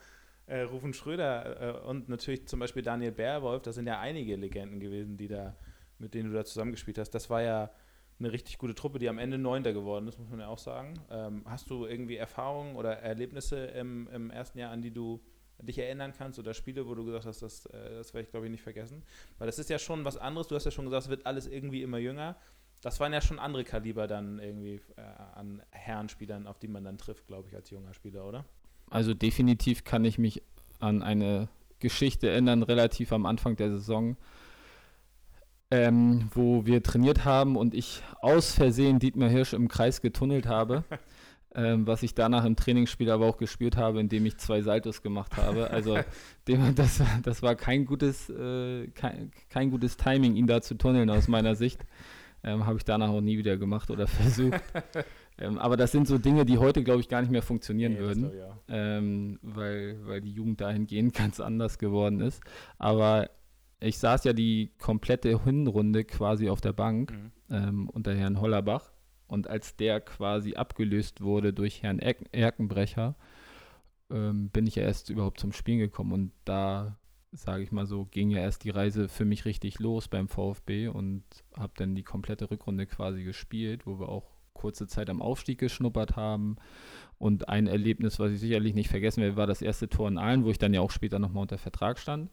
äh, 0.48 0.62
Rufen 0.62 0.94
Schröder 0.94 1.84
äh, 1.84 1.88
und 1.88 2.08
natürlich 2.08 2.48
zum 2.48 2.62
Beispiel 2.62 2.82
Daniel 2.82 3.12
Bärwolf, 3.12 3.64
das 3.64 3.76
sind 3.76 3.88
ja 3.88 4.00
einige 4.00 4.38
Legenden 4.38 4.80
gewesen, 4.80 5.18
die 5.18 5.28
da, 5.28 5.56
mit 6.00 6.14
denen 6.14 6.30
du 6.30 6.36
da 6.36 6.46
zusammengespielt 6.46 6.98
hast. 6.98 7.10
Das 7.10 7.30
war 7.30 7.42
ja 7.42 7.72
eine 8.20 8.32
richtig 8.32 8.58
gute 8.58 8.76
Truppe, 8.76 9.00
die 9.00 9.10
am 9.10 9.18
Ende 9.18 9.38
Neunter 9.38 9.74
geworden 9.74 10.08
ist, 10.08 10.18
muss 10.20 10.30
man 10.30 10.40
ja 10.40 10.48
auch 10.48 10.58
sagen. 10.58 10.94
Ähm, 11.10 11.44
hast 11.46 11.70
du 11.70 11.86
irgendwie 11.86 12.16
Erfahrungen 12.16 12.76
oder 12.76 13.00
Erlebnisse 13.00 13.66
im, 13.66 14.08
im, 14.08 14.30
ersten 14.30 14.60
Jahr, 14.60 14.72
an 14.72 14.82
die 14.82 14.92
du 14.92 15.20
dich 15.60 15.78
erinnern 15.78 16.14
kannst 16.18 16.40
oder 16.40 16.54
Spiele, 16.54 16.88
wo 16.88 16.96
du 16.96 17.06
gesagt 17.06 17.26
hast, 17.26 17.42
das, 17.42 17.66
äh, 17.68 17.96
das 17.96 18.14
werde 18.14 18.26
ich 18.26 18.32
glaube 18.32 18.46
ich 18.46 18.52
nicht 18.52 18.64
vergessen? 18.64 19.04
Weil 19.38 19.48
das 19.48 19.60
ist 19.60 19.70
ja 19.70 19.80
schon 19.80 20.06
was 20.06 20.18
anderes. 20.18 20.48
Du 20.48 20.56
hast 20.56 20.66
ja 20.66 20.72
schon 20.72 20.86
gesagt, 20.86 21.04
es 21.04 21.10
wird 21.10 21.26
alles 21.26 21.48
irgendwie 21.48 21.82
immer 21.82 21.98
jünger. 21.98 22.38
Das 22.82 23.00
waren 23.00 23.12
ja 23.12 23.22
schon 23.22 23.40
andere 23.40 23.64
Kaliber 23.64 24.08
dann 24.08 24.40
irgendwie 24.40 24.80
äh, 24.96 25.02
an 25.34 25.62
Herrenspielern, 25.72 26.48
auf 26.48 26.60
die 26.60 26.68
man 26.68 26.84
dann 26.84 26.98
trifft, 26.98 27.28
glaube 27.28 27.50
ich, 27.50 27.56
als 27.56 27.70
junger 27.70 27.94
Spieler, 27.94 28.26
oder? 28.26 28.46
Also 28.90 29.14
definitiv 29.14 29.84
kann 29.84 30.06
ich 30.06 30.18
mich 30.18 30.42
an 30.80 31.02
eine 31.02 31.50
Geschichte 31.80 32.30
erinnern, 32.30 32.64
relativ 32.64 33.12
am 33.12 33.26
Anfang 33.26 33.56
der 33.56 33.72
Saison 33.72 34.16
ähm, 35.76 36.30
wo 36.34 36.66
wir 36.66 36.82
trainiert 36.82 37.26
haben 37.26 37.58
und 37.58 37.74
ich 37.74 38.02
aus 38.22 38.54
Versehen 38.54 39.00
Dietmar 39.00 39.30
Hirsch 39.30 39.54
im 39.54 39.68
Kreis 39.68 40.02
getunnelt 40.02 40.48
habe. 40.48 40.84
ähm, 41.56 41.86
was 41.86 42.04
ich 42.04 42.14
danach 42.14 42.46
im 42.46 42.56
Trainingsspiel 42.56 43.10
aber 43.10 43.26
auch 43.26 43.38
gespürt 43.38 43.76
habe, 43.76 44.00
indem 44.00 44.26
ich 44.26 44.38
zwei 44.38 44.62
Saltos 44.62 45.02
gemacht 45.02 45.38
habe. 45.38 45.70
Also 45.70 45.98
dem, 46.48 46.76
das, 46.76 47.02
das 47.24 47.42
war 47.42 47.56
kein 47.56 47.86
gutes, 47.86 48.30
äh, 48.30 48.88
kein, 48.88 49.32
kein 49.50 49.70
gutes 49.70 49.98
Timing, 49.98 50.36
ihn 50.36 50.48
da 50.48 50.62
zu 50.62 50.76
tunneln 50.76 51.10
aus 51.10 51.28
meiner 51.28 51.56
Sicht. 51.56 51.86
Ähm, 52.44 52.66
habe 52.66 52.78
ich 52.78 52.86
danach 52.86 53.10
auch 53.10 53.22
nie 53.22 53.38
wieder 53.38 53.58
gemacht 53.58 53.90
oder 53.90 54.08
versucht. 54.08 54.62
ähm, 55.40 55.58
aber 55.58 55.78
das 55.78 55.92
sind 55.92 56.08
so 56.08 56.18
Dinge, 56.18 56.46
die 56.46 56.58
heute, 56.58 56.84
glaube 56.84 57.02
ich, 57.02 57.10
gar 57.10 57.22
nicht 57.22 57.32
mehr 57.32 57.42
funktionieren 57.42 57.94
nee, 57.94 58.00
würden, 58.00 58.32
ähm, 58.70 59.40
weil, 59.42 59.98
weil 60.06 60.22
die 60.22 60.32
Jugend 60.32 60.62
dahingehend 60.62 61.16
ganz 61.16 61.40
anders 61.40 61.80
geworden 61.80 62.22
ist. 62.22 62.42
Aber 62.78 63.30
ich 63.86 63.98
saß 63.98 64.24
ja 64.24 64.34
die 64.34 64.72
komplette 64.80 65.44
Hinrunde 65.44 66.04
quasi 66.04 66.50
auf 66.50 66.62
der 66.62 66.74
Bank 66.74 67.12
mhm. 67.12 67.32
ähm, 67.50 67.90
unter 67.90 68.14
Herrn 68.16 68.40
Hollerbach. 68.40 68.92
Und 69.28 69.48
als 69.48 69.76
der 69.76 70.02
quasi 70.02 70.56
abgelöst 70.56 71.22
wurde 71.22 71.52
durch 71.52 71.82
Herrn 71.82 72.00
er 72.00 72.16
Erkenbrecher, 72.32 73.16
ähm, 74.12 74.50
bin 74.50 74.68
ich 74.68 74.76
ja 74.76 74.84
erst 74.84 75.10
überhaupt 75.10 75.40
zum 75.40 75.52
Spielen 75.52 75.80
gekommen. 75.80 76.12
Und 76.12 76.32
da, 76.46 76.98
sage 77.32 77.64
ich 77.64 77.72
mal 77.72 77.88
so, 77.88 78.06
ging 78.06 78.30
ja 78.30 78.40
erst 78.40 78.64
die 78.64 78.70
Reise 78.70 79.08
für 79.10 79.26
mich 79.26 79.46
richtig 79.46 79.80
los 79.80 80.08
beim 80.08 80.28
VfB 80.28 80.88
und 80.90 81.24
habe 81.58 81.74
dann 81.78 81.96
die 81.96 82.04
komplette 82.04 82.52
Rückrunde 82.52 82.86
quasi 82.86 83.24
gespielt, 83.24 83.88
wo 83.88 84.00
wir 84.00 84.10
auch 84.10 84.30
kurze 84.54 84.88
Zeit 84.88 85.10
am 85.10 85.22
Aufstieg 85.22 85.60
geschnuppert 85.60 86.16
haben. 86.16 86.58
Und 87.18 87.50
ein 87.50 87.66
Erlebnis, 87.66 88.20
was 88.20 88.32
ich 88.32 88.40
sicherlich 88.40 88.76
nicht 88.76 88.90
vergessen 88.90 89.22
werde, 89.22 89.38
war 89.38 89.48
das 89.48 89.62
erste 89.62 89.90
Tor 89.90 90.08
in 90.08 90.20
Aalen, 90.20 90.46
wo 90.46 90.52
ich 90.52 90.60
dann 90.60 90.74
ja 90.74 90.82
auch 90.82 90.92
später 90.92 91.18
nochmal 91.18 91.42
unter 91.42 91.58
Vertrag 91.58 91.98
stand 91.98 92.30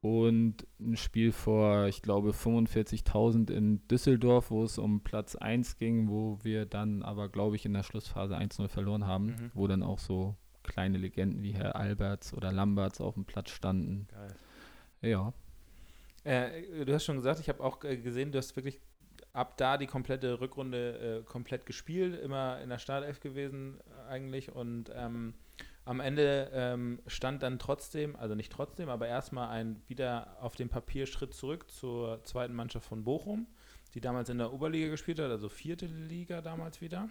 und 0.00 0.66
ein 0.78 0.96
Spiel 0.96 1.32
vor, 1.32 1.86
ich 1.86 2.02
glaube, 2.02 2.30
45.000 2.30 3.50
in 3.50 3.86
Düsseldorf, 3.88 4.50
wo 4.50 4.62
es 4.62 4.78
um 4.78 5.02
Platz 5.02 5.36
1 5.36 5.78
ging, 5.78 6.08
wo 6.08 6.38
wir 6.42 6.66
dann 6.66 7.02
aber, 7.02 7.28
glaube 7.28 7.56
ich, 7.56 7.64
in 7.64 7.72
der 7.72 7.82
Schlussphase 7.82 8.36
1-0 8.36 8.68
verloren 8.68 9.06
haben, 9.06 9.26
mhm. 9.26 9.50
wo 9.54 9.66
dann 9.66 9.82
auch 9.82 9.98
so 9.98 10.36
kleine 10.62 10.98
Legenden 10.98 11.42
wie 11.42 11.52
Herr 11.52 11.76
Alberts 11.76 12.34
oder 12.34 12.52
Lamberts 12.52 13.00
auf 13.00 13.14
dem 13.14 13.24
Platz 13.24 13.50
standen. 13.50 14.06
Geil. 14.08 14.34
Ja. 15.02 15.32
Äh, 16.24 16.84
du 16.84 16.92
hast 16.92 17.04
schon 17.04 17.16
gesagt, 17.16 17.40
ich 17.40 17.48
habe 17.48 17.62
auch 17.62 17.82
äh, 17.84 17.96
gesehen, 17.96 18.32
du 18.32 18.38
hast 18.38 18.56
wirklich 18.56 18.80
ab 19.32 19.56
da 19.56 19.78
die 19.78 19.86
komplette 19.86 20.40
Rückrunde 20.40 21.20
äh, 21.20 21.24
komplett 21.24 21.66
gespielt, 21.66 22.20
immer 22.20 22.60
in 22.60 22.68
der 22.68 22.78
Startelf 22.78 23.20
gewesen 23.20 23.78
eigentlich 24.08 24.50
und 24.52 24.90
ähm, 24.94 25.34
am 25.86 26.00
Ende 26.00 26.50
ähm, 26.52 26.98
stand 27.06 27.44
dann 27.44 27.60
trotzdem, 27.60 28.16
also 28.16 28.34
nicht 28.34 28.50
trotzdem, 28.50 28.88
aber 28.88 29.06
erstmal 29.06 29.48
ein 29.50 29.80
wieder 29.86 30.36
auf 30.40 30.56
dem 30.56 30.68
Papier 30.68 31.06
Schritt 31.06 31.32
zurück 31.32 31.70
zur 31.70 32.22
zweiten 32.24 32.54
Mannschaft 32.54 32.86
von 32.86 33.04
Bochum, 33.04 33.46
die 33.94 34.00
damals 34.00 34.28
in 34.28 34.38
der 34.38 34.52
Oberliga 34.52 34.88
gespielt 34.88 35.20
hat, 35.20 35.30
also 35.30 35.48
vierte 35.48 35.86
Liga 35.86 36.42
damals 36.42 36.80
wieder. 36.80 37.08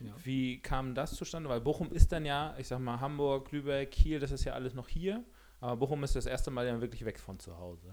Ja. 0.00 0.12
Wie 0.24 0.58
kam 0.58 0.94
das 0.94 1.16
zustande? 1.16 1.50
Weil 1.50 1.60
Bochum 1.60 1.92
ist 1.92 2.10
dann 2.10 2.24
ja, 2.24 2.54
ich 2.56 2.66
sag 2.66 2.78
mal, 2.78 2.98
Hamburg, 2.98 3.52
Lübeck, 3.52 3.90
Kiel, 3.90 4.20
das 4.20 4.32
ist 4.32 4.44
ja 4.44 4.54
alles 4.54 4.72
noch 4.72 4.88
hier, 4.88 5.22
aber 5.60 5.76
Bochum 5.76 6.02
ist 6.02 6.16
das 6.16 6.24
erste 6.24 6.50
Mal 6.50 6.66
ja 6.66 6.80
wirklich 6.80 7.04
weg 7.04 7.18
von 7.18 7.38
zu 7.38 7.58
Hause. 7.58 7.92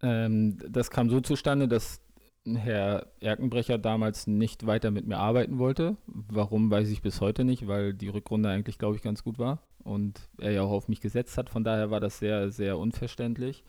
Ähm, 0.00 0.56
das 0.66 0.90
kam 0.90 1.10
so 1.10 1.20
zustande, 1.20 1.68
dass 1.68 2.00
Herr 2.46 3.06
Erkenbrecher 3.20 3.78
damals 3.78 4.26
nicht 4.26 4.66
weiter 4.66 4.90
mit 4.90 5.06
mir 5.06 5.18
arbeiten 5.18 5.58
wollte. 5.58 5.96
Warum, 6.06 6.70
weiß 6.70 6.88
ich 6.90 7.02
bis 7.02 7.20
heute 7.20 7.44
nicht, 7.44 7.66
weil 7.66 7.94
die 7.94 8.08
Rückrunde 8.08 8.48
eigentlich, 8.48 8.78
glaube 8.78 8.96
ich, 8.96 9.02
ganz 9.02 9.22
gut 9.22 9.38
war 9.38 9.62
und 9.84 10.28
er 10.38 10.52
ja 10.52 10.62
auch 10.62 10.70
auf 10.70 10.88
mich 10.88 11.00
gesetzt 11.00 11.36
hat. 11.36 11.50
Von 11.50 11.64
daher 11.64 11.90
war 11.90 12.00
das 12.00 12.18
sehr, 12.18 12.50
sehr 12.50 12.78
unverständlich. 12.78 13.64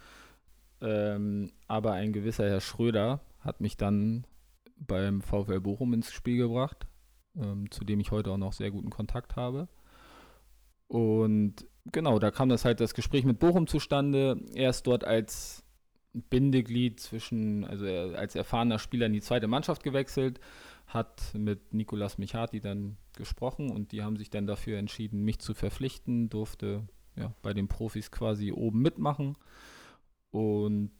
Ähm, 0.82 1.52
aber 1.68 1.94
ein 1.94 2.14
gewisser 2.14 2.50
Herr 2.50 2.62
Schröder 2.62 3.22
hat 3.40 3.62
mich 3.62 3.78
dann 3.78 4.26
beim 4.78 5.22
VfL 5.22 5.60
Bochum 5.60 5.94
ins 5.94 6.12
Spiel 6.12 6.38
gebracht, 6.38 6.88
ähm, 7.36 7.70
zu 7.72 7.84
dem 7.84 8.00
ich 8.00 8.12
heute 8.12 8.32
auch 8.32 8.38
noch 8.38 8.54
sehr 8.54 8.72
guten 8.72 8.90
Kontakt 8.90 9.36
habe. 9.36 9.68
Und 10.88 11.68
genau, 11.92 12.20
da 12.20 12.32
kam 12.32 12.50
das 12.50 12.66
halt 12.66 12.80
das 12.80 12.94
Gespräch 12.94 13.26
mit 13.26 13.40
Bochum 13.40 13.68
zustande. 13.68 14.40
Er 14.56 14.70
ist 14.70 14.88
dort 14.88 15.04
als 15.04 15.64
Bindeglied 16.14 17.00
zwischen, 17.00 17.66
also 17.66 17.86
als 17.86 18.36
erfahrener 18.36 18.80
Spieler 18.80 19.06
in 19.06 19.14
die 19.14 19.22
zweite 19.22 19.48
Mannschaft 19.48 19.84
gewechselt, 19.84 20.40
hat 20.88 21.34
mit 21.36 21.74
Nicolas 21.74 22.18
Michati 22.18 22.60
dann 22.60 22.98
gesprochen 23.16 23.70
und 23.70 23.92
die 23.92 24.02
haben 24.02 24.18
sich 24.18 24.30
dann 24.30 24.48
dafür 24.48 24.80
entschieden, 24.80 25.24
mich 25.24 25.40
zu 25.40 25.54
verpflichten, 25.54 26.30
durfte 26.30 26.88
ja, 27.16 27.34
bei 27.42 27.54
den 27.54 27.68
Profis 27.68 28.12
quasi 28.12 28.52
oben 28.52 28.82
mitmachen 28.82 29.38
und 30.32 30.92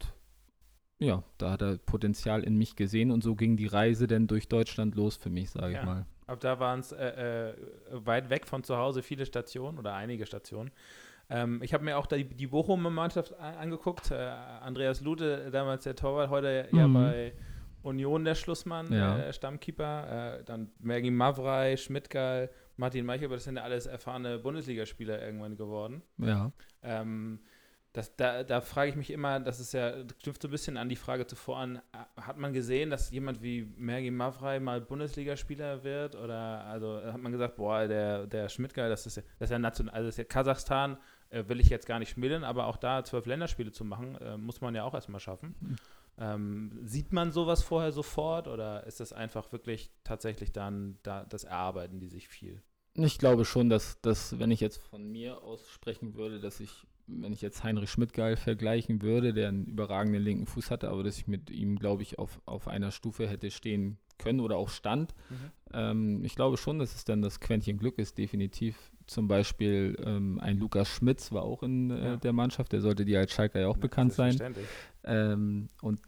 ja, 0.98 1.24
da 1.38 1.50
hat 1.50 1.62
er 1.62 1.78
Potenzial 1.78 2.44
in 2.44 2.56
mich 2.56 2.76
gesehen 2.76 3.10
und 3.10 3.24
so 3.24 3.34
ging 3.34 3.56
die 3.56 3.66
Reise 3.66 4.06
dann 4.06 4.26
durch 4.26 4.48
Deutschland 4.48 4.94
los 4.94 5.16
für 5.16 5.30
mich, 5.30 5.50
sage 5.50 5.72
ja. 5.72 5.80
ich 5.80 5.86
mal. 5.86 6.06
Ab 6.26 6.40
da 6.40 6.60
waren 6.60 6.80
es 6.80 6.92
äh, 6.92 7.50
äh, 7.50 7.54
weit 7.90 8.30
weg 8.30 8.46
von 8.46 8.62
zu 8.62 8.76
Hause 8.76 9.02
viele 9.02 9.26
Stationen 9.26 9.78
oder 9.78 9.94
einige 9.94 10.26
Stationen. 10.26 10.70
Ähm, 11.30 11.60
ich 11.62 11.72
habe 11.72 11.84
mir 11.84 11.96
auch 11.96 12.06
die, 12.06 12.24
die 12.24 12.48
Bochumer 12.48 12.90
Mannschaft 12.90 13.38
angeguckt. 13.38 14.10
Äh, 14.10 14.16
Andreas 14.16 15.00
Lute, 15.00 15.50
damals 15.50 15.84
der 15.84 15.94
Torwart, 15.94 16.28
heute 16.28 16.68
mhm. 16.70 16.78
ja 16.78 16.86
bei 16.88 17.32
Union 17.82 18.24
der 18.24 18.34
Schlussmann, 18.34 18.92
ja. 18.92 19.18
äh, 19.18 19.32
Stammkeeper. 19.32 20.40
Äh, 20.40 20.44
dann 20.44 20.70
Mergi 20.80 21.10
Mavrei, 21.10 21.76
Schmidtgal, 21.76 22.50
Martin 22.76 23.06
Meichel, 23.06 23.28
das 23.28 23.44
sind 23.44 23.56
ja 23.56 23.62
alles 23.62 23.86
erfahrene 23.86 24.38
Bundesligaspieler 24.38 25.22
irgendwann 25.22 25.56
geworden. 25.56 26.02
Ja. 26.18 26.52
Ähm, 26.82 27.40
das, 27.92 28.14
da, 28.14 28.44
da 28.44 28.60
frage 28.60 28.90
ich 28.90 28.96
mich 28.96 29.10
immer, 29.10 29.40
das 29.40 29.58
ist 29.58 29.72
ja, 29.72 29.90
das 29.90 30.16
knüpft 30.18 30.42
so 30.42 30.48
ein 30.48 30.52
bisschen 30.52 30.76
an 30.76 30.88
die 30.88 30.96
Frage 30.96 31.26
zuvor 31.26 31.58
an, 31.58 31.82
hat 32.16 32.36
man 32.36 32.52
gesehen, 32.52 32.88
dass 32.88 33.10
jemand 33.10 33.42
wie 33.42 33.72
Mergi 33.76 34.12
Mavrei 34.12 34.60
mal 34.60 34.80
Bundesligaspieler 34.80 35.82
wird? 35.82 36.14
Oder 36.14 36.64
also 36.66 37.00
hat 37.02 37.20
man 37.20 37.32
gesagt, 37.32 37.56
boah, 37.56 37.88
der, 37.88 38.26
der 38.28 38.48
Schmidtgal, 38.48 38.88
das 38.88 39.06
ist 39.06 39.16
ja, 39.16 39.22
das 39.40 39.48
ist 39.48 39.52
ja 39.52 39.58
national, 39.58 39.94
also 39.94 40.06
das 40.06 40.14
ist 40.14 40.18
ja 40.18 40.24
Kasachstan, 40.24 40.98
äh, 41.30 41.48
will 41.48 41.60
ich 41.60 41.68
jetzt 41.68 41.86
gar 41.86 41.98
nicht 41.98 42.10
schmälern, 42.10 42.44
aber 42.44 42.66
auch 42.66 42.76
da 42.76 43.04
zwölf 43.04 43.26
Länderspiele 43.26 43.72
zu 43.72 43.84
machen, 43.84 44.16
äh, 44.16 44.36
muss 44.36 44.60
man 44.60 44.74
ja 44.74 44.84
auch 44.84 44.94
erstmal 44.94 45.20
schaffen. 45.20 45.54
Mhm. 45.60 45.76
Ähm, 46.18 46.78
sieht 46.82 47.12
man 47.12 47.32
sowas 47.32 47.62
vorher 47.62 47.92
sofort 47.92 48.46
oder 48.46 48.86
ist 48.86 49.00
das 49.00 49.12
einfach 49.12 49.52
wirklich 49.52 49.90
tatsächlich 50.04 50.52
dann 50.52 50.98
da, 51.02 51.24
das 51.24 51.44
Erarbeiten, 51.44 51.98
die 51.98 52.08
sich 52.08 52.28
viel? 52.28 52.62
Ich 52.94 53.18
glaube 53.18 53.44
schon, 53.44 53.70
dass, 53.70 54.00
dass, 54.02 54.38
wenn 54.38 54.50
ich 54.50 54.60
jetzt 54.60 54.78
von 54.78 55.10
mir 55.10 55.42
aus 55.42 55.66
sprechen 55.70 56.14
würde, 56.14 56.40
dass 56.40 56.60
ich 56.60 56.86
wenn 57.12 57.32
ich 57.32 57.42
jetzt 57.42 57.64
Heinrich 57.64 57.90
Schmidtgeil 57.90 58.36
vergleichen 58.36 59.02
würde, 59.02 59.32
der 59.32 59.48
einen 59.48 59.66
überragenden 59.66 60.22
linken 60.22 60.46
Fuß 60.46 60.70
hatte, 60.70 60.90
aber 60.90 61.02
dass 61.02 61.18
ich 61.18 61.26
mit 61.26 61.50
ihm, 61.50 61.76
glaube 61.76 62.02
ich, 62.02 62.18
auf, 62.18 62.40
auf 62.46 62.68
einer 62.68 62.92
Stufe 62.92 63.28
hätte 63.28 63.50
stehen 63.50 63.98
können 64.18 64.40
oder 64.40 64.56
auch 64.56 64.68
stand. 64.68 65.14
Mhm. 65.28 65.50
Ähm, 65.72 66.24
ich 66.24 66.36
glaube 66.36 66.56
schon, 66.56 66.78
dass 66.78 66.94
es 66.94 67.04
dann 67.04 67.22
das 67.22 67.40
Quäntchen 67.40 67.78
Glück 67.78 67.98
ist, 67.98 68.18
definitiv. 68.18 68.76
Zum 69.10 69.26
Beispiel 69.26 69.96
ähm, 70.06 70.38
ein 70.40 70.56
Lukas 70.56 70.88
Schmitz 70.88 71.32
war 71.32 71.42
auch 71.42 71.64
in 71.64 71.90
äh, 71.90 72.04
ja. 72.04 72.16
der 72.16 72.32
Mannschaft, 72.32 72.70
der 72.70 72.80
sollte 72.80 73.04
dir 73.04 73.18
als 73.18 73.32
Schalker 73.32 73.58
ja 73.58 73.66
auch 73.66 73.74
ja, 73.74 73.80
bekannt 73.80 74.12
sein. 74.12 74.38
Ähm, 75.02 75.68
und 75.82 76.00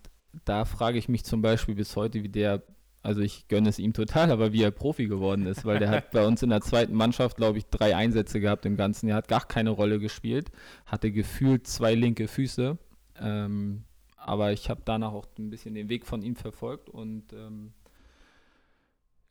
da 0.44 0.64
frage 0.64 0.98
ich 0.98 1.08
mich 1.08 1.24
zum 1.24 1.42
Beispiel 1.42 1.74
bis 1.74 1.96
heute, 1.96 2.22
wie 2.22 2.28
der 2.28 2.62
also 3.02 3.20
ich 3.20 3.48
gönne 3.48 3.68
es 3.68 3.80
ihm 3.80 3.92
total, 3.92 4.30
aber 4.30 4.52
wie 4.52 4.62
er 4.62 4.70
Profi 4.70 5.08
geworden 5.08 5.46
ist, 5.46 5.64
weil 5.64 5.80
der 5.80 5.90
hat 5.90 6.12
bei 6.12 6.24
uns 6.24 6.44
in 6.44 6.50
der 6.50 6.60
zweiten 6.60 6.94
Mannschaft, 6.94 7.38
glaube 7.38 7.58
ich, 7.58 7.66
drei 7.66 7.96
Einsätze 7.96 8.38
gehabt 8.38 8.64
im 8.66 8.76
ganzen 8.76 9.08
Jahr, 9.08 9.18
hat 9.18 9.26
gar 9.26 9.44
keine 9.44 9.70
Rolle 9.70 9.98
gespielt, 9.98 10.52
hatte 10.86 11.10
gefühlt 11.10 11.66
zwei 11.66 11.96
linke 11.96 12.28
Füße, 12.28 12.78
ähm, 13.20 13.82
aber 14.16 14.52
ich 14.52 14.70
habe 14.70 14.82
danach 14.84 15.12
auch 15.12 15.26
ein 15.40 15.50
bisschen 15.50 15.74
den 15.74 15.88
Weg 15.88 16.06
von 16.06 16.22
ihm 16.22 16.36
verfolgt 16.36 16.88
und 16.88 17.32
ähm, 17.32 17.72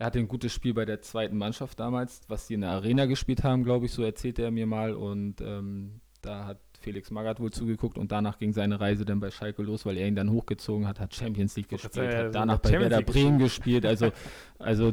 er 0.02 0.08
hatte 0.08 0.18
ein 0.18 0.28
gutes 0.28 0.52
Spiel 0.52 0.74
bei 0.74 0.84
der 0.84 1.04
zweiten 1.04 1.38
Mannschaft 1.38 1.80
damals, 1.80 2.22
was 2.28 2.48
die 2.48 2.56
in 2.56 2.62
der 2.62 2.72
Arena 2.72 3.06
gespielt 3.06 3.44
haben, 3.44 3.64
glaube 3.64 3.86
ich, 3.86 3.92
so 3.92 4.02
erzählte 4.02 4.42
er 4.42 4.50
mir 4.50 4.66
mal. 4.66 4.96
Und 4.96 5.42
ähm, 5.42 6.02
da 6.24 6.48
hat 6.48 6.58
Felix 6.80 7.12
Magath 7.12 7.40
wohl 7.40 7.52
zugeguckt 7.52 8.00
und 8.00 8.12
danach 8.12 8.40
ging 8.40 8.52
seine 8.52 8.80
Reise 8.80 9.06
dann 9.06 9.20
bei 9.20 9.30
Schalke 9.30 9.62
los, 9.62 9.86
weil 9.86 9.98
er 9.98 10.08
ihn 10.08 10.16
dann 10.16 10.32
hochgezogen 10.32 10.88
hat, 10.88 11.00
hat 11.00 11.14
Champions 11.14 11.56
League 11.56 11.70
gespielt, 11.70 12.14
ja, 12.14 12.18
hat 12.18 12.34
danach 12.34 12.58
bei 12.58 12.72
Champions 12.72 12.92
Werder 12.94 13.06
Bremen 13.06 13.38
gespielt. 13.38 13.86
Also, 13.86 14.12
also 14.58 14.92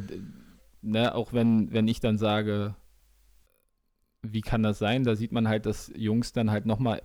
ne, 0.83 1.15
auch 1.15 1.33
wenn, 1.33 1.73
wenn 1.73 1.89
ich 1.89 2.01
dann 2.01 2.19
sage, 2.19 2.77
wie 4.21 4.43
kann 4.43 4.63
das 4.63 4.79
sein, 4.79 5.05
da 5.05 5.17
sieht 5.17 5.33
man 5.33 5.49
halt, 5.49 5.65
dass 5.65 5.91
Jungs 5.97 6.35
dann 6.35 6.51
halt 6.51 6.67
nochmal 6.67 7.01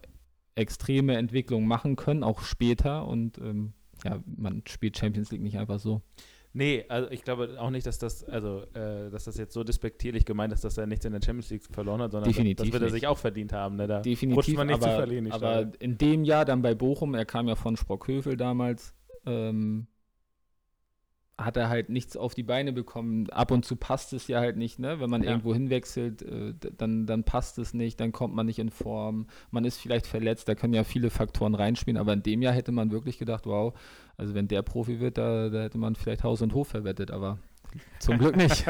extreme 0.55 1.15
Entwicklungen 1.15 1.69
machen 1.69 1.95
können, 1.95 2.23
auch 2.23 2.41
später. 2.41 3.07
Und 3.07 3.37
ähm, 3.37 3.71
ja, 4.03 4.21
man 4.25 4.61
spielt 4.67 4.97
Champions 4.97 5.31
League 5.31 5.41
nicht 5.41 5.57
einfach 5.57 5.79
so. 5.79 6.01
Nee, 6.55 6.85
also 6.87 7.09
ich 7.09 7.23
glaube 7.23 7.55
auch 7.59 7.71
nicht, 7.71 7.87
dass 7.87 7.97
das, 7.97 8.23
also, 8.25 8.61
äh, 8.75 9.09
dass 9.09 9.23
das 9.23 9.37
jetzt 9.37 9.53
so 9.53 9.63
despektierlich 9.63 10.23
gemeint 10.23 10.53
ist, 10.53 10.63
dass 10.63 10.77
er 10.77 10.85
nichts 10.85 11.03
in 11.03 11.11
der 11.11 11.21
Champions 11.23 11.49
League 11.49 11.63
verloren 11.71 11.99
hat, 12.01 12.11
sondern 12.11 12.29
Definitiv 12.29 12.65
das 12.65 12.73
wird 12.73 12.83
er 12.83 12.85
nicht. 12.85 12.93
sich 12.93 13.07
auch 13.07 13.17
verdient 13.17 13.53
haben. 13.53 13.75
Ne? 13.75 13.87
Da 13.87 14.01
Definitiv, 14.01 14.55
man 14.55 14.67
nicht 14.67 14.75
aber, 14.75 14.85
zu 14.85 14.91
verlieren. 14.97 15.31
aber 15.31 15.39
schade. 15.53 15.71
in 15.79 15.97
dem 15.97 16.23
Jahr 16.23 16.45
dann 16.45 16.61
bei 16.61 16.75
Bochum, 16.75 17.15
er 17.15 17.25
kam 17.25 17.47
ja 17.47 17.55
von 17.55 17.75
Sprockhövel 17.75 18.37
damals, 18.37 18.93
ähm, 19.25 19.87
hat 21.35 21.57
er 21.57 21.67
halt 21.67 21.89
nichts 21.89 22.15
auf 22.15 22.35
die 22.35 22.43
Beine 22.43 22.71
bekommen. 22.71 23.27
Ab 23.31 23.49
und 23.49 23.65
zu 23.65 23.75
passt 23.75 24.13
es 24.13 24.27
ja 24.27 24.39
halt 24.39 24.55
nicht, 24.55 24.77
ne? 24.77 24.99
Wenn 24.99 25.09
man 25.09 25.23
Ja. 25.23 25.31
irgendwo 25.31 25.51
hinwechselt, 25.55 26.21
äh, 26.21 26.53
dann, 26.77 27.07
dann 27.07 27.23
passt 27.23 27.57
es 27.57 27.73
nicht, 27.73 27.99
dann 27.99 28.11
kommt 28.11 28.35
man 28.35 28.45
nicht 28.45 28.59
in 28.59 28.69
Form, 28.69 29.25
man 29.49 29.65
ist 29.65 29.79
vielleicht 29.79 30.05
verletzt, 30.05 30.47
da 30.47 30.53
können 30.53 30.75
ja 30.75 30.83
viele 30.83 31.09
Faktoren 31.09 31.55
reinspielen, 31.55 31.97
aber 31.99 32.13
in 32.13 32.21
dem 32.21 32.43
Jahr 32.43 32.53
hätte 32.53 32.71
man 32.71 32.91
wirklich 32.91 33.17
gedacht, 33.17 33.47
wow, 33.47 33.73
also 34.17 34.33
wenn 34.33 34.47
der 34.47 34.61
Profi 34.61 34.99
wird, 34.99 35.17
da, 35.17 35.49
da 35.49 35.61
hätte 35.63 35.77
man 35.77 35.95
vielleicht 35.95 36.23
Haus 36.23 36.41
und 36.41 36.53
Hof 36.53 36.67
verwettet, 36.69 37.11
aber 37.11 37.39
zum 37.99 38.17
Glück 38.19 38.35
nicht. 38.35 38.65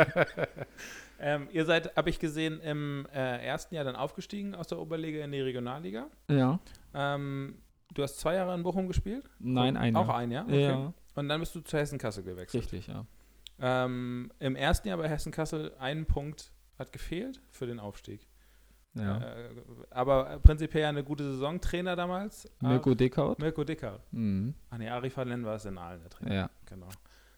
ähm, 1.20 1.48
ihr 1.52 1.66
seid, 1.66 1.96
habe 1.96 2.10
ich 2.10 2.20
gesehen, 2.20 2.60
im 2.62 3.08
äh, 3.14 3.46
ersten 3.46 3.76
Jahr 3.76 3.84
dann 3.84 3.96
aufgestiegen 3.96 4.56
aus 4.56 4.68
der 4.68 4.80
Oberliga 4.80 5.24
in 5.24 5.32
die 5.32 5.42
Regionalliga. 5.42 6.08
ja. 6.30 6.60
Ähm, 6.94 7.56
du 7.96 8.04
hast 8.04 8.20
zwei 8.20 8.36
Jahre 8.36 8.54
in 8.56 8.64
Bochum 8.64 8.88
gespielt? 8.88 9.30
Nein, 9.40 9.78
ein 9.78 9.96
Auch 9.96 10.08
Jahr. 10.08 10.18
ein 10.18 10.32
Jahr? 10.32 10.50
Ja, 10.50 10.94
Und 11.16 11.28
dann 11.30 11.40
bist 11.40 11.54
du 11.56 11.60
zu 11.62 11.78
Hessen-Kassel 11.78 12.24
gewechselt. 12.24 12.64
richtig, 12.64 12.88
ja. 12.88 13.06
Ähm, 13.60 14.32
Im 14.40 14.56
ersten 14.56 14.88
Jahr 14.88 14.98
bei 14.98 15.08
Hessen-Kassel 15.10 15.74
ein 15.80 16.06
Punkt 16.06 16.52
hat 16.80 16.92
gefehlt 16.92 17.42
für 17.52 17.66
den 17.68 17.80
Aufstieg. 17.80 18.28
Ja. 18.96 19.18
Äh, 19.18 19.50
aber 19.90 20.40
prinzipiell 20.44 20.86
eine 20.86 21.04
gute 21.04 21.24
Saison. 21.24 21.60
Trainer 21.60 21.96
damals? 21.96 22.50
Mirko 22.62 22.94
Dickhaut. 22.94 23.40
Mirko 23.40 23.64
Dicker. 23.64 24.00
Mhm. 24.12 24.54
Ach 24.70 24.78
nee, 24.78 24.90
Arif 24.90 25.18
Allen 25.18 25.46
war 25.46 25.56
es 25.56 25.66
in 25.66 25.78
Aalen, 25.78 26.02
der 26.02 26.10
Trainer. 26.10 26.34
Ja. 26.34 26.50
Genau. 26.66 26.90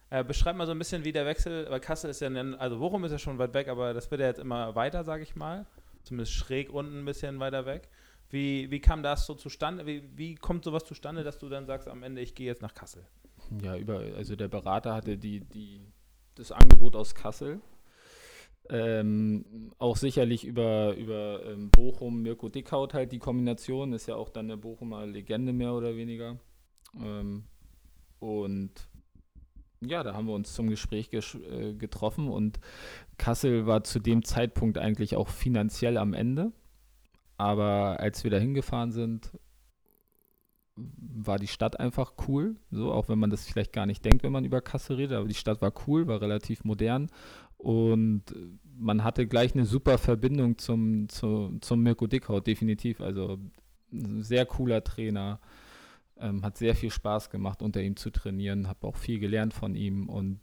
Äh, 0.09 0.23
beschreib 0.23 0.55
mal 0.55 0.65
so 0.65 0.71
ein 0.71 0.77
bisschen, 0.79 1.03
wie 1.03 1.11
der 1.11 1.25
Wechsel, 1.25 1.69
weil 1.69 1.79
Kassel 1.79 2.09
ist 2.09 2.21
ja, 2.21 2.29
also 2.57 2.79
Bochum 2.79 3.03
ist 3.05 3.11
ja 3.11 3.19
schon 3.19 3.37
weit 3.37 3.53
weg, 3.53 3.67
aber 3.67 3.93
das 3.93 4.11
wird 4.11 4.21
ja 4.21 4.27
jetzt 4.27 4.39
immer 4.39 4.75
weiter, 4.75 5.03
sage 5.03 5.23
ich 5.23 5.35
mal. 5.35 5.65
Zumindest 6.03 6.33
schräg 6.33 6.71
unten 6.71 6.99
ein 6.99 7.05
bisschen 7.05 7.39
weiter 7.39 7.65
weg. 7.65 7.89
Wie, 8.29 8.69
wie 8.69 8.79
kam 8.79 9.01
das 9.01 9.25
so 9.25 9.33
zustande? 9.33 9.85
Wie, 9.85 10.03
wie 10.15 10.35
kommt 10.35 10.63
sowas 10.63 10.83
zustande, 10.83 11.23
dass 11.23 11.39
du 11.39 11.49
dann 11.49 11.65
sagst, 11.65 11.87
am 11.87 12.03
Ende, 12.03 12.21
ich 12.21 12.35
gehe 12.35 12.45
jetzt 12.45 12.61
nach 12.61 12.73
Kassel? 12.73 13.05
Ja, 13.61 13.77
über, 13.77 13.99
also 14.15 14.35
der 14.35 14.47
Berater 14.47 14.93
hatte 14.93 15.17
die, 15.17 15.39
die, 15.39 15.81
das 16.35 16.51
Angebot 16.51 16.95
aus 16.95 17.15
Kassel. 17.15 17.61
Ähm, 18.69 19.71
auch 19.77 19.95
sicherlich 19.95 20.43
über, 20.43 20.95
über 20.95 21.45
ähm, 21.45 21.69
Bochum, 21.69 22.21
Mirko 22.21 22.49
Dickhaut 22.49 22.93
halt 22.93 23.11
die 23.11 23.19
Kombination, 23.19 23.93
ist 23.93 24.07
ja 24.07 24.15
auch 24.15 24.29
dann 24.29 24.45
eine 24.45 24.57
Bochumer 24.57 25.05
Legende 25.05 25.53
mehr 25.53 25.73
oder 25.73 25.95
weniger. 25.95 26.39
Ähm, 26.99 27.43
und 28.19 28.71
ja, 29.81 30.03
da 30.03 30.13
haben 30.13 30.27
wir 30.27 30.33
uns 30.33 30.53
zum 30.53 30.69
Gespräch 30.69 31.11
äh, 31.13 31.73
getroffen 31.73 32.27
und 32.27 32.59
Kassel 33.17 33.67
war 33.67 33.83
zu 33.83 33.99
dem 33.99 34.23
Zeitpunkt 34.23 34.77
eigentlich 34.77 35.15
auch 35.15 35.29
finanziell 35.29 35.97
am 35.97 36.13
Ende. 36.13 36.51
Aber 37.37 37.99
als 37.99 38.23
wir 38.23 38.31
da 38.31 38.37
hingefahren 38.37 38.91
sind, 38.91 39.31
war 40.77 41.39
die 41.39 41.47
Stadt 41.47 41.79
einfach 41.79 42.13
cool, 42.27 42.57
so 42.69 42.91
auch 42.91 43.07
wenn 43.07 43.19
man 43.19 43.29
das 43.29 43.45
vielleicht 43.45 43.71
gar 43.71 43.85
nicht 43.85 44.03
denkt, 44.03 44.23
wenn 44.23 44.31
man 44.31 44.43
über 44.43 44.61
Kassel 44.61 44.97
redet, 44.97 45.17
aber 45.17 45.27
die 45.27 45.33
Stadt 45.33 45.61
war 45.61 45.73
cool, 45.87 46.07
war 46.07 46.21
relativ 46.21 46.65
modern 46.65 47.09
und 47.65 48.23
man 48.77 49.03
hatte 49.03 49.25
gleich 49.25 49.55
eine 49.55 49.65
super 49.65 49.97
Verbindung 49.97 50.57
zum, 50.59 51.09
zu, 51.09 51.57
zum 51.61 51.81
Mirko 51.81 52.05
Dickhaut, 52.05 52.45
definitiv. 52.45 53.01
Also 53.01 53.39
ein 53.91 54.21
sehr 54.21 54.45
cooler 54.45 54.83
Trainer, 54.83 55.39
ähm, 56.17 56.43
hat 56.43 56.57
sehr 56.57 56.75
viel 56.75 56.91
Spaß 56.91 57.29
gemacht, 57.31 57.61
unter 57.63 57.81
ihm 57.81 57.95
zu 57.95 58.11
trainieren, 58.11 58.67
habe 58.67 58.85
auch 58.87 58.95
viel 58.97 59.19
gelernt 59.19 59.53
von 59.53 59.75
ihm 59.75 60.09
und 60.09 60.39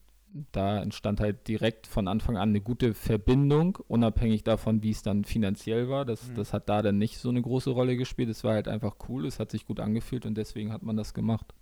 da 0.50 0.82
entstand 0.82 1.20
halt 1.20 1.46
direkt 1.46 1.86
von 1.86 2.08
Anfang 2.08 2.36
an 2.38 2.48
eine 2.48 2.60
gute 2.62 2.94
Verbindung, 2.94 3.78
unabhängig 3.86 4.42
davon, 4.44 4.82
wie 4.82 4.90
es 4.90 5.02
dann 5.02 5.24
finanziell 5.24 5.88
war. 5.90 6.04
Das, 6.06 6.28
Mhm. 6.30 6.34
das 6.36 6.52
hat 6.52 6.68
da 6.70 6.80
dann 6.82 6.98
nicht 6.98 7.18
so 7.18 7.28
eine 7.28 7.42
große 7.42 7.70
Rolle 7.70 7.96
gespielt. 7.96 8.30
Es 8.30 8.42
war 8.42 8.54
halt 8.54 8.66
einfach 8.66 8.96
cool, 9.08 9.26
es 9.26 9.38
hat 9.38 9.50
sich 9.50 9.66
gut 9.66 9.78
angefühlt 9.78 10.24
und 10.26 10.36
deswegen 10.36 10.72
hat 10.72 10.82
man 10.82 10.96
das 10.96 11.12
gemacht. 11.14 11.54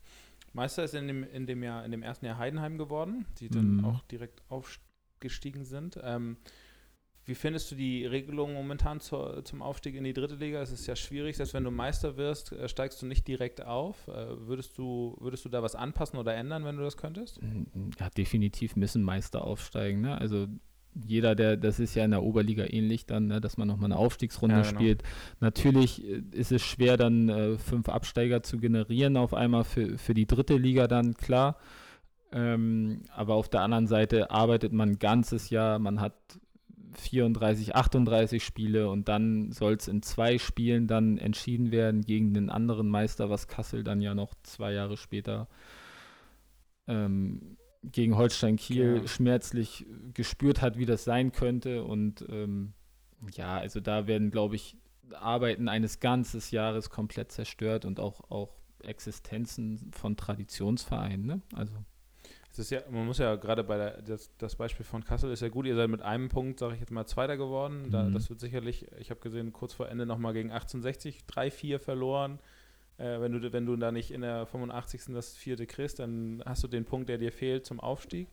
Meister 0.52 0.84
ist 0.84 0.94
in 0.94 1.06
dem, 1.08 1.24
in 1.24 1.46
dem 1.46 1.62
Jahr, 1.64 1.84
in 1.84 1.90
dem 1.90 2.02
ersten 2.02 2.26
Jahr 2.26 2.38
Heidenheim 2.38 2.78
geworden, 2.78 3.26
die 3.40 3.48
dann 3.50 3.78
Mhm. 3.78 3.84
auch 3.84 4.02
direkt 4.04 4.40
aufgestiegen 5.20 5.64
sind. 5.64 6.00
Ähm, 6.02 6.38
wie 7.26 7.34
findest 7.34 7.70
du 7.70 7.74
die 7.74 8.06
Regelung 8.06 8.54
momentan 8.54 8.98
zur, 9.00 9.44
zum 9.44 9.60
Aufstieg 9.60 9.94
in 9.94 10.04
die 10.04 10.14
dritte 10.14 10.36
Liga? 10.36 10.62
Es 10.62 10.72
ist 10.72 10.86
ja 10.86 10.96
schwierig, 10.96 11.36
selbst 11.36 11.52
wenn 11.52 11.62
du 11.62 11.70
Meister 11.70 12.16
wirst, 12.16 12.52
äh, 12.52 12.68
steigst 12.68 13.02
du 13.02 13.06
nicht 13.06 13.28
direkt 13.28 13.62
auf. 13.62 14.08
Äh, 14.08 14.48
würdest, 14.48 14.78
du, 14.78 15.16
würdest 15.20 15.44
du 15.44 15.50
da 15.50 15.62
was 15.62 15.74
anpassen 15.74 16.18
oder 16.18 16.34
ändern, 16.34 16.64
wenn 16.64 16.76
du 16.76 16.82
das 16.82 16.96
könntest? 16.96 17.38
Ja, 18.00 18.08
definitiv 18.10 18.74
müssen 18.74 19.02
Meister 19.02 19.44
aufsteigen. 19.44 20.00
Ne? 20.00 20.16
Also 20.18 20.48
jeder, 21.06 21.34
der, 21.34 21.58
das 21.58 21.78
ist 21.78 21.94
ja 21.94 22.04
in 22.04 22.10
der 22.10 22.22
Oberliga 22.22 22.64
ähnlich 22.64 23.04
dann, 23.04 23.26
ne, 23.26 23.40
dass 23.40 23.58
man 23.58 23.68
nochmal 23.68 23.92
eine 23.92 23.96
Aufstiegsrunde 23.96 24.56
Ja, 24.56 24.62
genau. 24.62 24.80
spielt. 24.80 25.02
Natürlich 25.40 26.02
äh, 26.02 26.22
ist 26.32 26.50
es 26.50 26.62
schwer, 26.62 26.96
dann 26.96 27.28
äh, 27.28 27.58
fünf 27.58 27.90
Absteiger 27.90 28.42
zu 28.42 28.56
generieren, 28.58 29.18
auf 29.18 29.34
einmal 29.34 29.64
für, 29.64 29.98
für 29.98 30.14
die 30.14 30.26
dritte 30.26 30.56
Liga 30.56 30.88
dann, 30.88 31.14
klar. 31.14 31.58
Ähm, 32.32 33.02
aber 33.14 33.34
auf 33.34 33.48
der 33.48 33.62
anderen 33.62 33.86
Seite 33.86 34.30
arbeitet 34.30 34.72
man 34.72 34.90
ein 34.90 34.98
ganzes 34.98 35.50
Jahr, 35.50 35.78
man 35.78 36.00
hat 36.00 36.14
34, 36.94 37.74
38 37.74 38.44
Spiele 38.44 38.88
und 38.88 39.08
dann 39.08 39.52
soll 39.52 39.74
es 39.74 39.88
in 39.88 40.02
zwei 40.02 40.38
Spielen 40.38 40.86
dann 40.86 41.18
entschieden 41.18 41.70
werden 41.70 42.02
gegen 42.02 42.34
den 42.34 42.50
anderen 42.50 42.88
Meister, 42.88 43.30
was 43.30 43.48
Kassel 43.48 43.84
dann 43.84 44.00
ja 44.00 44.14
noch 44.14 44.34
zwei 44.42 44.72
Jahre 44.72 44.96
später 44.96 45.48
ähm, 46.88 47.56
gegen 47.82 48.16
Holstein 48.16 48.56
Kiel 48.56 48.98
Ja. 49.02 49.08
schmerzlich 49.08 49.86
gespürt 50.14 50.60
hat, 50.60 50.76
wie 50.76 50.86
das 50.86 51.04
sein 51.04 51.32
könnte. 51.32 51.84
Und 51.84 52.24
ähm, 52.28 52.74
ja, 53.32 53.58
also 53.58 53.80
da 53.80 54.06
werden, 54.06 54.30
glaube 54.30 54.56
ich, 54.56 54.76
Arbeiten 55.14 55.68
eines 55.68 56.00
ganzen 56.00 56.42
Jahres 56.50 56.90
komplett 56.90 57.32
zerstört 57.32 57.84
und 57.84 58.00
auch, 58.00 58.30
auch 58.30 58.54
Existenzen 58.82 59.90
von 59.92 60.16
Traditionsvereinen. 60.16 61.26
Ne? 61.26 61.42
Also 61.54 61.74
Es 62.52 62.58
ist 62.58 62.70
ja, 62.70 62.80
man 62.90 63.06
muss 63.06 63.18
ja 63.18 63.36
gerade 63.36 63.62
bei 63.62 63.76
der, 63.76 64.02
das, 64.02 64.30
das 64.38 64.56
Beispiel 64.56 64.84
von 64.84 65.04
Kassel 65.04 65.30
ist 65.30 65.40
ja 65.40 65.48
gut, 65.48 65.66
ihr 65.66 65.76
seid 65.76 65.88
mit 65.88 66.02
einem 66.02 66.28
Punkt, 66.28 66.58
sage 66.58 66.74
ich 66.74 66.80
jetzt 66.80 66.90
mal, 66.90 67.06
Zweiter 67.06 67.36
geworden. 67.36 67.90
Da, 67.90 68.02
Mhm. 68.04 68.14
Das 68.14 68.28
wird 68.28 68.40
sicherlich, 68.40 68.86
ich 68.98 69.10
habe 69.10 69.20
gesehen, 69.20 69.52
kurz 69.52 69.72
vor 69.72 69.88
Ende 69.88 70.04
nochmal 70.04 70.32
gegen 70.32 70.50
1860 70.50 71.20
3-4 71.30 71.78
verloren. 71.78 72.38
Äh, 72.98 73.20
wenn, 73.20 73.32
du, 73.32 73.52
wenn 73.52 73.66
du 73.66 73.76
da 73.76 73.92
nicht 73.92 74.10
in 74.10 74.22
der 74.22 74.46
85. 74.46 75.02
das 75.14 75.36
vierte 75.36 75.66
kriegst, 75.66 76.00
dann 76.00 76.42
hast 76.44 76.62
du 76.64 76.68
den 76.68 76.84
Punkt, 76.84 77.08
der 77.08 77.18
dir 77.18 77.30
fehlt 77.32 77.66
zum 77.66 77.78
Aufstieg. 77.80 78.28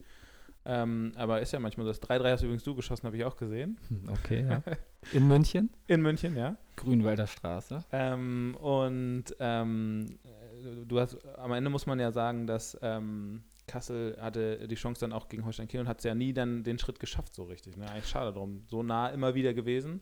Ähm, 0.65 1.13
aber 1.15 1.39
ist 1.41 1.53
ja 1.53 1.59
manchmal 1.59 1.85
so. 1.85 1.91
das 1.91 2.01
3-3 2.01 2.31
hast 2.31 2.41
übrigens 2.43 2.63
du 2.63 2.75
geschossen, 2.75 3.05
habe 3.05 3.15
ich 3.15 3.23
auch 3.23 3.37
gesehen. 3.37 3.77
hm, 3.87 4.09
okay, 4.09 4.45
ja. 4.49 4.61
In 5.13 5.25
München? 5.27 5.69
In 5.87 6.01
München, 6.01 6.35
ja. 6.35 6.57
Grünwalder 6.75 7.27
Straße. 7.27 7.85
Ähm, 7.93 8.57
und 8.59 9.25
ähm, 9.39 10.17
äh, 10.25 10.85
du 10.85 10.99
hast, 10.99 11.17
am 11.37 11.53
Ende 11.53 11.69
muss 11.69 11.85
man 11.85 11.99
ja 11.99 12.11
sagen, 12.11 12.47
dass 12.47 12.77
ähm, 12.81 13.43
Kassel 13.67 14.17
hatte 14.19 14.67
die 14.67 14.75
Chance 14.75 15.01
dann 15.01 15.13
auch 15.13 15.27
gegen 15.27 15.45
Holstein 15.45 15.67
Kiel 15.67 15.81
und 15.81 15.87
hat 15.87 15.99
es 15.99 16.03
ja 16.05 16.15
nie 16.15 16.33
dann 16.33 16.63
den 16.63 16.79
Schritt 16.79 16.99
geschafft, 16.99 17.35
so 17.35 17.43
richtig. 17.43 17.77
Ne? 17.77 17.89
Eigentlich 17.89 18.07
schade 18.07 18.33
drum. 18.33 18.63
So 18.67 18.81
nah 18.83 19.09
immer 19.09 19.35
wieder 19.35 19.53
gewesen. 19.53 20.01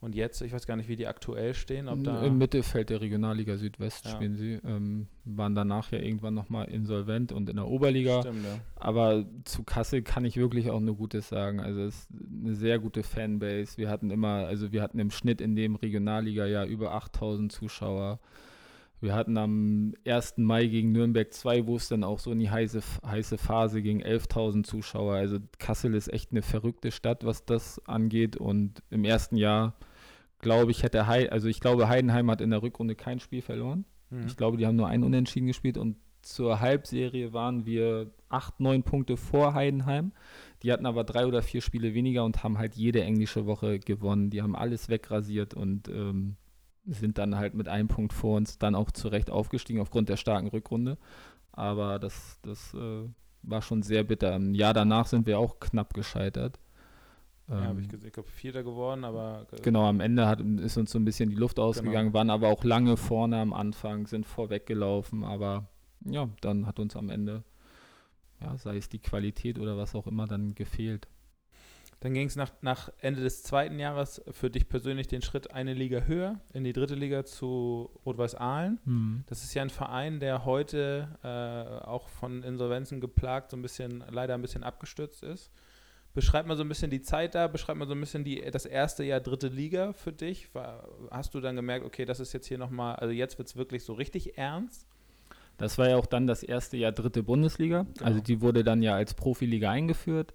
Und 0.00 0.14
jetzt, 0.14 0.40
ich 0.42 0.52
weiß 0.52 0.64
gar 0.68 0.76
nicht, 0.76 0.88
wie 0.88 0.94
die 0.94 1.08
aktuell 1.08 1.54
stehen, 1.54 1.88
ob 1.88 2.04
da. 2.04 2.22
Im 2.22 2.38
Mittelfeld 2.38 2.88
der 2.88 3.00
Regionalliga 3.00 3.56
Südwest 3.56 4.04
Ja. 4.04 4.12
spielen 4.12 4.36
sie. 4.36 4.60
Ähm, 4.64 5.08
waren 5.24 5.56
danach 5.56 5.90
ja 5.90 5.98
irgendwann 5.98 6.34
nochmal 6.34 6.68
insolvent 6.68 7.32
und 7.32 7.50
in 7.50 7.56
der 7.56 7.66
Oberliga. 7.66 8.20
Stimmt, 8.22 8.44
ja. 8.44 8.60
Aber 8.76 9.26
zu 9.42 9.64
Kassel 9.64 10.02
kann 10.02 10.24
ich 10.24 10.36
wirklich 10.36 10.70
auch 10.70 10.78
nur 10.78 10.94
Gutes 10.96 11.28
sagen. 11.28 11.58
Also 11.58 11.80
es 11.82 11.96
ist 11.96 12.08
eine 12.44 12.54
sehr 12.54 12.78
gute 12.78 13.02
Fanbase. 13.02 13.76
Wir 13.76 13.90
hatten 13.90 14.10
immer, 14.12 14.46
also 14.46 14.70
wir 14.70 14.82
hatten 14.82 15.00
im 15.00 15.10
Schnitt 15.10 15.40
in 15.40 15.56
dem 15.56 15.74
Regionalliga-Jahr 15.74 16.66
über 16.66 16.94
8000 16.94 17.50
Zuschauer. 17.50 18.20
Wir 19.00 19.14
hatten 19.14 19.36
am 19.36 19.94
1. 20.06 20.38
Mai 20.38 20.66
gegen 20.66 20.90
Nürnberg 20.92 21.32
2, 21.32 21.66
wo 21.66 21.76
es 21.76 21.88
dann 21.88 22.02
auch 22.02 22.18
so 22.18 22.32
in 22.32 22.40
die 22.40 22.50
heiße, 22.50 22.80
heiße 23.06 23.38
Phase 23.38 23.80
ging, 23.80 24.02
11.000 24.02 24.64
Zuschauer. 24.64 25.14
Also 25.14 25.38
Kassel 25.58 25.94
ist 25.94 26.12
echt 26.12 26.32
eine 26.32 26.42
verrückte 26.42 26.90
Stadt, 26.90 27.24
was 27.24 27.44
das 27.44 27.80
angeht. 27.86 28.36
Und 28.36 28.82
im 28.90 29.04
ersten 29.04 29.36
Jahr, 29.36 29.74
glaube 30.40 30.72
ich, 30.72 30.82
hätte 30.82 31.06
Hei 31.06 31.30
also 31.30 31.48
ich 31.48 31.60
glaube, 31.60 31.88
Heidenheim 31.88 32.30
hat 32.30 32.40
in 32.40 32.50
der 32.50 32.62
Rückrunde 32.62 32.96
kein 32.96 33.20
Spiel 33.20 33.42
verloren. 33.42 33.84
Mhm. 34.10 34.26
Ich 34.26 34.36
glaube, 34.36 34.56
die 34.56 34.66
haben 34.66 34.76
nur 34.76 34.88
ein 34.88 35.04
Unentschieden 35.04 35.46
gespielt 35.46 35.78
und 35.78 35.96
zur 36.22 36.60
Halbserie 36.60 37.32
waren 37.32 37.64
wir 37.64 38.10
acht, 38.28 38.58
neun 38.58 38.82
Punkte 38.82 39.16
vor 39.16 39.54
Heidenheim. 39.54 40.12
Die 40.62 40.72
hatten 40.72 40.86
aber 40.86 41.04
drei 41.04 41.26
oder 41.26 41.42
vier 41.42 41.60
Spiele 41.60 41.94
weniger 41.94 42.24
und 42.24 42.42
haben 42.42 42.58
halt 42.58 42.74
jede 42.74 43.02
englische 43.02 43.46
Woche 43.46 43.78
gewonnen. 43.78 44.30
Die 44.30 44.42
haben 44.42 44.56
alles 44.56 44.88
wegrasiert 44.88 45.54
und 45.54 45.88
ähm, 45.88 46.36
sind 46.88 47.18
dann 47.18 47.36
halt 47.36 47.54
mit 47.54 47.68
einem 47.68 47.88
Punkt 47.88 48.12
vor 48.12 48.36
uns 48.36 48.58
dann 48.58 48.74
auch 48.74 48.90
zurecht 48.90 49.30
aufgestiegen 49.30 49.80
aufgrund 49.80 50.08
der 50.08 50.16
starken 50.16 50.48
Rückrunde. 50.48 50.98
Aber 51.52 51.98
das, 51.98 52.38
das 52.42 52.74
äh, 52.74 53.08
war 53.42 53.62
schon 53.62 53.82
sehr 53.82 54.04
bitter. 54.04 54.34
Im 54.34 54.54
Jahr 54.54 54.74
danach 54.74 55.06
sind 55.06 55.26
wir 55.26 55.38
auch 55.38 55.60
knapp 55.60 55.94
gescheitert. 55.94 56.58
Ja, 57.48 57.62
habe 57.62 57.80
ich 57.80 57.86
ähm, 57.86 57.92
gesehen. 57.92 58.06
Ich 58.06 58.12
glaube, 58.12 58.28
Vierter 58.28 58.62
geworden, 58.62 59.04
aber. 59.04 59.46
Genau, 59.62 59.86
am 59.86 60.00
Ende 60.00 60.26
hat, 60.26 60.40
ist 60.40 60.76
uns 60.76 60.90
so 60.90 60.98
ein 60.98 61.04
bisschen 61.04 61.30
die 61.30 61.36
Luft 61.36 61.58
ausgegangen, 61.58 62.08
genau. 62.08 62.18
waren 62.18 62.30
aber 62.30 62.48
auch 62.48 62.62
lange 62.62 62.96
vorne 62.96 63.38
am 63.38 63.52
Anfang, 63.52 64.06
sind 64.06 64.26
vorweggelaufen, 64.26 65.24
aber 65.24 65.68
ja, 66.04 66.28
dann 66.42 66.66
hat 66.66 66.78
uns 66.78 66.94
am 66.94 67.08
Ende, 67.08 67.42
ja, 68.40 68.56
sei 68.58 68.76
es 68.76 68.88
die 68.88 68.98
Qualität 68.98 69.58
oder 69.58 69.76
was 69.78 69.94
auch 69.94 70.06
immer, 70.06 70.26
dann 70.26 70.54
gefehlt. 70.54 71.08
Dann 72.00 72.14
ging 72.14 72.28
es 72.28 72.36
nach, 72.36 72.52
nach 72.60 72.90
Ende 73.00 73.22
des 73.22 73.42
zweiten 73.42 73.80
Jahres 73.80 74.22
für 74.30 74.50
dich 74.50 74.68
persönlich 74.68 75.08
den 75.08 75.20
Schritt 75.20 75.50
eine 75.50 75.74
Liga 75.74 76.02
höher 76.02 76.40
in 76.52 76.62
die 76.62 76.72
dritte 76.72 76.94
Liga 76.94 77.24
zu 77.24 77.90
Rot-Weiß 78.06 78.36
Aalen. 78.36 78.78
Mhm. 78.84 79.24
Das 79.26 79.42
ist 79.42 79.52
ja 79.54 79.62
ein 79.62 79.70
Verein, 79.70 80.20
der 80.20 80.44
heute 80.44 81.08
äh, 81.24 81.84
auch 81.84 82.08
von 82.08 82.44
Insolvenzen 82.44 83.00
geplagt 83.00 83.50
so 83.50 83.56
ein 83.56 83.62
bisschen, 83.62 84.04
leider 84.10 84.34
ein 84.34 84.42
bisschen 84.42 84.62
abgestürzt 84.62 85.24
ist. 85.24 85.50
Beschreib 86.14 86.46
mal 86.46 86.56
so 86.56 86.62
ein 86.62 86.68
bisschen 86.68 86.90
die 86.90 87.02
Zeit 87.02 87.34
da, 87.34 87.48
beschreib 87.48 87.76
mal 87.76 87.86
so 87.86 87.94
ein 87.94 88.00
bisschen 88.00 88.24
die, 88.24 88.40
das 88.50 88.64
erste 88.64 89.02
Jahr 89.04 89.20
dritte 89.20 89.48
Liga 89.48 89.92
für 89.92 90.12
dich. 90.12 90.54
War, 90.54 90.88
hast 91.10 91.34
du 91.34 91.40
dann 91.40 91.56
gemerkt, 91.56 91.84
okay, 91.84 92.04
das 92.04 92.20
ist 92.20 92.32
jetzt 92.32 92.46
hier 92.46 92.58
nochmal, 92.58 92.96
also 92.96 93.12
jetzt 93.12 93.38
wird 93.38 93.48
es 93.48 93.56
wirklich 93.56 93.84
so 93.84 93.92
richtig 93.92 94.38
ernst? 94.38 94.86
Das 95.58 95.76
war 95.78 95.88
ja 95.88 95.96
auch 95.96 96.06
dann 96.06 96.28
das 96.28 96.44
erste 96.44 96.76
Jahr 96.76 96.92
dritte 96.92 97.24
Bundesliga. 97.24 97.82
Genau. 97.82 98.06
Also 98.06 98.20
die 98.20 98.40
wurde 98.40 98.62
dann 98.62 98.82
ja 98.82 98.94
als 98.94 99.14
Profiliga 99.14 99.70
eingeführt. 99.70 100.32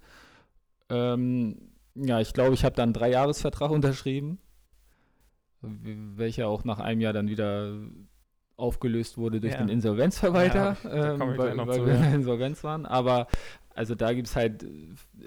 Ähm, 0.94 1.72
ja, 1.96 2.20
ich 2.20 2.34
glaube, 2.34 2.54
ich 2.54 2.64
habe 2.64 2.76
dann 2.76 2.90
einen 2.90 2.94
Dreijahresvertrag 2.94 3.72
unterschrieben, 3.72 4.40
welcher 5.62 6.48
auch 6.48 6.64
nach 6.64 6.80
einem 6.80 7.02
Jahr 7.02 7.14
dann 7.14 7.28
wieder 7.28 7.74
aufgelöst 8.56 9.18
wurde 9.18 9.42
durch 9.42 9.54
ja. 9.54 9.60
den 9.60 9.70
Insolvenzverwalter, 9.70 10.78
ja, 10.84 11.14
ähm, 11.14 11.20
weil, 11.38 11.58
weil 11.58 11.86
wir 11.86 11.96
in 11.96 12.14
Insolvenz 12.14 12.64
waren. 12.64 12.86
Aber 12.86 13.28
also 13.74 13.96
da 13.96 14.14
gibt 14.14 14.28
es 14.28 14.36
halt 14.36 14.66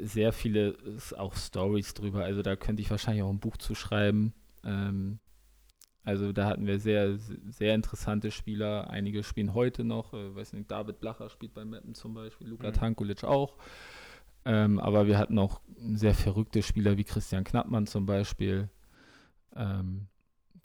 sehr 0.01 0.33
viele 0.33 0.77
auch 1.17 1.35
Stories 1.35 1.95
drüber. 1.95 2.25
Also 2.25 2.43
da 2.43 2.55
könnte 2.55 2.83
ich 2.83 2.91
wahrscheinlich 2.91 3.25
auch 3.25 3.31
ein 3.31 3.41
Buch 3.41 3.57
zu 3.57 3.75
schreiben. 3.75 4.33
Ähm, 4.65 5.19
also 6.05 6.33
da 6.33 6.47
hatten 6.47 6.67
wir 6.67 6.79
sehr, 6.79 7.19
sehr 7.19 7.75
interessante 7.75 8.31
Spieler. 8.31 8.89
Einige 8.91 9.25
spielen 9.25 9.55
heute 9.55 9.83
noch. 9.83 10.15
Äh, 10.15 10.37
weiß 10.37 10.53
nicht, 10.53 10.71
David 10.71 11.01
Blacher 11.01 11.29
spielt 11.29 11.53
bei 11.55 11.65
Meppen 11.65 11.95
zum 11.95 12.15
Beispiel, 12.15 12.47
Luka 12.47 12.69
mhm. 12.69 12.75
Tankulic 12.75 13.25
auch. 13.25 13.57
Ähm, 14.47 14.79
aber 14.79 15.09
wir 15.09 15.19
hatten 15.19 15.39
auch 15.39 15.61
sehr 15.77 16.15
verrückte 16.15 16.63
Spieler 16.63 16.97
wie 16.97 17.05
Christian 17.05 17.45
Knappmann 17.45 17.87
zum 17.87 18.07
Beispiel. 18.07 18.71
Ähm, 19.55 20.07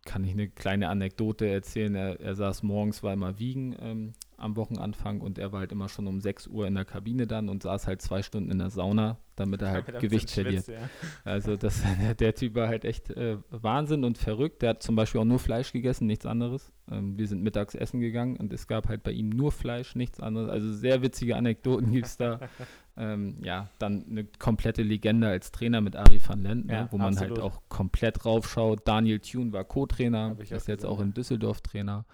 kann 0.06 0.24
ich 0.24 0.32
eine 0.32 0.50
kleine 0.50 0.90
Anekdote 0.90 1.48
erzählen. 1.48 1.94
Er, 1.94 2.20
er 2.20 2.36
saß 2.36 2.64
morgens, 2.64 3.04
war 3.04 3.14
immer 3.14 3.38
wiegen 3.38 3.76
ähm, 3.80 4.14
am 4.38 4.56
Wochenanfang 4.56 5.22
und 5.22 5.38
er 5.38 5.52
war 5.52 5.60
halt 5.60 5.72
immer 5.72 5.90
schon 5.90 6.08
um 6.08 6.20
6 6.20 6.48
Uhr 6.48 6.66
in 6.66 6.74
der 6.74 6.86
Kabine 6.86 7.28
dann 7.28 7.50
und 7.50 7.62
saß 7.62 7.86
halt 7.86 8.02
zwei 8.02 8.24
Stunden 8.24 8.50
in 8.50 8.58
der 8.58 8.72
Sauna, 8.72 9.18
damit 9.36 9.62
er 9.62 9.72
halt 9.72 9.88
damit 9.88 10.02
Gewicht 10.02 10.32
verliert. 10.32 10.68
Ja. 10.68 10.90
Also 11.24 11.56
das, 11.56 11.84
der 12.20 12.34
Typ 12.34 12.56
war 12.56 12.68
halt 12.68 12.84
echt 12.84 13.12
äh, 13.12 13.38
Wahnsinn 13.52 14.04
und 14.04 14.18
verrückt. 14.18 14.64
Der 14.64 14.72
hat 14.72 14.84
zum 14.84 14.96
Beispiel 14.96 15.22
auch 15.22 15.26
nur 15.26 15.40
Fleisch 15.40 15.72
gegessen, 15.72 16.08
nichts 16.08 16.26
anderes. 16.26 16.72
Ähm, 16.90 17.18
wir 17.18 17.28
sind 17.28 17.44
mittags 17.44 17.76
essen 17.76 18.00
gegangen 18.00 18.38
und 18.38 18.52
es 18.54 18.68
gab 18.68 18.90
halt 18.90 19.04
bei 19.04 19.12
ihm 19.12 19.30
nur 19.30 19.52
Fleisch, 19.52 19.96
nichts 19.96 20.20
anderes. 20.20 20.50
Also 20.50 20.74
sehr 20.74 21.04
witzige 21.04 21.36
Anekdoten 21.36 21.92
gibt 21.92 22.08
es 22.08 22.18
da. 22.18 22.40
ähm, 22.98 23.38
ja, 23.44 23.70
dann 23.80 24.06
eine 24.10 24.26
komplette 24.26 24.84
Legende 24.84 25.28
als 25.28 25.52
Trainer 25.52 25.82
mit 25.82 25.96
Ari 25.96 26.22
van 26.26 26.42
Lent, 26.44 26.66
ne, 26.66 26.74
ja, 26.74 26.88
wo 26.92 26.98
man 26.98 27.18
halt 27.18 27.40
auch 27.40 27.62
komplett 27.70 28.26
raufschaut. 28.26 28.88
Daniel 28.88 29.20
Thune 29.20 29.54
war 29.54 29.64
Co-Trainer, 29.64 30.36
ist 30.40 30.68
jetzt 30.68 30.86
auch 30.86 31.00
in 31.00 31.14
Düsseldorf 31.14 31.62
Trainer. 31.62 32.06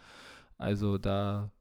Also 0.57 0.97
da 0.97 1.51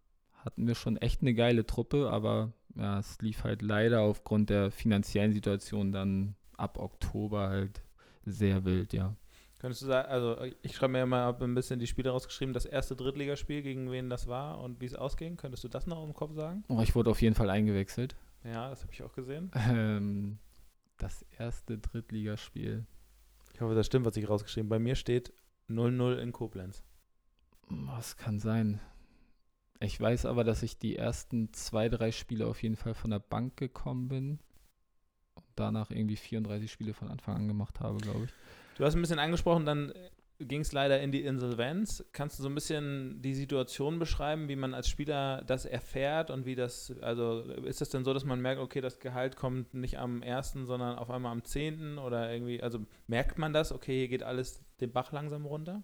hatten 0.44 0.66
wir 0.66 0.74
schon 0.74 0.96
echt 0.96 1.22
eine 1.22 1.34
geile 1.34 1.66
Truppe, 1.66 2.10
aber 2.10 2.52
ja, 2.76 2.98
es 2.98 3.18
lief 3.20 3.44
halt 3.44 3.62
leider 3.62 4.02
aufgrund 4.02 4.50
der 4.50 4.70
finanziellen 4.70 5.32
Situation 5.32 5.92
dann 5.92 6.36
ab 6.56 6.78
Oktober 6.78 7.48
halt 7.48 7.82
sehr 8.24 8.64
wild, 8.64 8.92
ja. 8.92 9.14
Könntest 9.58 9.82
du 9.82 9.86
sagen, 9.86 10.08
also 10.08 10.36
ich 10.60 10.76
schreibe 10.76 10.92
mir 10.92 10.98
ja 10.98 11.06
mal 11.06 11.34
ein 11.40 11.54
bisschen 11.54 11.80
die 11.80 11.86
Spiele 11.86 12.10
rausgeschrieben, 12.10 12.52
das 12.52 12.66
erste 12.66 12.94
Drittligaspiel, 12.94 13.62
gegen 13.62 13.90
wen 13.90 14.10
das 14.10 14.26
war 14.26 14.60
und 14.60 14.80
wie 14.80 14.84
es 14.84 14.94
ausging. 14.94 15.36
Könntest 15.36 15.64
du 15.64 15.68
das 15.68 15.86
noch 15.86 16.04
im 16.04 16.12
Kopf 16.12 16.34
sagen? 16.34 16.62
Oh, 16.68 16.80
ich 16.82 16.94
wurde 16.94 17.10
auf 17.10 17.22
jeden 17.22 17.34
Fall 17.34 17.48
eingewechselt. 17.48 18.14
Ja, 18.46 18.70
das 18.70 18.82
habe 18.82 18.92
ich 18.92 19.02
auch 19.02 19.12
gesehen. 19.12 19.50
Ähm, 19.54 20.38
das 20.98 21.26
erste 21.38 21.78
Drittligaspiel. 21.78 22.86
Ich 23.52 23.60
hoffe, 23.60 23.74
das 23.74 23.86
stimmt, 23.86 24.06
was 24.06 24.16
ich 24.16 24.28
rausgeschrieben 24.28 24.68
habe. 24.68 24.78
Bei 24.78 24.82
mir 24.82 24.94
steht 24.94 25.32
0-0 25.68 26.16
in 26.16 26.32
Koblenz. 26.32 26.82
Was 27.68 28.16
kann 28.16 28.38
sein? 28.38 28.80
Ich 29.80 30.00
weiß 30.00 30.26
aber, 30.26 30.44
dass 30.44 30.62
ich 30.62 30.78
die 30.78 30.96
ersten 30.96 31.52
zwei, 31.52 31.88
drei 31.88 32.12
Spiele 32.12 32.46
auf 32.46 32.62
jeden 32.62 32.76
Fall 32.76 32.94
von 32.94 33.10
der 33.10 33.18
Bank 33.18 33.56
gekommen 33.56 34.08
bin 34.08 34.38
und 35.34 35.44
danach 35.54 35.90
irgendwie 35.90 36.16
34 36.16 36.70
Spiele 36.70 36.94
von 36.94 37.08
Anfang 37.08 37.36
an 37.36 37.48
gemacht 37.48 37.80
habe, 37.80 37.98
glaube 37.98 38.26
ich. 38.26 38.30
Du 38.76 38.84
hast 38.84 38.94
ein 38.94 39.00
bisschen 39.00 39.18
angesprochen, 39.18 39.66
dann 39.66 39.92
ging 40.38 40.60
es 40.60 40.72
leider 40.72 41.00
in 41.00 41.12
die 41.12 41.22
Insolvenz. 41.22 42.04
Kannst 42.12 42.38
du 42.38 42.42
so 42.42 42.48
ein 42.48 42.54
bisschen 42.54 43.20
die 43.22 43.34
Situation 43.34 43.98
beschreiben, 43.98 44.48
wie 44.48 44.56
man 44.56 44.74
als 44.74 44.88
Spieler 44.88 45.42
das 45.46 45.64
erfährt 45.64 46.30
und 46.30 46.46
wie 46.46 46.54
das, 46.54 46.94
also 47.00 47.40
ist 47.40 47.82
es 47.82 47.90
denn 47.90 48.04
so, 48.04 48.12
dass 48.12 48.24
man 48.24 48.40
merkt, 48.40 48.60
okay, 48.60 48.80
das 48.80 48.98
Gehalt 48.98 49.36
kommt 49.36 49.74
nicht 49.74 49.98
am 49.98 50.22
1., 50.22 50.52
sondern 50.64 50.98
auf 50.98 51.10
einmal 51.10 51.32
am 51.32 51.44
10. 51.44 51.98
oder 51.98 52.32
irgendwie, 52.32 52.62
also 52.62 52.80
merkt 53.06 53.38
man 53.38 53.52
das, 53.52 53.72
okay, 53.72 53.98
hier 53.98 54.08
geht 54.08 54.22
alles 54.22 54.62
den 54.80 54.92
Bach 54.92 55.12
langsam 55.12 55.46
runter? 55.46 55.82